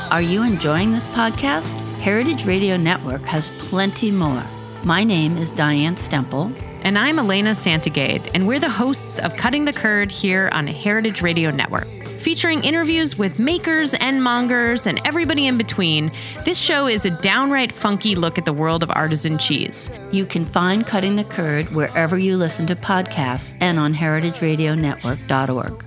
Are 0.09 0.21
you 0.21 0.43
enjoying 0.43 0.93
this 0.93 1.09
podcast? 1.09 1.73
Heritage 1.99 2.45
Radio 2.45 2.77
Network 2.77 3.23
has 3.23 3.49
plenty 3.59 4.09
more. 4.09 4.45
My 4.85 5.03
name 5.03 5.37
is 5.37 5.51
Diane 5.51 5.95
Stemple. 5.95 6.57
And 6.85 6.97
I'm 6.97 7.19
Elena 7.19 7.53
Santogade, 7.55 8.31
and 8.33 8.47
we're 8.47 8.59
the 8.61 8.69
hosts 8.69 9.19
of 9.19 9.35
Cutting 9.35 9.65
the 9.65 9.73
Curd 9.73 10.13
here 10.13 10.49
on 10.53 10.65
Heritage 10.65 11.21
Radio 11.21 11.51
Network. 11.51 11.87
Featuring 12.23 12.63
interviews 12.63 13.17
with 13.17 13.37
makers 13.37 13.93
and 13.95 14.23
mongers 14.23 14.87
and 14.87 15.05
everybody 15.05 15.45
in 15.45 15.57
between, 15.57 16.09
this 16.45 16.57
show 16.57 16.87
is 16.87 17.05
a 17.05 17.09
downright 17.09 17.69
funky 17.69 18.15
look 18.15 18.37
at 18.37 18.45
the 18.45 18.53
world 18.53 18.81
of 18.81 18.89
artisan 18.91 19.37
cheese. 19.37 19.89
You 20.13 20.25
can 20.25 20.45
find 20.45 20.87
Cutting 20.87 21.17
the 21.17 21.25
Curd 21.25 21.65
wherever 21.75 22.17
you 22.17 22.37
listen 22.37 22.65
to 22.67 22.77
podcasts 22.77 23.53
and 23.59 23.77
on 23.77 23.93
heritageradionetwork.org. 23.93 25.83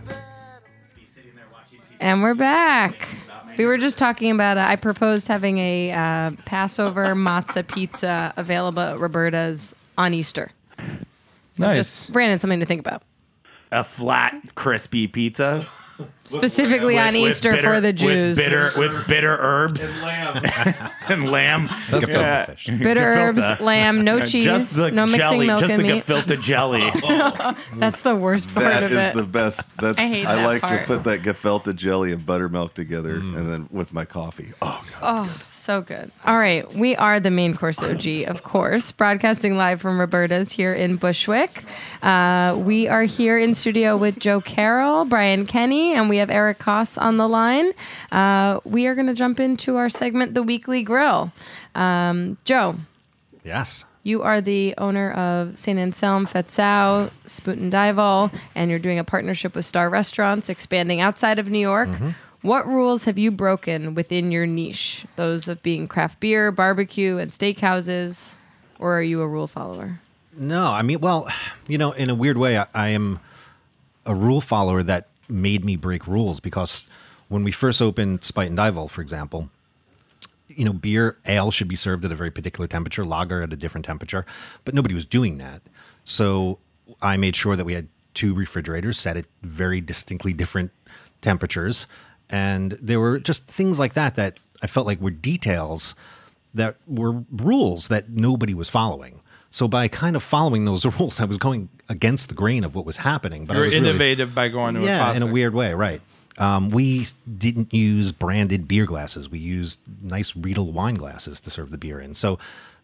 And 2.00 2.22
we're 2.22 2.34
back. 2.34 3.08
We 3.56 3.64
were 3.64 3.78
just 3.78 3.96
talking 3.96 4.30
about. 4.30 4.58
Uh, 4.58 4.66
I 4.68 4.76
proposed 4.76 5.28
having 5.28 5.56
a 5.56 5.90
uh, 5.92 6.32
Passover 6.44 7.14
matzah 7.14 7.66
pizza 7.66 8.34
available 8.36 8.82
at 8.82 8.98
Roberta's 9.00 9.74
on 9.96 10.12
Easter. 10.12 10.50
Nice. 11.56 11.76
Just 11.78 12.12
Brandon, 12.12 12.38
something 12.38 12.60
to 12.60 12.66
think 12.66 12.80
about. 12.80 13.02
A 13.72 13.82
flat, 13.82 14.34
crispy 14.54 15.06
pizza. 15.06 15.66
Specifically 16.24 16.98
on 16.98 17.14
With- 17.14 17.22
with 17.22 17.30
Easter 17.32 17.50
bitter- 17.52 17.74
for 17.74 17.80
the 17.80 17.92
Jews. 17.92 18.36
With 18.36 18.44
bitter, 18.46 18.70
with 18.76 19.06
bitter 19.06 19.36
herbs. 19.40 19.96
and 21.08 21.30
lamb. 21.30 21.68
That's 21.90 22.08
Yeah. 22.08 22.46
fish. 22.46 22.66
Bitter 22.82 23.02
herbs, 23.02 23.40
lamb, 23.60 24.02
no 24.04 24.20
cheese, 24.26 24.44
Just 24.44 24.76
the 24.76 24.90
no 24.90 25.04
mixing 25.04 25.20
jelly, 25.20 25.46
milk 25.46 25.60
just 25.60 25.72
and 25.72 25.80
the 25.84 25.94
meat. 25.94 26.04
gefilte 26.04 26.40
jelly. 26.40 26.90
That's 27.78 28.00
the 28.02 28.16
worst 28.16 28.52
part 28.52 28.66
That 28.66 28.82
of 28.82 28.92
is 28.92 28.98
it. 28.98 29.14
the 29.14 29.22
best. 29.22 29.60
That's 29.78 30.00
I 30.00 30.04
I, 30.04 30.08
hate 30.08 30.24
that 30.24 30.44
like 30.46 30.62
part. 30.62 30.80
to 30.80 30.86
put 30.86 31.04
that 31.04 31.22
gefilte 31.22 31.74
jelly 31.76 32.12
and 32.12 32.26
buttermilk 32.26 32.74
together, 32.74 33.16
mm. 33.20 33.36
and 33.36 33.46
then 33.50 33.68
with 33.70 33.92
my 33.94 34.04
coffee. 34.04 34.52
Oh 34.60 34.84
god, 35.00 35.28
Oh, 35.30 35.38
so 35.66 35.82
good. 35.82 36.10
All 36.24 36.38
right. 36.38 36.72
We 36.74 36.94
are 36.96 37.18
the 37.20 37.30
main 37.30 37.54
course 37.54 37.82
OG, 37.82 38.06
of 38.28 38.42
course, 38.44 38.92
broadcasting 38.92 39.56
live 39.56 39.80
from 39.82 39.98
Roberta's 39.98 40.52
here 40.52 40.72
in 40.72 40.96
Bushwick. 40.96 41.64
Uh, 42.02 42.54
we 42.58 42.86
are 42.88 43.02
here 43.02 43.36
in 43.36 43.52
studio 43.52 43.96
with 43.96 44.18
Joe 44.18 44.40
Carroll, 44.40 45.04
Brian 45.04 45.44
Kenny, 45.44 45.92
and 45.94 46.08
we 46.08 46.18
have 46.18 46.30
Eric 46.30 46.60
Kos 46.60 46.96
on 46.96 47.16
the 47.16 47.28
line. 47.28 47.72
Uh, 48.12 48.60
we 48.64 48.86
are 48.86 48.94
going 48.94 49.08
to 49.08 49.14
jump 49.14 49.40
into 49.40 49.76
our 49.76 49.88
segment, 49.88 50.34
The 50.34 50.42
Weekly 50.42 50.82
Grill. 50.84 51.32
Um, 51.74 52.38
Joe, 52.44 52.76
Yes. 53.44 53.84
you 54.04 54.22
are 54.22 54.40
the 54.40 54.72
owner 54.78 55.10
of 55.12 55.58
St. 55.58 55.78
Anselm, 55.78 56.26
Fette 56.26 56.50
Sau, 56.50 57.10
Spoot 57.26 57.58
and 57.58 57.72
Dival, 57.72 58.30
and 58.54 58.70
you're 58.70 58.78
doing 58.78 58.98
a 59.00 59.04
partnership 59.04 59.54
with 59.56 59.64
Starr 59.64 59.90
Restaurants, 59.90 60.48
expanding 60.48 61.00
outside 61.00 61.38
of 61.40 61.48
New 61.48 61.58
York. 61.58 61.88
What 62.42 62.66
rules 62.66 63.04
have 63.04 63.18
you 63.18 63.30
broken 63.30 63.94
within 63.94 64.30
your 64.30 64.46
niche? 64.46 65.06
Those 65.16 65.48
of 65.48 65.62
being 65.62 65.88
craft 65.88 66.20
beer, 66.20 66.52
barbecue, 66.52 67.18
and 67.18 67.30
steakhouses, 67.30 68.34
or 68.78 68.98
are 68.98 69.02
you 69.02 69.20
a 69.22 69.28
rule 69.28 69.46
follower? 69.46 70.00
No, 70.36 70.66
I 70.66 70.82
mean, 70.82 71.00
well, 71.00 71.28
you 71.66 71.78
know, 71.78 71.92
in 71.92 72.10
a 72.10 72.14
weird 72.14 72.36
way, 72.36 72.58
I, 72.58 72.66
I 72.74 72.88
am 72.88 73.20
a 74.04 74.14
rule 74.14 74.40
follower 74.40 74.82
that 74.82 75.08
made 75.28 75.64
me 75.64 75.76
break 75.76 76.06
rules 76.06 76.40
because 76.40 76.86
when 77.28 77.42
we 77.42 77.50
first 77.50 77.82
opened 77.82 78.20
Spuyten 78.20 78.54
Duyvil, 78.54 78.88
for 78.88 79.00
example, 79.00 79.50
you 80.48 80.64
know, 80.64 80.72
beer, 80.72 81.16
ale 81.26 81.50
should 81.50 81.68
be 81.68 81.76
served 81.76 82.04
at 82.04 82.12
a 82.12 82.14
very 82.14 82.30
particular 82.30 82.66
temperature, 82.66 83.04
lager 83.04 83.42
at 83.42 83.52
a 83.52 83.56
different 83.56 83.84
temperature, 83.84 84.24
but 84.64 84.74
nobody 84.74 84.94
was 84.94 85.04
doing 85.04 85.38
that. 85.38 85.62
So 86.04 86.58
I 87.02 87.16
made 87.16 87.34
sure 87.34 87.56
that 87.56 87.64
we 87.64 87.72
had 87.72 87.88
two 88.14 88.34
refrigerators 88.34 88.98
set 88.98 89.16
at 89.16 89.26
very 89.42 89.80
distinctly 89.80 90.32
different 90.32 90.70
temperatures. 91.20 91.86
And 92.30 92.72
there 92.82 92.98
were 93.00 93.18
just 93.18 93.46
things 93.46 93.78
like 93.78 93.94
that 93.94 94.14
that 94.16 94.38
I 94.62 94.66
felt 94.66 94.86
like 94.86 95.00
were 95.00 95.10
details 95.10 95.94
that 96.54 96.76
were 96.86 97.22
rules 97.30 97.88
that 97.88 98.08
nobody 98.10 98.54
was 98.54 98.68
following. 98.70 99.20
So 99.50 99.68
by 99.68 99.88
kind 99.88 100.16
of 100.16 100.22
following 100.22 100.64
those 100.64 100.84
rules, 100.98 101.20
I 101.20 101.24
was 101.24 101.38
going 101.38 101.68
against 101.88 102.28
the 102.28 102.34
grain 102.34 102.64
of 102.64 102.74
what 102.74 102.84
was 102.84 102.98
happening. 102.98 103.46
But 103.46 103.54
I 103.54 103.58
You're 103.58 103.64
was 103.66 103.74
really- 103.74 103.88
innovative 103.90 104.34
by 104.34 104.48
going 104.48 104.74
to 104.74 104.80
a 104.80 104.84
yeah, 104.84 105.14
in 105.14 105.22
a 105.22 105.26
weird 105.26 105.54
way, 105.54 105.72
right? 105.74 106.00
Um, 106.38 106.68
we 106.70 107.06
didn't 107.38 107.72
use 107.72 108.12
branded 108.12 108.68
beer 108.68 108.84
glasses. 108.84 109.30
We 109.30 109.38
used 109.38 109.80
nice 110.02 110.36
Riedel 110.36 110.70
wine 110.70 110.94
glasses 110.94 111.40
to 111.40 111.50
serve 111.50 111.70
the 111.70 111.78
beer 111.78 111.98
in. 111.98 112.12
So 112.12 112.38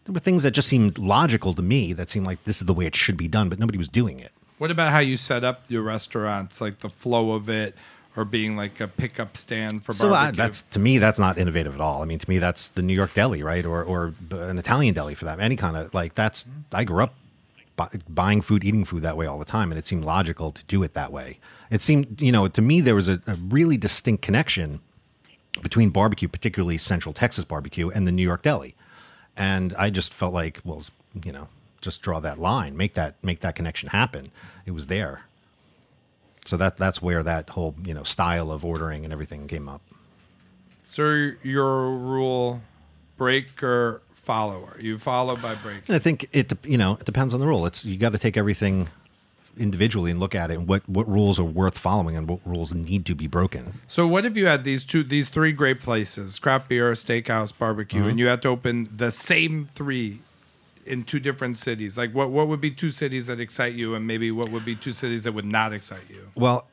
there 0.05 0.13
were 0.13 0.19
things 0.19 0.41
that 0.41 0.51
just 0.51 0.67
seemed 0.67 0.97
logical 0.97 1.53
to 1.53 1.61
me 1.61 1.93
that 1.93 2.09
seemed 2.09 2.25
like 2.25 2.43
this 2.45 2.61
is 2.61 2.65
the 2.65 2.73
way 2.73 2.85
it 2.87 2.95
should 2.95 3.15
be 3.17 3.27
done, 3.27 3.49
but 3.49 3.59
nobody 3.59 3.77
was 3.77 3.89
doing 3.89 4.19
it. 4.19 4.31
What 4.57 4.71
about 4.71 4.91
how 4.91 4.99
you 4.99 5.17
set 5.17 5.43
up 5.43 5.63
your 5.67 5.83
restaurants, 5.83 6.61
like 6.61 6.79
the 6.79 6.89
flow 6.89 7.33
of 7.33 7.47
it, 7.49 7.75
or 8.15 8.25
being 8.25 8.55
like 8.55 8.79
a 8.79 8.87
pickup 8.87 9.37
stand 9.37 9.83
for 9.83 9.91
uh, 9.91 10.09
barbecue. 10.09 10.09
So 10.09 10.13
I, 10.13 10.31
that's 10.31 10.61
to 10.63 10.79
me, 10.79 10.97
that's 10.97 11.19
not 11.19 11.37
innovative 11.37 11.73
at 11.73 11.81
all. 11.81 12.01
I 12.01 12.05
mean, 12.05 12.19
to 12.19 12.29
me, 12.29 12.37
that's 12.39 12.69
the 12.69 12.81
New 12.81 12.93
York 12.93 13.13
deli, 13.13 13.43
right, 13.43 13.65
or 13.65 13.83
or 13.83 14.13
an 14.31 14.57
Italian 14.57 14.93
deli 14.93 15.15
for 15.15 15.25
that. 15.25 15.39
Any 15.39 15.55
kind 15.55 15.75
of 15.77 15.93
like 15.93 16.15
that's. 16.15 16.45
I 16.71 16.83
grew 16.83 17.03
up 17.03 17.13
bu- 17.75 17.99
buying 18.09 18.41
food, 18.41 18.63
eating 18.63 18.85
food 18.85 19.01
that 19.03 19.17
way 19.17 19.25
all 19.25 19.39
the 19.39 19.45
time, 19.45 19.71
and 19.71 19.79
it 19.79 19.85
seemed 19.85 20.05
logical 20.05 20.51
to 20.51 20.63
do 20.65 20.83
it 20.83 20.93
that 20.93 21.11
way. 21.11 21.39
It 21.69 21.81
seemed, 21.81 22.21
you 22.21 22.31
know, 22.31 22.47
to 22.47 22.61
me 22.61 22.81
there 22.81 22.95
was 22.95 23.09
a, 23.09 23.21
a 23.27 23.35
really 23.35 23.77
distinct 23.77 24.21
connection 24.21 24.79
between 25.61 25.89
barbecue, 25.89 26.27
particularly 26.27 26.77
Central 26.77 27.13
Texas 27.13 27.45
barbecue, 27.45 27.89
and 27.89 28.07
the 28.07 28.11
New 28.11 28.23
York 28.23 28.41
deli, 28.41 28.75
and 29.35 29.73
I 29.77 29.89
just 29.89 30.13
felt 30.13 30.33
like, 30.33 30.59
well, 30.63 30.83
you 31.23 31.31
know, 31.31 31.47
just 31.81 32.01
draw 32.01 32.19
that 32.19 32.39
line, 32.39 32.77
make 32.77 32.93
that 32.93 33.15
make 33.23 33.41
that 33.41 33.55
connection 33.55 33.89
happen. 33.89 34.31
It 34.65 34.71
was 34.71 34.87
there. 34.87 35.23
So 36.45 36.57
that 36.57 36.77
that's 36.77 37.01
where 37.01 37.23
that 37.23 37.49
whole 37.51 37.75
you 37.85 37.93
know 37.93 38.03
style 38.03 38.51
of 38.51 38.63
ordering 38.65 39.03
and 39.05 39.13
everything 39.13 39.47
came 39.47 39.69
up. 39.69 39.81
so 40.87 41.31
you're 41.41 41.85
a 41.85 41.95
rule 41.95 42.61
breaker 43.17 44.01
follower. 44.11 44.77
You 44.79 44.97
follow 44.99 45.35
by 45.35 45.55
break. 45.55 45.89
I 45.89 45.99
think 45.99 46.27
it 46.33 46.51
you 46.65 46.77
know 46.77 46.93
it 46.99 47.05
depends 47.05 47.33
on 47.33 47.39
the 47.39 47.47
rule. 47.47 47.65
It's 47.65 47.85
you 47.85 47.97
got 47.97 48.11
to 48.11 48.17
take 48.17 48.37
everything 48.37 48.89
individually 49.55 50.09
and 50.09 50.19
look 50.19 50.33
at 50.33 50.49
it 50.49 50.55
and 50.55 50.67
what 50.67 50.87
what 50.89 51.07
rules 51.07 51.39
are 51.39 51.43
worth 51.43 51.77
following 51.77 52.17
and 52.17 52.27
what 52.27 52.39
rules 52.45 52.73
need 52.73 53.05
to 53.05 53.15
be 53.15 53.27
broken. 53.27 53.79
So 53.87 54.07
what 54.07 54.25
if 54.25 54.35
you 54.35 54.47
had 54.47 54.63
these 54.63 54.83
two, 54.83 55.03
these 55.03 55.29
three 55.29 55.51
great 55.51 55.79
places, 55.79 56.39
craft 56.39 56.69
beer, 56.69 56.91
steakhouse, 56.93 57.53
barbecue, 57.57 58.01
Mhm. 58.03 58.09
and 58.09 58.19
you 58.19 58.27
had 58.27 58.41
to 58.41 58.47
open 58.49 58.89
the 58.95 59.11
same 59.11 59.69
three 59.71 60.19
in 60.85 61.03
two 61.03 61.19
different 61.19 61.57
cities? 61.57 61.97
Like, 61.97 62.13
what 62.13 62.29
what 62.29 62.47
would 62.47 62.61
be 62.61 62.71
two 62.71 62.89
cities 62.89 63.27
that 63.27 63.39
excite 63.39 63.73
you, 63.73 63.95
and 63.95 64.05
maybe 64.07 64.31
what 64.31 64.49
would 64.49 64.65
be 64.65 64.75
two 64.75 64.91
cities 64.91 65.23
that 65.23 65.33
would 65.33 65.45
not 65.45 65.73
excite 65.73 66.09
you? 66.09 66.29
Well, 66.35 66.67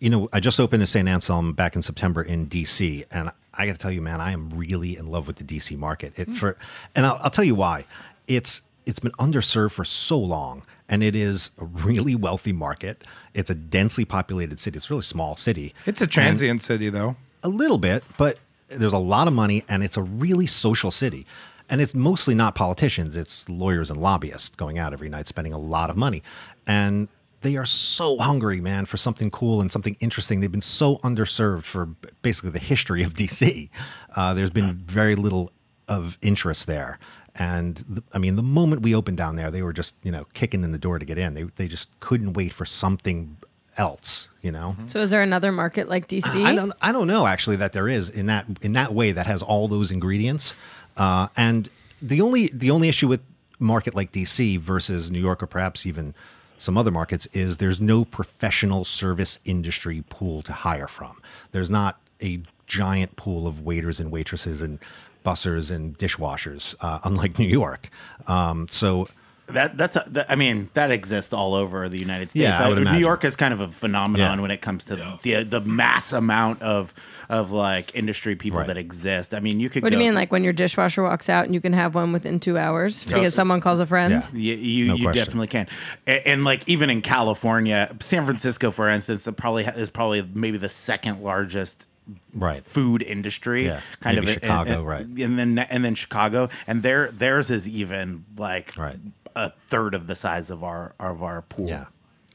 you 0.00 0.10
know, 0.10 0.28
I 0.32 0.40
just 0.40 0.58
opened 0.58 0.82
a 0.82 0.86
St. 0.86 1.08
Anselm 1.08 1.52
back 1.52 1.76
in 1.76 1.82
September 1.82 2.22
in 2.22 2.46
DC, 2.48 3.04
and 3.10 3.30
I 3.54 3.66
got 3.66 3.72
to 3.72 3.78
tell 3.78 3.92
you, 3.92 4.02
man, 4.02 4.20
I 4.20 4.32
am 4.32 4.50
really 4.50 4.96
in 4.96 5.06
love 5.06 5.26
with 5.26 5.36
the 5.36 5.44
DC 5.44 5.76
market. 5.78 6.12
It 6.18 6.26
hmm. 6.26 6.32
for, 6.32 6.56
and 6.96 7.06
I'll, 7.06 7.20
I'll 7.22 7.30
tell 7.30 7.44
you 7.44 7.54
why. 7.54 7.84
It's 8.26 8.62
it's 8.84 8.98
been 8.98 9.12
underserved 9.12 9.72
for 9.72 9.84
so 9.84 10.18
long, 10.18 10.62
and 10.88 11.02
it 11.02 11.14
is 11.14 11.50
a 11.58 11.64
really 11.64 12.14
wealthy 12.14 12.52
market. 12.52 13.04
It's 13.34 13.50
a 13.50 13.54
densely 13.54 14.04
populated 14.04 14.58
city. 14.58 14.76
It's 14.76 14.90
a 14.90 14.94
really 14.94 15.02
small 15.02 15.36
city. 15.36 15.74
It's 15.86 16.00
a 16.00 16.06
transient 16.06 16.62
city, 16.62 16.88
though. 16.88 17.16
A 17.44 17.48
little 17.48 17.78
bit, 17.78 18.02
but 18.18 18.38
there's 18.68 18.92
a 18.92 18.98
lot 18.98 19.28
of 19.28 19.34
money, 19.34 19.62
and 19.68 19.82
it's 19.82 19.96
a 19.96 20.02
really 20.02 20.46
social 20.46 20.90
city. 20.90 21.26
And 21.72 21.80
it's 21.80 21.94
mostly 21.94 22.34
not 22.34 22.54
politicians; 22.54 23.16
it's 23.16 23.48
lawyers 23.48 23.90
and 23.90 24.00
lobbyists 24.00 24.50
going 24.50 24.78
out 24.78 24.92
every 24.92 25.08
night, 25.08 25.26
spending 25.26 25.52
a 25.52 25.58
lot 25.58 25.90
of 25.90 25.96
money, 25.96 26.22
and 26.66 27.08
they 27.42 27.56
are 27.56 27.66
so 27.66 28.18
hungry, 28.18 28.60
man, 28.60 28.84
for 28.84 28.96
something 28.96 29.30
cool 29.30 29.60
and 29.60 29.70
something 29.70 29.96
interesting. 30.00 30.40
They've 30.40 30.50
been 30.50 30.60
so 30.60 30.96
underserved 30.98 31.64
for 31.64 31.86
basically 32.22 32.50
the 32.50 32.58
history 32.58 33.02
of 33.02 33.14
DC. 33.20 33.68
Uh, 34.14 34.34
there's 34.34 34.50
been 34.50 34.74
very 34.74 35.14
little 35.14 35.50
of 35.88 36.18
interest 36.22 36.66
there. 36.66 36.98
And 37.34 37.76
the, 37.88 38.02
I 38.12 38.18
mean, 38.18 38.36
the 38.36 38.42
moment 38.42 38.82
we 38.82 38.94
opened 38.94 39.16
down 39.16 39.36
there, 39.36 39.50
they 39.50 39.62
were 39.62 39.72
just, 39.72 39.96
you 40.02 40.12
know, 40.12 40.26
kicking 40.34 40.62
in 40.62 40.72
the 40.72 40.78
door 40.78 40.98
to 40.98 41.04
get 41.04 41.18
in. 41.18 41.34
They, 41.34 41.44
they 41.44 41.66
just 41.66 41.88
couldn't 42.00 42.34
wait 42.34 42.52
for 42.52 42.64
something 42.64 43.38
else, 43.78 44.28
you 44.42 44.52
know? 44.52 44.76
So 44.86 45.00
is 45.00 45.10
there 45.10 45.22
another 45.22 45.50
market 45.50 45.88
like 45.88 46.08
DC? 46.08 46.44
I 46.44 46.54
don't. 46.54 46.72
I 46.82 46.92
don't 46.92 47.06
know 47.06 47.26
actually 47.26 47.56
that 47.56 47.72
there 47.72 47.88
is 47.88 48.08
in 48.08 48.26
that 48.26 48.46
in 48.60 48.74
that 48.74 48.92
way 48.92 49.12
that 49.12 49.26
has 49.26 49.42
all 49.42 49.68
those 49.68 49.90
ingredients. 49.90 50.54
Uh, 50.96 51.28
and 51.36 51.68
the 52.00 52.20
only 52.20 52.48
the 52.48 52.70
only 52.70 52.88
issue 52.88 53.08
with 53.08 53.20
market 53.58 53.94
like 53.94 54.12
DC 54.12 54.58
versus 54.58 55.10
New 55.10 55.20
York 55.20 55.42
or 55.42 55.46
perhaps 55.46 55.86
even 55.86 56.14
some 56.58 56.78
other 56.78 56.90
markets 56.90 57.26
is 57.32 57.56
there's 57.56 57.80
no 57.80 58.04
professional 58.04 58.84
service 58.84 59.38
industry 59.44 60.04
pool 60.08 60.42
to 60.42 60.52
hire 60.52 60.86
from. 60.86 61.20
There's 61.52 61.70
not 61.70 62.00
a 62.22 62.40
giant 62.66 63.16
pool 63.16 63.46
of 63.46 63.60
waiters 63.60 63.98
and 63.98 64.10
waitresses 64.10 64.62
and 64.62 64.78
bussers 65.24 65.70
and 65.70 65.96
dishwashers, 65.98 66.74
uh, 66.80 67.00
unlike 67.04 67.38
New 67.38 67.46
York. 67.46 67.88
Um, 68.26 68.68
so 68.68 69.08
That 69.48 69.76
that's 69.76 69.96
a, 69.96 70.04
that, 70.08 70.30
I 70.30 70.36
mean 70.36 70.70
that 70.74 70.90
exists 70.90 71.32
all 71.34 71.54
over 71.54 71.88
the 71.88 71.98
United 71.98 72.30
States. 72.30 72.42
Yeah, 72.42 72.58
I 72.64 72.68
would 72.68 72.76
New 72.76 72.82
imagine. 72.82 73.00
York 73.00 73.24
is 73.24 73.34
kind 73.36 73.52
of 73.52 73.60
a 73.60 73.68
phenomenon 73.68 74.38
Yeah. 74.38 74.40
when 74.40 74.50
it 74.52 74.62
comes 74.62 74.84
to 74.84 75.18
the 75.22 75.42
the 75.42 75.60
mass 75.60 76.12
amount 76.12 76.62
of 76.62 76.94
of 77.28 77.50
like 77.50 77.94
industry 77.94 78.36
people 78.36 78.58
Right. 78.60 78.68
that 78.68 78.76
exist. 78.78 79.34
I 79.34 79.40
mean, 79.40 79.58
you 79.58 79.68
could. 79.68 79.82
What 79.82 79.90
do 79.90 79.96
you 79.96 80.02
mean, 80.04 80.14
like 80.14 80.30
when 80.32 80.44
your 80.44 80.52
dishwasher 80.52 81.02
walks 81.02 81.28
out 81.28 81.44
and 81.44 81.54
you 81.54 81.60
can 81.60 81.72
have 81.72 81.94
one 81.94 82.12
within 82.12 82.38
two 82.40 82.56
hours 82.56 83.02
because 83.02 83.22
Yes. 83.22 83.34
someone 83.34 83.60
calls 83.60 83.80
a 83.80 83.86
friend? 83.86 84.24
You, 84.32 84.54
you, 84.54 84.86
No 84.88 84.94
you 84.94 85.12
definitely 85.12 85.48
can, 85.48 85.66
and, 86.06 86.22
and 86.26 86.44
like 86.44 86.66
even 86.68 86.88
in 86.88 87.02
California, 87.02 87.94
San 88.00 88.24
Francisco, 88.24 88.70
for 88.70 88.88
instance, 88.88 89.26
it 89.26 89.36
probably 89.36 89.64
is 89.64 89.90
probably 89.90 90.22
maybe 90.34 90.56
the 90.56 90.68
second 90.68 91.20
largest 91.22 91.86
right 92.34 92.64
food 92.64 93.02
industry, 93.02 93.66
Yeah, 93.66 93.80
kind 94.00 94.16
maybe 94.16 94.26
of 94.30 94.34
and- 94.36 94.42
Chicago, 94.42 94.70
and, 94.78 94.86
right. 94.86 95.06
and 95.06 95.38
then 95.38 95.58
and 95.58 95.84
then 95.84 95.94
Chicago, 95.94 96.48
and 96.66 96.82
their 96.82 97.10
theirs 97.10 97.50
is 97.50 97.68
even 97.68 98.24
like 98.36 98.74
Right. 98.76 98.96
A 99.34 99.52
third 99.68 99.94
of 99.94 100.06
the 100.06 100.14
size 100.14 100.50
of 100.50 100.62
our 100.64 100.94
of 100.98 101.22
our 101.22 101.42
pool. 101.42 101.68
Yeah. 101.68 101.86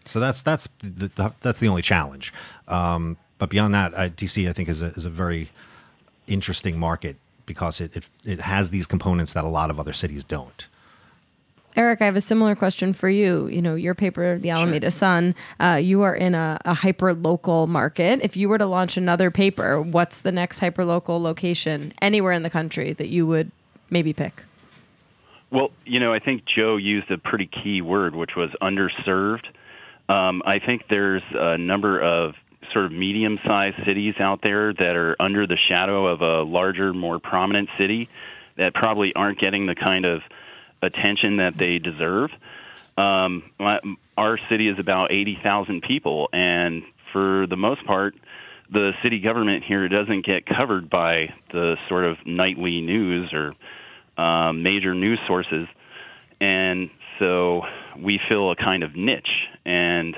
So 0.06 0.20
that's 0.20 0.41
that's 0.41 0.68
the, 0.80 1.12
the, 1.16 1.34
that's 1.41 1.60
the 1.60 1.68
only 1.68 1.82
challenge. 1.82 2.34
Um, 2.68 3.18
but 3.38 3.50
beyond 3.50 3.74
that, 3.74 3.98
I, 3.98 4.10
DC 4.10 4.50
I 4.50 4.54
think 4.54 4.70
is 4.70 4.82
a, 4.82 4.88
is 4.88 5.06
a 5.06 5.10
very 5.10 5.50
interesting 6.28 6.80
market 6.80 7.18
because 7.45 7.82
it, 7.82 7.95
it 7.95 8.10
it 8.24 8.39
has 8.41 8.70
these 8.70 8.88
components 8.88 9.34
that 9.34 9.43
a 9.43 9.50
lot 9.50 9.70
of 9.70 9.80
other 9.80 9.93
cities 9.93 10.24
don't. 10.24 10.68
Eric, 11.76 12.02
I 12.02 12.06
have 12.06 12.16
a 12.16 12.22
similar 12.22 12.56
question 12.56 12.91
for 12.91 13.08
you. 13.08 13.45
You 13.48 13.62
know, 13.62 13.76
your 13.76 13.93
paper, 13.93 14.39
The 14.39 14.50
Alameda 14.50 14.89
Sun, 14.89 15.36
uh, 15.60 15.80
you 15.82 16.02
are 16.02 16.16
in 16.16 16.34
a, 16.34 16.60
a 16.66 16.74
hyper 16.74 17.14
local 17.14 17.68
market. 17.68 18.20
If 18.24 18.36
you 18.36 18.50
were 18.50 18.58
to 18.58 18.66
launch 18.66 18.98
another 18.98 19.30
paper, 19.30 19.80
what's 19.80 20.22
the 20.22 20.32
next 20.32 20.58
hyper 20.58 20.84
local 20.84 21.22
location 21.22 21.93
anywhere 22.02 22.32
in 22.32 22.41
the 22.41 22.50
country 22.50 22.93
that 22.93 23.10
you 23.10 23.28
would 23.28 23.52
maybe 23.91 24.12
pick? 24.12 24.43
Well, 25.52 25.72
you 25.86 26.00
know, 26.00 26.14
I 26.14 26.20
think 26.20 26.43
Joe 26.45 26.76
used 26.76 27.10
a 27.10 27.18
pretty 27.18 27.48
key 27.48 27.82
word, 27.82 28.16
which 28.16 28.32
was 28.36 28.50
underserved. 28.62 29.45
Um, 30.10 30.41
I 30.45 30.60
think 30.60 30.84
there's 30.89 31.24
a 31.34 31.58
number 31.58 32.02
of 32.02 32.36
sort 32.74 32.86
of 32.86 32.91
medium 32.91 33.39
sized 33.45 33.78
cities 33.86 34.16
out 34.20 34.41
there 34.43 34.74
that 34.74 34.95
are 34.95 35.16
under 35.20 35.48
the 35.48 35.58
shadow 35.70 36.08
of 36.08 36.22
a 36.22 36.43
larger, 36.43 36.93
more 36.93 37.20
prominent 37.20 37.70
city 37.80 38.10
that 38.58 38.74
probably 38.74 39.14
aren't 39.16 39.39
getting 39.39 39.68
the 39.68 39.76
kind 39.76 40.06
of 40.06 40.22
attention 40.82 41.38
that 41.38 41.58
they 41.58 41.80
deserve. 41.80 42.32
Um, 42.98 43.43
my- 43.60 43.80
our 44.18 44.38
city 44.50 44.68
is 44.68 44.80
about 44.80 45.12
80,000 45.12 45.82
people, 45.82 46.30
and 46.34 46.84
for 47.14 47.45
the 47.48 47.56
most 47.58 47.86
part, 47.86 48.16
the 48.70 48.93
city 49.02 49.20
government 49.20 49.64
here 49.64 49.88
doesn't 49.88 50.26
get 50.26 50.45
covered 50.45 50.89
by 50.89 51.34
the 51.52 51.78
sort 51.88 52.04
of 52.04 52.18
nightly 52.26 52.82
news 52.82 53.32
or 53.32 53.54
um, 54.18 54.63
major 54.63 54.93
news 54.93 55.20
sources. 55.28 55.68
And 56.39 56.89
so 57.20 57.61
we 57.99 58.20
fill 58.30 58.51
a 58.51 58.55
kind 58.55 58.84
of 58.84 58.95
niche. 58.95 59.47
And 59.65 60.15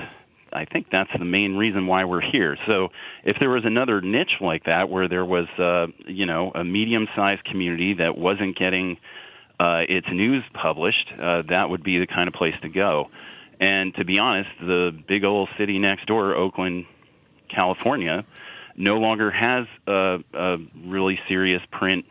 I 0.52 0.66
think 0.66 0.88
that's 0.92 1.12
the 1.18 1.26
main 1.26 1.56
reason 1.56 1.88
why 1.88 2.06
we're 2.06 2.22
here. 2.22 2.58
So 2.70 2.90
if 3.24 3.38
there 3.40 3.50
was 3.50 3.66
another 3.66 4.02
niche 4.02 4.38
like 4.42 4.66
that 4.66 4.90
where 4.90 5.08
there 5.08 5.26
was, 5.26 5.48
uh, 5.58 5.88
you 6.08 6.26
know, 6.26 6.52
a 6.54 6.64
medium 6.64 7.08
sized 7.16 7.44
community 7.46 7.96
that 7.96 8.18
wasn't 8.18 8.58
getting 8.58 8.98
uh, 9.60 9.82
its 9.88 10.08
news 10.12 10.44
published, 10.54 11.12
uh, 11.22 11.44
that 11.50 11.70
would 11.70 11.84
be 11.84 12.00
the 12.00 12.08
kind 12.08 12.28
of 12.28 12.34
place 12.34 12.56
to 12.62 12.70
go. 12.70 13.10
And 13.60 13.94
to 13.96 14.06
be 14.06 14.18
honest, 14.18 14.50
the 14.62 14.98
big 15.08 15.26
old 15.26 15.50
city 15.58 15.80
next 15.80 16.06
door, 16.06 16.34
Oakland, 16.34 16.86
California, 17.50 18.26
no 18.78 18.96
longer 18.96 19.30
has 19.30 19.68
a, 19.86 20.20
a 20.34 20.58
really 20.86 21.20
serious 21.28 21.62
print 21.72 22.06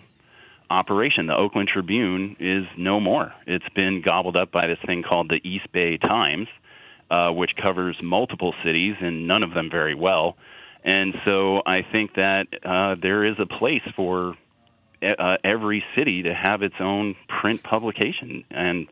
operation. 0.71 1.27
The 1.27 1.37
Oakland 1.37 1.69
Tribune 1.73 2.37
is 2.39 2.65
no 2.77 3.01
more. 3.01 3.33
It's 3.47 3.69
been 3.75 4.03
gobbled 4.05 4.37
up 4.37 4.53
by 4.53 4.67
this 4.67 4.79
thing 4.87 5.03
called 5.03 5.29
the 5.29 5.41
East 5.49 5.71
Bay 5.73 5.97
Times, 5.97 6.49
uh, 7.11 7.31
which 7.31 7.53
covers 7.61 7.97
multiple 8.03 8.55
cities 8.65 8.97
and 9.01 9.27
none 9.27 9.43
of 9.43 9.55
them 9.55 9.71
very 9.71 9.95
well. 9.95 10.37
And 10.85 11.15
so 11.27 11.63
I 11.67 11.83
think 11.91 12.15
that 12.15 12.47
uh, 12.65 12.97
there 13.01 13.25
is 13.25 13.37
a 13.39 13.47
place 13.47 13.83
for 13.97 14.35
uh, 15.03 15.37
every 15.45 15.85
city 15.97 16.23
to 16.25 16.35
have 16.35 16.63
its 16.63 16.75
own 16.81 17.17
print 17.29 17.63
publication. 17.63 18.45
And 18.51 18.89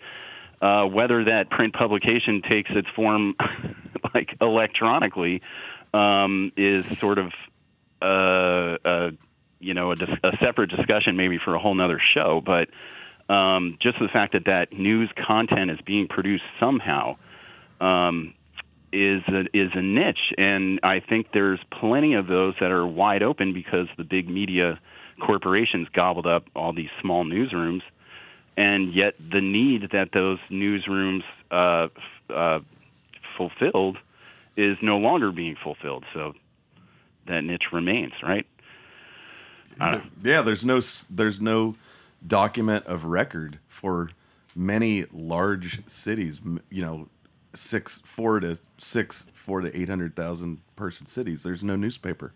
uh, 0.60 0.84
whether 0.84 1.24
that 1.24 1.50
print 1.50 1.74
publication 1.74 2.42
takes 2.48 2.70
its 2.70 2.88
form 2.96 3.34
like 4.14 4.36
electronically 4.40 5.42
um, 5.92 6.52
is 6.56 6.84
sort 6.98 7.18
of 7.18 7.32
uh, 8.02 8.76
uh, 8.84 9.10
you 9.66 9.74
know 9.74 9.90
a, 9.92 9.96
dis- 9.96 10.08
a 10.24 10.36
separate 10.42 10.70
discussion 10.70 11.16
maybe 11.16 11.38
for 11.42 11.54
a 11.54 11.58
whole 11.58 11.74
nother 11.74 12.00
show 12.14 12.42
but 12.44 12.68
um, 13.32 13.76
just 13.82 13.98
the 13.98 14.08
fact 14.08 14.34
that 14.34 14.44
that 14.46 14.72
news 14.72 15.10
content 15.26 15.70
is 15.70 15.78
being 15.84 16.06
produced 16.08 16.44
somehow 16.62 17.16
um, 17.80 18.32
is 18.92 19.22
a, 19.28 19.40
is 19.52 19.70
a 19.74 19.82
niche 19.82 20.32
and 20.38 20.80
I 20.82 21.00
think 21.00 21.28
there's 21.32 21.60
plenty 21.70 22.14
of 22.14 22.26
those 22.26 22.54
that 22.60 22.70
are 22.70 22.86
wide 22.86 23.22
open 23.22 23.52
because 23.52 23.88
the 23.96 24.04
big 24.04 24.28
media 24.28 24.78
corporations 25.20 25.88
gobbled 25.92 26.26
up 26.26 26.44
all 26.54 26.72
these 26.72 26.90
small 27.00 27.24
newsrooms 27.24 27.82
and 28.56 28.94
yet 28.94 29.14
the 29.18 29.40
need 29.40 29.90
that 29.92 30.10
those 30.12 30.38
newsrooms 30.50 31.22
uh, 31.50 31.88
uh, 32.32 32.60
fulfilled 33.36 33.98
is 34.56 34.76
no 34.82 34.96
longer 34.96 35.30
being 35.30 35.56
fulfilled. 35.62 36.04
So 36.14 36.32
that 37.28 37.42
niche 37.42 37.72
remains, 37.72 38.12
right? 38.22 38.46
Yeah, 40.22 40.42
there's 40.42 40.64
no 40.64 40.80
there's 41.10 41.40
no 41.40 41.76
document 42.26 42.86
of 42.86 43.04
record 43.04 43.58
for 43.68 44.10
many 44.54 45.04
large 45.12 45.88
cities. 45.88 46.40
You 46.70 46.82
know, 46.82 47.08
six, 47.54 48.00
four 48.04 48.40
to 48.40 48.58
six, 48.78 49.26
four 49.32 49.60
to 49.60 49.76
eight 49.76 49.88
hundred 49.88 50.16
thousand 50.16 50.60
person 50.76 51.06
cities. 51.06 51.42
There's 51.42 51.62
no 51.62 51.76
newspaper. 51.76 52.32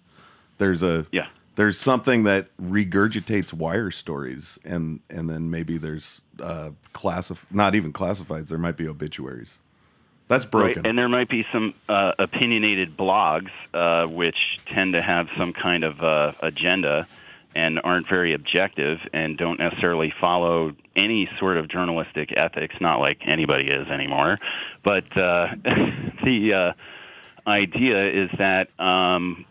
There's 0.59 0.83
a 0.83 1.07
yeah. 1.13 1.29
There's 1.57 1.79
something 1.79 2.23
that 2.25 2.57
regurgitates 2.59 3.53
wire 3.53 3.91
stories, 3.91 4.59
and 4.65 5.01
and 5.11 5.29
then 5.29 5.51
maybe 5.51 5.79
there's 5.79 6.23
uh, 6.41 6.71
classif- 6.95 7.45
not 7.51 7.75
even 7.75 7.93
classifieds. 7.93 8.49
There 8.49 8.59
might 8.59 8.77
be 8.77 8.87
obituaries. 8.89 9.59
That's 10.29 10.47
broken. 10.47 10.83
Right, 10.83 10.89
and 10.89 10.97
there 10.97 11.09
might 11.09 11.29
be 11.29 11.45
some 11.53 11.75
uh, 11.89 12.13
opinionated 12.21 12.97
blogs 12.97 13.51
uh, 13.75 14.07
which 14.07 14.37
tend 14.67 14.93
to 14.93 15.03
have 15.03 15.29
some 15.37 15.53
kind 15.53 15.83
of 15.83 16.01
uh, 16.05 16.33
agenda, 16.41 17.09
and 17.55 17.81
aren't 17.83 18.09
very 18.09 18.35
objective 18.35 18.99
and 19.13 19.37
don't 19.37 19.59
necessarily 19.59 20.13
follow 20.21 20.73
any 20.97 21.29
sort 21.39 21.57
of 21.57 21.69
journalistic 21.69 22.31
ethics. 22.37 22.75
Not 22.81 23.01
like 23.01 23.19
anybody 23.27 23.69
is 23.69 23.89
anymore, 23.89 24.39
but 24.85 25.05
uh, 25.17 25.49
the 26.25 26.75
uh, 27.47 27.51
idea 27.51 28.25
is 28.25 28.31
that 28.39 28.69
um, 28.83 29.45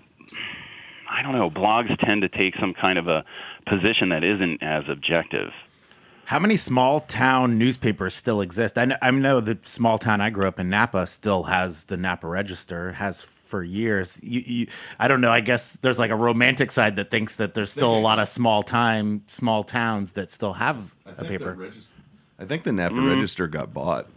I 1.09 1.21
don't 1.21 1.33
know. 1.33 1.49
Blogs 1.49 1.95
tend 2.07 2.21
to 2.21 2.29
take 2.29 2.55
some 2.59 2.73
kind 2.79 2.97
of 2.97 3.07
a 3.07 3.23
position 3.67 4.09
that 4.09 4.23
isn't 4.23 4.63
as 4.63 4.83
objective. 4.89 5.49
How 6.25 6.37
many 6.37 6.57
small 6.57 6.99
town 6.99 7.57
newspapers 7.57 8.13
still 8.13 8.39
exist? 8.41 8.77
I 8.77 8.85
know, 8.85 8.95
I 9.01 9.09
know 9.09 9.39
the 9.39 9.57
small 9.63 9.97
town 9.97 10.21
I 10.21 10.29
grew 10.29 10.47
up 10.47 10.59
in, 10.59 10.69
Napa, 10.69 11.07
still 11.07 11.43
has 11.43 11.85
the 11.85 11.97
Napa 11.97 12.27
Register, 12.27 12.93
has 12.93 13.27
for 13.49 13.63
years. 13.63 14.19
You, 14.21 14.41
you, 14.45 14.67
I 14.99 15.07
don't 15.07 15.21
know. 15.21 15.31
I 15.31 15.41
guess 15.41 15.71
there's 15.81 15.97
like 15.97 16.11
a 16.11 16.15
romantic 16.15 16.71
side 16.71 16.95
that 16.97 17.09
thinks 17.09 17.35
that 17.37 17.55
there's 17.55 17.71
still 17.71 17.97
a 17.97 17.99
lot 17.99 18.19
of 18.19 18.27
small 18.27 18.61
time, 18.63 19.23
small 19.27 19.63
towns 19.63 20.11
that 20.11 20.31
still 20.31 20.53
have 20.53 20.91
a 21.17 21.25
paper. 21.25 21.71
I 22.37 22.45
think 22.45 22.63
the 22.63 22.71
Napa 22.71 22.93
Mhm. 22.95 23.15
Register 23.15 23.47
got 23.47 23.73
bought 23.73 24.07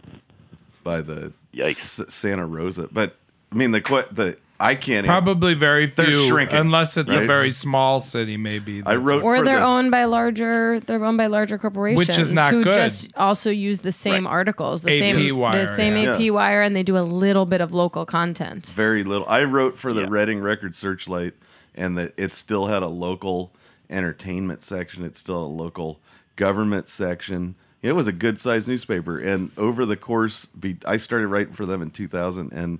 by 0.83 1.01
the 1.01 1.33
S- 1.57 1.99
Santa 2.09 2.45
Rosa, 2.45 2.87
but 2.91 3.15
I 3.51 3.55
mean 3.55 3.71
the 3.71 3.81
the 4.11 4.37
I 4.59 4.75
can't 4.75 5.05
Probably 5.05 5.55
very 5.55 5.87
few, 5.87 6.05
They're 6.05 6.13
shrinking, 6.13 6.57
unless 6.57 6.95
it's 6.95 7.13
a 7.13 7.25
very 7.25 7.51
small 7.51 7.99
city. 7.99 8.37
Maybe 8.37 8.81
I 8.85 8.95
wrote 8.95 9.23
or 9.23 9.37
for 9.37 9.43
they're 9.43 9.57
the, 9.59 9.65
owned 9.65 9.91
by 9.91 10.05
larger 10.05 10.79
they're 10.79 11.03
owned 11.03 11.17
by 11.17 11.27
larger 11.27 11.57
corporations 11.57 12.07
which 12.07 12.17
is 12.17 12.31
not 12.31 12.53
who 12.53 12.63
good. 12.63 12.75
just 12.75 13.09
also 13.17 13.49
use 13.49 13.81
the 13.81 13.91
same 13.91 14.25
articles 14.27 14.83
the 14.83 14.95
AP 14.95 14.99
same 14.99 15.37
wire, 15.37 15.65
the 15.65 15.75
same 15.75 15.97
yeah. 15.97 16.13
AP 16.13 16.19
Yeah. 16.21 16.29
wire 16.31 16.61
and 16.61 16.75
they 16.75 16.83
do 16.83 16.97
a 16.97 17.01
little 17.01 17.45
bit 17.45 17.61
of 17.61 17.73
local 17.73 18.05
content 18.05 18.67
very 18.67 19.03
little. 19.03 19.27
I 19.27 19.43
wrote 19.43 19.77
for 19.77 19.91
the 19.93 20.07
Redding 20.07 20.39
Record 20.39 20.75
Searchlight, 20.75 21.33
and 21.75 21.97
that 21.97 22.13
it 22.17 22.33
still 22.33 22.67
had 22.67 22.83
a 22.83 22.87
local 22.87 23.51
entertainment 23.89 24.61
section. 24.61 25.03
It's 25.03 25.19
still 25.19 25.43
a 25.43 25.47
local 25.47 25.99
government 26.35 26.87
section. 26.87 27.55
It 27.81 27.93
was 27.93 28.07
a 28.07 28.13
good 28.13 28.39
sized 28.39 28.67
newspaper, 28.67 29.17
and 29.19 29.51
over 29.57 29.85
the 29.85 29.97
course, 29.97 30.45
be, 30.45 30.77
I 30.85 30.97
started 30.97 31.27
writing 31.27 31.53
for 31.53 31.65
them 31.65 31.81
in 31.81 31.89
2000, 31.89 32.53
and 32.53 32.79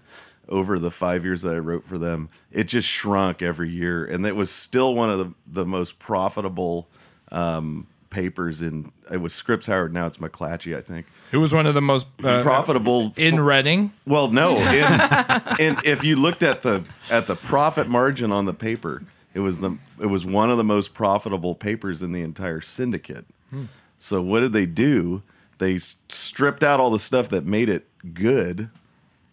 over 0.54 0.78
the 0.78 0.92
five 0.92 1.26
years 1.26 1.42
that 1.42 1.56
I 1.56 1.60
wrote 1.60 1.84
for 1.84 1.98
them, 1.98 2.30
it 2.52 2.66
just 2.66 2.88
shrunk 2.88 3.42
every 3.42 3.70
year, 3.70 4.06
and 4.06 4.26
it 4.26 4.36
was 4.36 4.52
still 4.52 4.94
one 4.94 5.10
of 5.10 5.18
the 5.20 5.34
the 5.48 5.66
most 5.66 5.98
profitable 6.00 6.88
um, 7.32 7.88
papers 8.10 8.62
in. 8.62 8.92
It 9.12 9.18
was 9.18 9.34
Scripps 9.34 9.66
Howard. 9.66 9.94
Now 9.94 10.06
it's 10.06 10.18
McClatchy, 10.18 10.78
I 10.78 10.82
think 10.82 11.08
It 11.32 11.38
was 11.38 11.54
one 11.54 11.66
of 11.66 11.74
the 11.74 11.82
most 11.82 12.06
uh, 12.24 12.42
profitable 12.44 13.14
in 13.18 13.40
Redding. 13.40 13.92
well, 14.06 14.30
no. 14.30 14.56
And, 14.58 15.60
and 15.60 15.78
if 15.86 16.04
you 16.04 16.16
looked 16.16 16.44
at 16.44 16.62
the 16.62 16.84
at 17.10 17.28
the 17.28 17.36
profit 17.36 17.90
margin 17.90 18.32
on 18.32 18.46
the 18.46 18.54
paper, 18.54 19.04
it 19.34 19.40
was 19.40 19.60
the 19.60 19.78
it 20.00 20.06
was 20.06 20.26
one 20.26 20.52
of 20.52 20.58
the 20.58 20.64
most 20.64 20.94
profitable 20.94 21.56
papers 21.56 22.02
in 22.02 22.12
the 22.12 22.22
entire 22.22 22.62
syndicate. 22.62 23.26
Hmm. 23.50 23.66
So 23.98 24.22
what 24.22 24.42
did 24.42 24.54
they 24.54 24.66
do? 24.68 25.24
They 25.58 25.80
stripped 25.80 26.64
out 26.64 26.80
all 26.80 26.92
the 26.92 27.00
stuff 27.00 27.30
that 27.30 27.46
made 27.46 27.70
it 27.70 27.88
good, 28.14 28.70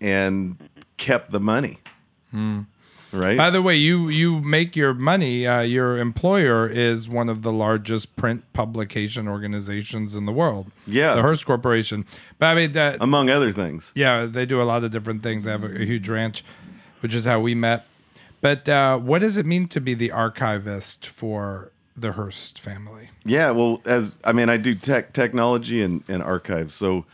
and 0.01 0.57
kept 1.01 1.33
the 1.33 1.41
money. 1.41 1.81
Right. 3.13 3.37
By 3.37 3.51
the 3.51 3.61
way, 3.61 3.75
you 3.75 4.09
you 4.09 4.41
make 4.41 4.77
your 4.77 4.95
money. 4.95 5.45
Uh, 5.45 5.63
your 5.63 5.99
employer 5.99 6.69
is 6.69 7.09
one 7.09 7.29
of 7.29 7.43
the 7.43 7.51
largest 7.51 8.15
print 8.15 8.45
publication 8.53 9.27
organizations 9.27 10.15
in 10.15 10.27
the 10.27 10.33
world. 10.33 10.71
Yeah. 10.87 11.15
the 11.17 11.23
Hearst 11.23 11.45
Corporation. 11.45 12.07
But 12.39 12.47
I 12.47 12.55
mean, 12.55 12.73
that, 12.73 12.99
Among 13.01 13.29
other 13.29 13.51
things. 13.51 13.91
yeah, 13.97 14.27
they 14.27 14.47
do 14.47 14.63
a 14.63 14.69
lot 14.73 14.85
of 14.85 14.93
different 14.93 15.25
things. 15.25 15.45
They 15.45 15.51
have 15.51 15.65
a, 15.65 15.83
a 15.83 15.85
huge 15.85 16.09
ranch, 16.09 16.45
which 17.01 17.13
is 17.13 17.25
how 17.25 17.41
we 17.41 17.53
met. 17.57 17.85
But 18.41 18.69
uh, 18.69 18.99
what 18.99 19.19
does 19.19 19.37
it 19.37 19.45
mean 19.45 19.67
to 19.69 19.81
be 19.81 19.95
the 19.95 20.13
archivist 20.13 21.05
for 21.05 21.73
the 21.97 22.13
Hearst 22.13 22.61
family? 22.61 23.11
Yeah, 23.25 23.51
well, 23.51 23.83
as 23.87 24.13
I 24.25 24.31
mean, 24.33 24.49
I 24.49 24.57
do 24.57 24.77
tech 24.77 25.13
technology 25.13 25.83
and, 25.83 26.05
and 26.07 26.23
archives, 26.23 26.75
so 26.75 27.07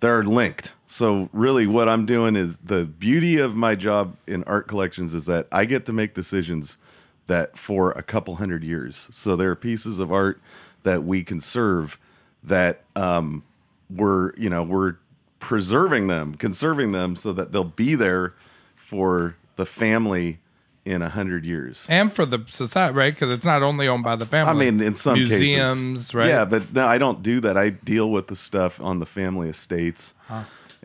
they're 0.00 0.24
linked. 0.24 0.72
So 0.96 1.28
really, 1.34 1.66
what 1.66 1.90
I'm 1.90 2.06
doing 2.06 2.36
is 2.36 2.56
the 2.56 2.86
beauty 2.86 3.36
of 3.36 3.54
my 3.54 3.74
job 3.74 4.16
in 4.26 4.42
art 4.44 4.66
collections 4.66 5.12
is 5.12 5.26
that 5.26 5.46
I 5.52 5.66
get 5.66 5.84
to 5.86 5.92
make 5.92 6.14
decisions 6.14 6.78
that 7.26 7.58
for 7.58 7.90
a 7.90 8.02
couple 8.02 8.36
hundred 8.36 8.64
years. 8.64 9.06
So 9.10 9.36
there 9.36 9.50
are 9.50 9.56
pieces 9.56 9.98
of 9.98 10.10
art 10.10 10.40
that 10.84 11.04
we 11.04 11.22
conserve 11.22 11.98
that 12.42 12.80
um, 12.94 13.44
we're 13.90 14.34
you 14.36 14.48
know 14.48 14.62
we're 14.62 14.96
preserving 15.38 16.06
them, 16.06 16.34
conserving 16.34 16.92
them, 16.92 17.14
so 17.14 17.30
that 17.34 17.52
they'll 17.52 17.62
be 17.62 17.94
there 17.94 18.32
for 18.74 19.36
the 19.56 19.66
family 19.66 20.38
in 20.86 21.02
a 21.02 21.10
hundred 21.10 21.44
years. 21.44 21.84
And 21.90 22.10
for 22.10 22.24
the 22.24 22.42
society, 22.48 22.96
right? 22.96 23.12
Because 23.12 23.30
it's 23.30 23.44
not 23.44 23.62
only 23.62 23.86
owned 23.86 24.02
by 24.04 24.16
the 24.16 24.24
family. 24.24 24.50
I 24.50 24.70
mean, 24.70 24.80
in 24.80 24.94
some 24.94 25.18
museums, 25.18 25.98
cases, 25.98 26.14
right? 26.14 26.28
Yeah, 26.28 26.46
but 26.46 26.72
no, 26.72 26.86
I 26.86 26.96
don't 26.96 27.22
do 27.22 27.40
that. 27.40 27.58
I 27.58 27.68
deal 27.68 28.10
with 28.10 28.28
the 28.28 28.36
stuff 28.36 28.80
on 28.80 28.98
the 28.98 29.06
family 29.06 29.50
estates, 29.50 30.14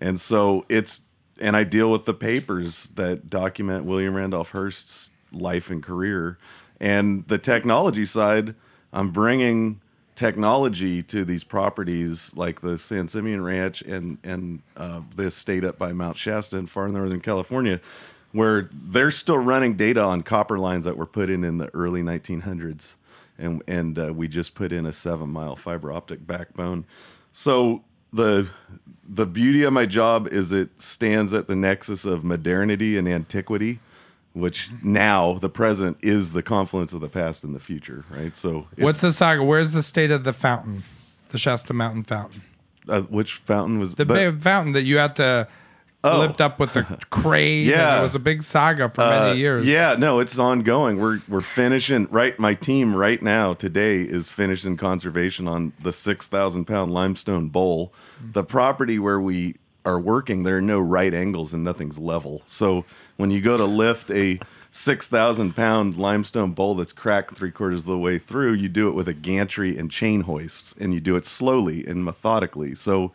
and 0.02 0.20
so 0.20 0.66
it's 0.68 1.02
and 1.40 1.56
I 1.56 1.64
deal 1.64 1.92
with 1.92 2.06
the 2.06 2.14
papers 2.14 2.90
that 2.96 3.30
document 3.30 3.86
William 3.86 4.16
Randolph 4.16 4.52
Hearst's 4.52 5.12
life 5.32 5.70
and 5.70 5.82
career, 5.82 6.38
and 6.80 7.26
the 7.28 7.38
technology 7.38 8.06
side. 8.06 8.56
I'm 8.92 9.12
bringing 9.12 9.80
technology 10.16 11.02
to 11.02 11.24
these 11.24 11.44
properties 11.44 12.36
like 12.36 12.62
the 12.62 12.78
San 12.78 13.08
Simeon 13.08 13.44
Ranch 13.44 13.82
and 13.84 14.18
and 14.24 14.62
uh, 14.76 15.02
the 15.16 15.28
estate 15.28 15.64
up 15.64 15.78
by 15.78 15.94
Mount 15.94 16.18
Shasta 16.18 16.58
in 16.58 16.68
far 16.68 16.90
northern 16.90 17.22
California, 17.22 17.80
where 18.32 18.70
they're 18.74 19.12
still 19.12 19.38
running 19.38 19.76
data 19.76 20.02
on 20.02 20.24
copper 20.24 20.60
lines 20.60 20.84
that 20.86 20.98
were 20.98 21.06
put 21.06 21.30
in 21.30 21.44
in 21.44 21.60
the 21.60 21.74
early 21.74 22.02
1900s, 22.02 22.96
and 23.38 23.64
and 23.68 23.98
uh, 23.98 24.14
we 24.14 24.28
just 24.28 24.56
put 24.56 24.72
in 24.72 24.86
a 24.86 24.92
seven 24.92 25.30
mile 25.30 25.56
fiber 25.56 25.92
optic 25.92 26.26
backbone. 26.26 26.86
So 27.32 27.84
the 28.14 28.50
the 29.08 29.26
beauty 29.26 29.64
of 29.64 29.74
my 29.74 29.86
job 29.86 30.28
is 30.28 30.52
it 30.52 30.82
stands 30.82 31.34
at 31.34 31.48
the 31.48 31.56
nexus 31.56 32.06
of 32.06 32.24
modernity 32.24 32.98
and 32.98 33.08
antiquity 33.08 33.80
which 34.34 34.70
now 34.82 35.34
the 35.34 35.50
present 35.50 35.98
is 36.02 36.32
the 36.32 36.42
confluence 36.42 36.94
of 36.94 37.02
the 37.02 37.10
past 37.10 37.44
and 37.44 37.54
the 37.54 37.60
future, 37.60 38.06
right? 38.10 38.34
So, 38.38 38.60
it's- 38.72 38.84
What's 38.86 39.02
the 39.02 39.12
saga? 39.12 39.44
Where's 39.44 39.72
the 39.74 39.84
state 39.84 40.10
of 40.10 40.24
the 40.24 40.32
fountain? 40.32 40.84
The 41.32 41.38
Shasta 41.38 41.74
Mountain 41.74 42.04
fountain. 42.04 42.42
uh, 42.88 43.02
which 43.02 43.34
fountain 43.34 43.78
was 43.78 43.96
The 43.96 44.06
big 44.06 44.42
fountain 44.42 44.72
that 44.72 44.84
you 44.84 44.98
had 45.00 45.18
to 45.18 45.50
Oh. 46.04 46.20
lift 46.20 46.42
up 46.42 46.60
with 46.60 46.74
the 46.74 46.84
crane. 47.12 47.60
and 47.62 47.68
Yeah. 47.70 48.00
it 48.00 48.02
was 48.02 48.16
a 48.16 48.20
big 48.20 48.42
saga 48.44 48.90
for 48.90 49.02
Uh, 49.02 49.10
many 49.28 49.40
years. 49.40 49.68
Yeah, 49.68 49.96
no, 49.98 50.20
it's 50.20 50.40
ongoing. 50.40 50.98
We're 51.00 51.22
we're 51.28 51.42
finishing 51.42 52.08
right. 52.10 52.38
My 52.40 52.54
team 52.56 52.96
right 52.96 53.22
now 53.22 53.54
today 53.54 54.02
is 54.02 54.32
finishing 54.32 54.78
conservation 54.78 55.48
on 55.48 55.74
the 55.82 55.94
six 55.94 56.28
thousand 56.28 56.66
pound 56.66 56.92
limestone 56.92 57.50
bowl. 57.50 57.94
The 58.20 58.44
property 58.44 58.98
where 58.98 59.20
we 59.22 59.58
are 59.86 60.00
working, 60.00 60.44
there 60.44 60.58
are 60.58 60.62
no 60.62 60.80
right 60.80 61.14
angles 61.14 61.54
and 61.54 61.64
nothing's 61.64 61.98
level. 62.00 62.42
So 62.46 62.86
when 63.18 63.30
you 63.32 63.42
go 63.42 63.58
to 63.58 63.66
lift 63.66 64.10
a 64.12 64.40
six 64.72 65.08
thousand 65.08 65.56
pound 65.56 65.98
limestone 65.98 66.52
bowl 66.54 66.76
that's 66.76 66.94
cracked 66.94 67.36
three 67.36 67.52
quarters 67.52 67.82
of 67.82 67.88
the 67.88 67.98
way 68.00 68.18
through, 68.18 68.54
you 68.54 68.70
do 68.70 68.88
it 68.90 68.96
with 68.96 69.08
a 69.08 69.14
gantry 69.14 69.78
and 69.78 69.92
chain 69.92 70.22
hoists, 70.22 70.74
and 70.80 70.94
you 70.96 71.00
do 71.00 71.16
it 71.16 71.26
slowly 71.26 71.86
and 71.86 72.04
methodically. 72.06 72.74
So 72.74 73.12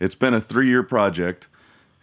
it's 0.00 0.14
been 0.14 0.32
a 0.34 0.40
three 0.40 0.68
year 0.68 0.82
project 0.82 1.46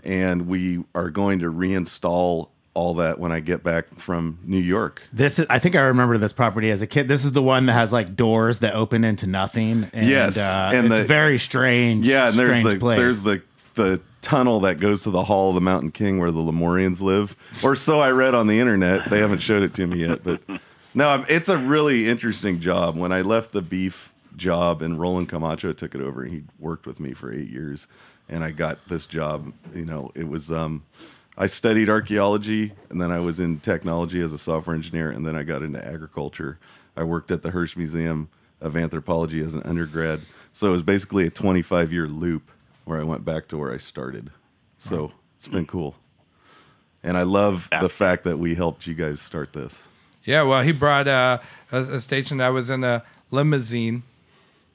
and 0.03 0.47
we 0.47 0.83
are 0.95 1.09
going 1.09 1.39
to 1.39 1.51
reinstall 1.51 2.49
all 2.73 2.93
that 2.93 3.19
when 3.19 3.31
I 3.31 3.39
get 3.39 3.63
back 3.63 3.93
from 3.95 4.39
New 4.45 4.59
York. 4.59 5.01
This 5.11 5.39
is, 5.39 5.45
I 5.49 5.59
think 5.59 5.75
I 5.75 5.81
remember 5.81 6.17
this 6.17 6.31
property 6.31 6.71
as 6.71 6.81
a 6.81 6.87
kid. 6.87 7.07
This 7.07 7.25
is 7.25 7.31
the 7.31 7.41
one 7.41 7.65
that 7.65 7.73
has 7.73 7.91
like 7.91 8.15
doors 8.15 8.59
that 8.59 8.73
open 8.75 9.03
into 9.03 9.27
nothing. 9.27 9.89
And, 9.91 10.07
yes, 10.07 10.37
uh, 10.37 10.71
and 10.73 10.87
it's 10.87 11.01
the 11.01 11.03
very 11.03 11.37
strange. 11.37 12.07
Yeah, 12.07 12.29
and 12.29 12.37
there's 12.37 12.63
the 12.63 12.79
place. 12.79 12.97
there's 12.97 13.21
the 13.23 13.41
the 13.75 14.01
tunnel 14.21 14.61
that 14.61 14.79
goes 14.79 15.03
to 15.03 15.09
the 15.09 15.23
Hall 15.23 15.49
of 15.49 15.55
the 15.55 15.61
Mountain 15.61 15.91
King 15.91 16.19
where 16.19 16.31
the 16.31 16.39
Lemurians 16.39 17.01
live, 17.01 17.35
or 17.63 17.75
so 17.75 17.99
I 17.99 18.11
read 18.11 18.35
on 18.35 18.47
the 18.47 18.59
internet. 18.59 19.09
They 19.09 19.19
haven't 19.19 19.39
showed 19.39 19.63
it 19.63 19.73
to 19.75 19.87
me 19.87 19.99
yet, 19.99 20.23
but 20.23 20.41
no, 20.93 21.23
it's 21.29 21.49
a 21.49 21.57
really 21.57 22.09
interesting 22.09 22.59
job. 22.59 22.97
When 22.97 23.11
I 23.11 23.21
left 23.21 23.51
the 23.51 23.61
beef 23.61 24.13
job 24.35 24.81
and 24.81 24.99
Roland 24.99 25.29
Camacho 25.29 25.73
took 25.73 25.95
it 25.95 26.01
over, 26.01 26.23
and 26.23 26.31
he 26.31 26.43
worked 26.57 26.85
with 26.85 26.99
me 26.99 27.13
for 27.13 27.31
eight 27.31 27.49
years, 27.49 27.87
and 28.29 28.43
I 28.43 28.51
got 28.51 28.87
this 28.87 29.07
job. 29.07 29.51
You 29.73 29.85
know, 29.85 30.11
it 30.15 30.27
was. 30.27 30.51
um 30.51 30.83
I 31.41 31.47
studied 31.47 31.87
archaeology, 31.87 32.73
and 32.89 32.99
then 32.99 33.11
I 33.11 33.19
was 33.19 33.39
in 33.39 33.61
technology 33.61 34.21
as 34.21 34.33
a 34.33 34.37
software 34.37 34.75
engineer, 34.75 35.09
and 35.09 35.25
then 35.25 35.37
I 35.37 35.43
got 35.43 35.63
into 35.63 35.83
agriculture. 35.85 36.59
I 36.97 37.03
worked 37.03 37.31
at 37.31 37.43
the 37.43 37.51
Hearst 37.51 37.77
Museum 37.77 38.27
of 38.59 38.75
Anthropology 38.75 39.41
as 39.41 39.53
an 39.53 39.63
undergrad. 39.63 40.19
So 40.51 40.67
it 40.67 40.71
was 40.71 40.83
basically 40.83 41.25
a 41.27 41.29
25 41.29 41.93
year 41.93 42.07
loop 42.07 42.51
where 42.83 42.99
I 42.99 43.03
went 43.03 43.23
back 43.23 43.47
to 43.49 43.57
where 43.57 43.73
I 43.73 43.77
started. 43.77 44.31
So 44.79 45.13
it's 45.37 45.47
been 45.47 45.65
cool. 45.65 45.95
And 47.03 47.15
I 47.17 47.23
love 47.23 47.69
the 47.79 47.87
fact 47.87 48.25
that 48.25 48.37
we 48.37 48.55
helped 48.55 48.85
you 48.85 48.93
guys 48.93 49.21
start 49.21 49.53
this. 49.53 49.87
Yeah, 50.25 50.43
well, 50.43 50.61
he 50.61 50.73
brought 50.73 51.07
uh, 51.07 51.39
a, 51.71 51.77
a 51.77 51.99
station 52.01 52.37
that 52.37 52.49
was 52.49 52.69
in 52.69 52.83
a 52.83 53.03
limousine, 53.31 54.03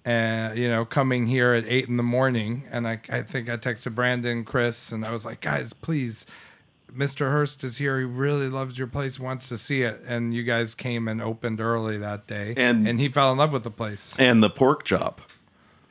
and 0.05 0.57
you 0.59 0.69
know, 0.69 0.85
coming 0.85 1.27
here 1.27 1.53
at 1.53 1.65
eight 1.67 1.89
in 1.89 1.97
the 1.97 2.03
morning. 2.03 2.65
And 2.71 2.87
I, 2.87 3.01
I 3.09 3.23
think 3.23 3.49
I 3.49 3.57
texted 3.57 3.95
Brandon, 3.95 4.45
Chris, 4.45 4.93
and 4.93 5.05
I 5.05 5.13
was 5.13 5.25
like, 5.25 5.41
guys, 5.41 5.73
please 5.73 6.27
Mr. 6.95 7.31
Hearst 7.31 7.65
is 7.65 7.79
here. 7.79 7.99
He 7.99 8.05
really 8.05 8.49
loves 8.49 8.79
your 8.79 8.87
place, 8.87 9.19
wants 9.19 9.49
to 9.49 9.57
see 9.59 9.83
it. 9.83 10.01
And 10.07 10.33
you 10.33 10.45
guys 10.45 10.75
came 10.77 11.09
and 11.09 11.21
opened 11.21 11.61
early 11.61 11.99
that 11.99 12.27
day. 12.29 12.55
And- 12.57 12.87
and 12.87 13.01
he 13.01 13.09
fell 13.09 13.33
in 13.33 13.39
love 13.39 13.53
with 13.53 13.65
the 13.65 13.71
place. 13.71 14.15
And 14.19 14.43
the 14.43 14.51
pork 14.51 14.85
chop 14.85 15.21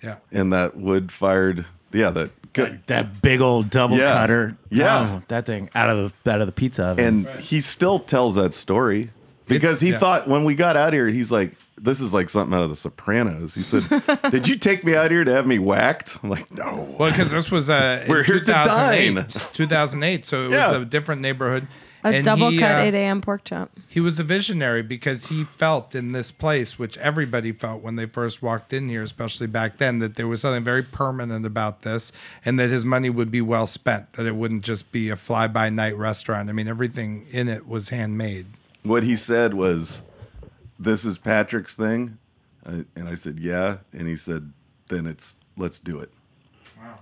Yeah. 0.02 0.18
and 0.32 0.54
that 0.54 0.78
wood 0.78 1.12
fired. 1.12 1.66
Yeah, 1.92 2.10
that 2.12 2.54
good. 2.54 2.82
That 2.88 3.22
big 3.22 3.42
old 3.42 3.70
double 3.70 3.98
Yeah. 3.98 4.14
cutter. 4.14 4.58
Yeah. 4.70 5.18
Oh, 5.18 5.24
that 5.28 5.46
thing 5.46 5.70
out 5.76 5.90
of 5.90 6.14
the 6.24 6.32
out 6.32 6.40
of 6.40 6.48
the 6.48 6.54
pizza 6.54 6.86
oven. 6.86 7.06
And 7.28 7.40
he 7.40 7.60
still 7.62 8.00
tells 8.00 8.36
that 8.36 8.54
story 8.54 9.12
because 9.48 9.82
he 9.82 9.92
yeah. 9.92 10.00
thought 10.00 10.28
when 10.28 10.46
we 10.46 10.56
got 10.56 10.78
out 10.78 10.94
here, 10.94 11.08
he's 11.08 11.32
like, 11.32 11.56
"This 11.84 12.02
is 12.02 12.14
like 12.14 12.30
something 12.30 12.56
out 12.58 12.64
of 12.64 12.70
The 12.70 12.76
Sopranos." 12.76 13.54
He 13.54 13.64
said, 13.64 13.84
"Did 14.32 14.48
you 14.48 14.56
take 14.56 14.84
me 14.84 14.96
out 14.96 15.12
here 15.12 15.24
to 15.24 15.32
have 15.32 15.46
me 15.46 15.60
whacked?" 15.60 16.18
I'm 16.24 16.30
like, 16.30 16.52
"No." 16.52 16.96
Well, 16.98 17.12
because 17.12 17.32
this 17.32 17.52
was 17.52 17.70
uh, 17.70 18.06
We're 18.08 18.24
here 18.24 18.40
to 18.40 18.46
2008, 18.46 19.14
dine. 19.16 19.26
2008, 19.54 20.26
so 20.26 20.48
it 20.48 20.52
Yeah. 20.52 20.72
was 20.72 20.82
a 20.82 20.86
different 20.86 21.22
neighborhood. 21.22 21.68
A 22.06 22.10
And 22.16 22.26
double 22.26 22.50
he, 22.50 22.60
cut 22.60 22.72
uh, 22.76 22.80
8 22.84 22.94
a.m. 22.96 23.22
pork 23.22 23.46
chop. 23.46 23.72
He 23.88 24.02
was 24.02 24.20
a 24.20 24.24
visionary 24.26 24.82
because 24.84 25.28
he 25.28 25.46
felt 25.56 25.96
in 25.96 26.12
this 26.12 26.32
place, 26.32 26.78
which 26.78 26.98
everybody 26.98 27.54
felt 27.54 27.82
when 27.82 27.96
they 27.96 28.08
first 28.08 28.42
walked 28.42 28.74
in 28.74 28.90
here, 28.90 29.04
especially 29.04 29.48
back 29.48 29.78
then, 29.78 30.00
that 30.00 30.18
there 30.18 30.28
was 30.28 30.42
something 30.42 30.66
very 30.66 30.84
permanent 30.84 31.46
about 31.46 31.84
this 31.84 32.12
and 32.44 32.60
that 32.60 32.70
his 32.70 32.84
money 32.84 33.10
would 33.10 33.32
be 33.32 33.40
well 33.40 33.66
spent, 33.66 34.12
that 34.14 34.26
it 34.26 34.36
wouldn't 34.36 34.64
just 34.66 34.92
be 34.92 35.08
a 35.10 35.16
fly 35.16 35.48
by 35.48 35.70
night 35.70 35.98
restaurant. 35.98 36.50
I 36.50 36.52
mean, 36.52 36.68
everything 36.68 37.26
in 37.32 37.48
it 37.48 37.70
was 37.70 37.88
handmade. 37.88 38.48
What 38.84 39.04
he 39.04 39.16
said 39.16 39.54
was, 39.54 40.02
"This 40.80 41.06
is 41.06 41.18
Patrick's 41.18 41.76
thing," 41.76 42.18
uh, 42.66 42.84
and 42.96 43.08
I 43.08 43.16
said, 43.16 43.40
"Yeah," 43.40 43.78
and 43.92 44.08
he 44.08 44.16
said, 44.16 44.52
"Then 44.90 45.06
it's 45.06 45.38
let's 45.58 45.80
do 45.80 46.00
it." 46.00 46.12
Wow. 46.82 47.00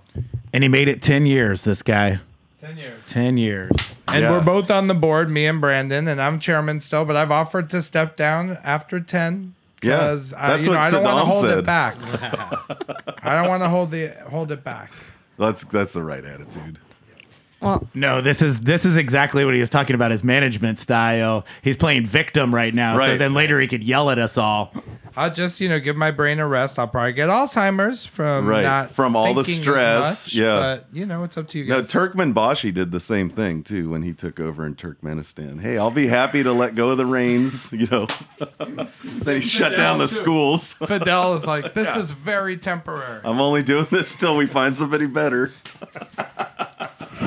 And 0.52 0.62
he 0.62 0.68
made 0.68 0.88
it 0.88 1.02
ten 1.02 1.26
years. 1.26 1.62
This 1.62 1.82
guy, 1.82 2.20
10 2.60 2.76
years. 2.76 3.06
ten 3.08 3.36
years. 3.36 3.70
And 4.08 4.22
Yeah. 4.22 4.30
we're 4.32 4.44
both 4.44 4.70
on 4.70 4.88
the 4.88 4.94
board, 4.94 5.30
me 5.30 5.46
and 5.46 5.60
Brandon, 5.60 6.06
and 6.08 6.20
I'm 6.20 6.38
chairman 6.38 6.80
still, 6.80 7.04
but 7.06 7.16
I've 7.16 7.30
offered 7.30 7.70
to 7.70 7.80
step 7.80 8.16
down 8.16 8.58
after 8.62 9.00
10 9.00 9.54
Yeah, 9.82 9.96
because 9.96 10.34
I, 10.34 10.48
that's 10.50 10.64
you 10.64 10.70
know, 10.72 10.76
what 10.78 10.82
I 10.84 10.90
don't 10.90 11.02
want 11.04 11.18
to 11.18 11.24
hold 11.24 11.44
said. 11.44 11.58
it 11.58 11.64
back. 11.64 11.96
I 13.24 13.40
don't 13.40 13.48
want 13.48 13.62
to 13.62 13.68
hold 13.70 13.90
the 13.90 14.14
hold 14.28 14.52
it 14.52 14.62
back. 14.62 14.90
That's 15.38 15.64
that's 15.64 15.94
the 15.94 16.02
right 16.02 16.24
attitude. 16.24 16.78
Well, 17.62 17.86
No, 17.94 18.20
this 18.20 18.42
is 18.42 18.60
this 18.62 18.84
is 18.84 18.96
exactly 18.96 19.44
what 19.44 19.54
he 19.54 19.60
was 19.60 19.70
talking 19.70 19.94
about. 19.94 20.10
His 20.10 20.24
management 20.24 20.78
style. 20.78 21.46
He's 21.62 21.76
playing 21.76 22.06
victim 22.06 22.54
right 22.54 22.74
now. 22.74 22.94
So 22.94 22.98
Right. 22.98 23.18
then 23.18 23.34
later 23.34 23.60
he 23.60 23.68
could 23.68 23.84
yell 23.84 24.10
at 24.10 24.18
us 24.18 24.36
all. 24.36 24.72
I'll 25.14 25.32
just, 25.32 25.60
you 25.60 25.68
know, 25.68 25.78
give 25.78 25.94
my 25.94 26.10
brain 26.10 26.38
a 26.40 26.46
rest. 26.48 26.78
I'll 26.78 26.88
probably 26.88 27.12
get 27.12 27.28
Alzheimer's 27.28 28.06
from 28.06 28.46
Right, 28.46 28.62
not 28.62 28.90
from 28.92 29.14
all 29.14 29.34
the 29.34 29.44
thinking 29.44 29.62
stress, 29.62 30.24
much, 30.26 30.34
yeah. 30.34 30.54
but 30.58 30.86
you 30.90 31.04
know, 31.04 31.22
it's 31.22 31.36
up 31.36 31.48
to 31.50 31.58
you 31.58 31.66
No, 31.66 31.82
guys. 31.82 31.92
Turkmenbashi 31.92 32.72
did 32.72 32.92
the 32.92 33.00
same 33.00 33.28
thing 33.28 33.62
too 33.62 33.90
when 33.90 34.02
he 34.02 34.14
took 34.14 34.40
over 34.40 34.64
in 34.64 34.74
Turkmenistan. 34.74 35.60
Hey, 35.60 35.76
I'll 35.76 35.90
be 35.90 36.06
happy 36.06 36.42
to 36.42 36.52
let 36.54 36.74
go 36.74 36.90
of 36.90 36.96
the 36.96 37.04
reins, 37.04 37.70
you 37.74 37.86
know. 37.88 38.06
then 38.58 39.36
he 39.36 39.40
shut 39.42 39.76
down 39.76 39.98
the 39.98 40.08
schools. 40.08 40.72
Fidel 40.86 41.34
is 41.34 41.46
like, 41.46 41.74
this 41.74 41.94
is 41.94 42.10
very 42.10 42.56
temporary. 42.56 43.20
I'm 43.22 43.38
only 43.40 43.62
doing 43.62 43.86
this 43.90 44.14
till 44.14 44.34
we 44.38 44.46
find 44.46 44.74
somebody 44.74 45.04
better. 45.06 45.52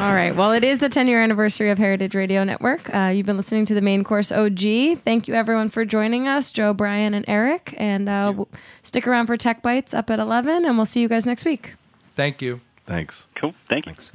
All 0.06 0.14
right. 0.14 0.36
Well, 0.36 0.52
it 0.52 0.64
is 0.64 0.78
the 0.78 0.88
10 0.88 1.08
year 1.08 1.20
anniversary 1.20 1.72
of 1.72 1.80
Heritage 1.80 2.14
Radio 2.14 2.44
Network. 2.44 2.94
Uh, 2.94 3.12
you've 3.14 3.26
been 3.26 3.38
listening 3.38 3.66
to 3.66 3.74
the 3.74 3.82
main 3.82 4.04
course 4.04 4.32
OG. 4.32 4.60
Thank 5.04 5.28
you, 5.28 5.34
everyone, 5.34 5.70
for 5.70 5.84
joining 5.84 6.28
us, 6.28 6.52
Joe, 6.52 6.76
Brian, 6.76 7.16
and 7.16 7.26
Eric. 7.28 7.74
And 7.78 8.08
uh, 8.08 8.32
we'll 8.36 8.50
stick 8.84 9.08
around 9.08 9.26
for 9.26 9.36
Tech 9.36 9.64
Bites 9.64 9.96
up 9.96 10.12
at 10.12 10.20
11, 10.20 10.64
and 10.64 10.78
we'll 10.78 10.86
see 10.86 11.02
you 11.02 11.08
guys 11.08 11.26
next 11.26 11.44
week. 11.44 11.74
Thank 12.16 12.40
you. 12.40 12.62
Thanks. 12.86 13.28
Cool. 13.34 13.56
Thank 13.68 13.88
you. 13.88 13.94
Thanks. 13.94 14.12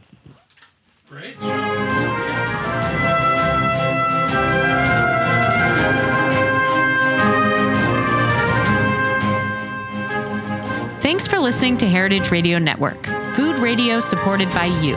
Thanks 11.03 11.27
for 11.27 11.41
listening 11.41 11.77
to 11.79 11.89
Heritage 11.89 12.31
Radio 12.31 12.61
Network, 12.61 13.07
food 13.35 13.59
radio 13.59 13.99
supported 13.99 14.49
by 14.51 14.67
you. 14.67 14.97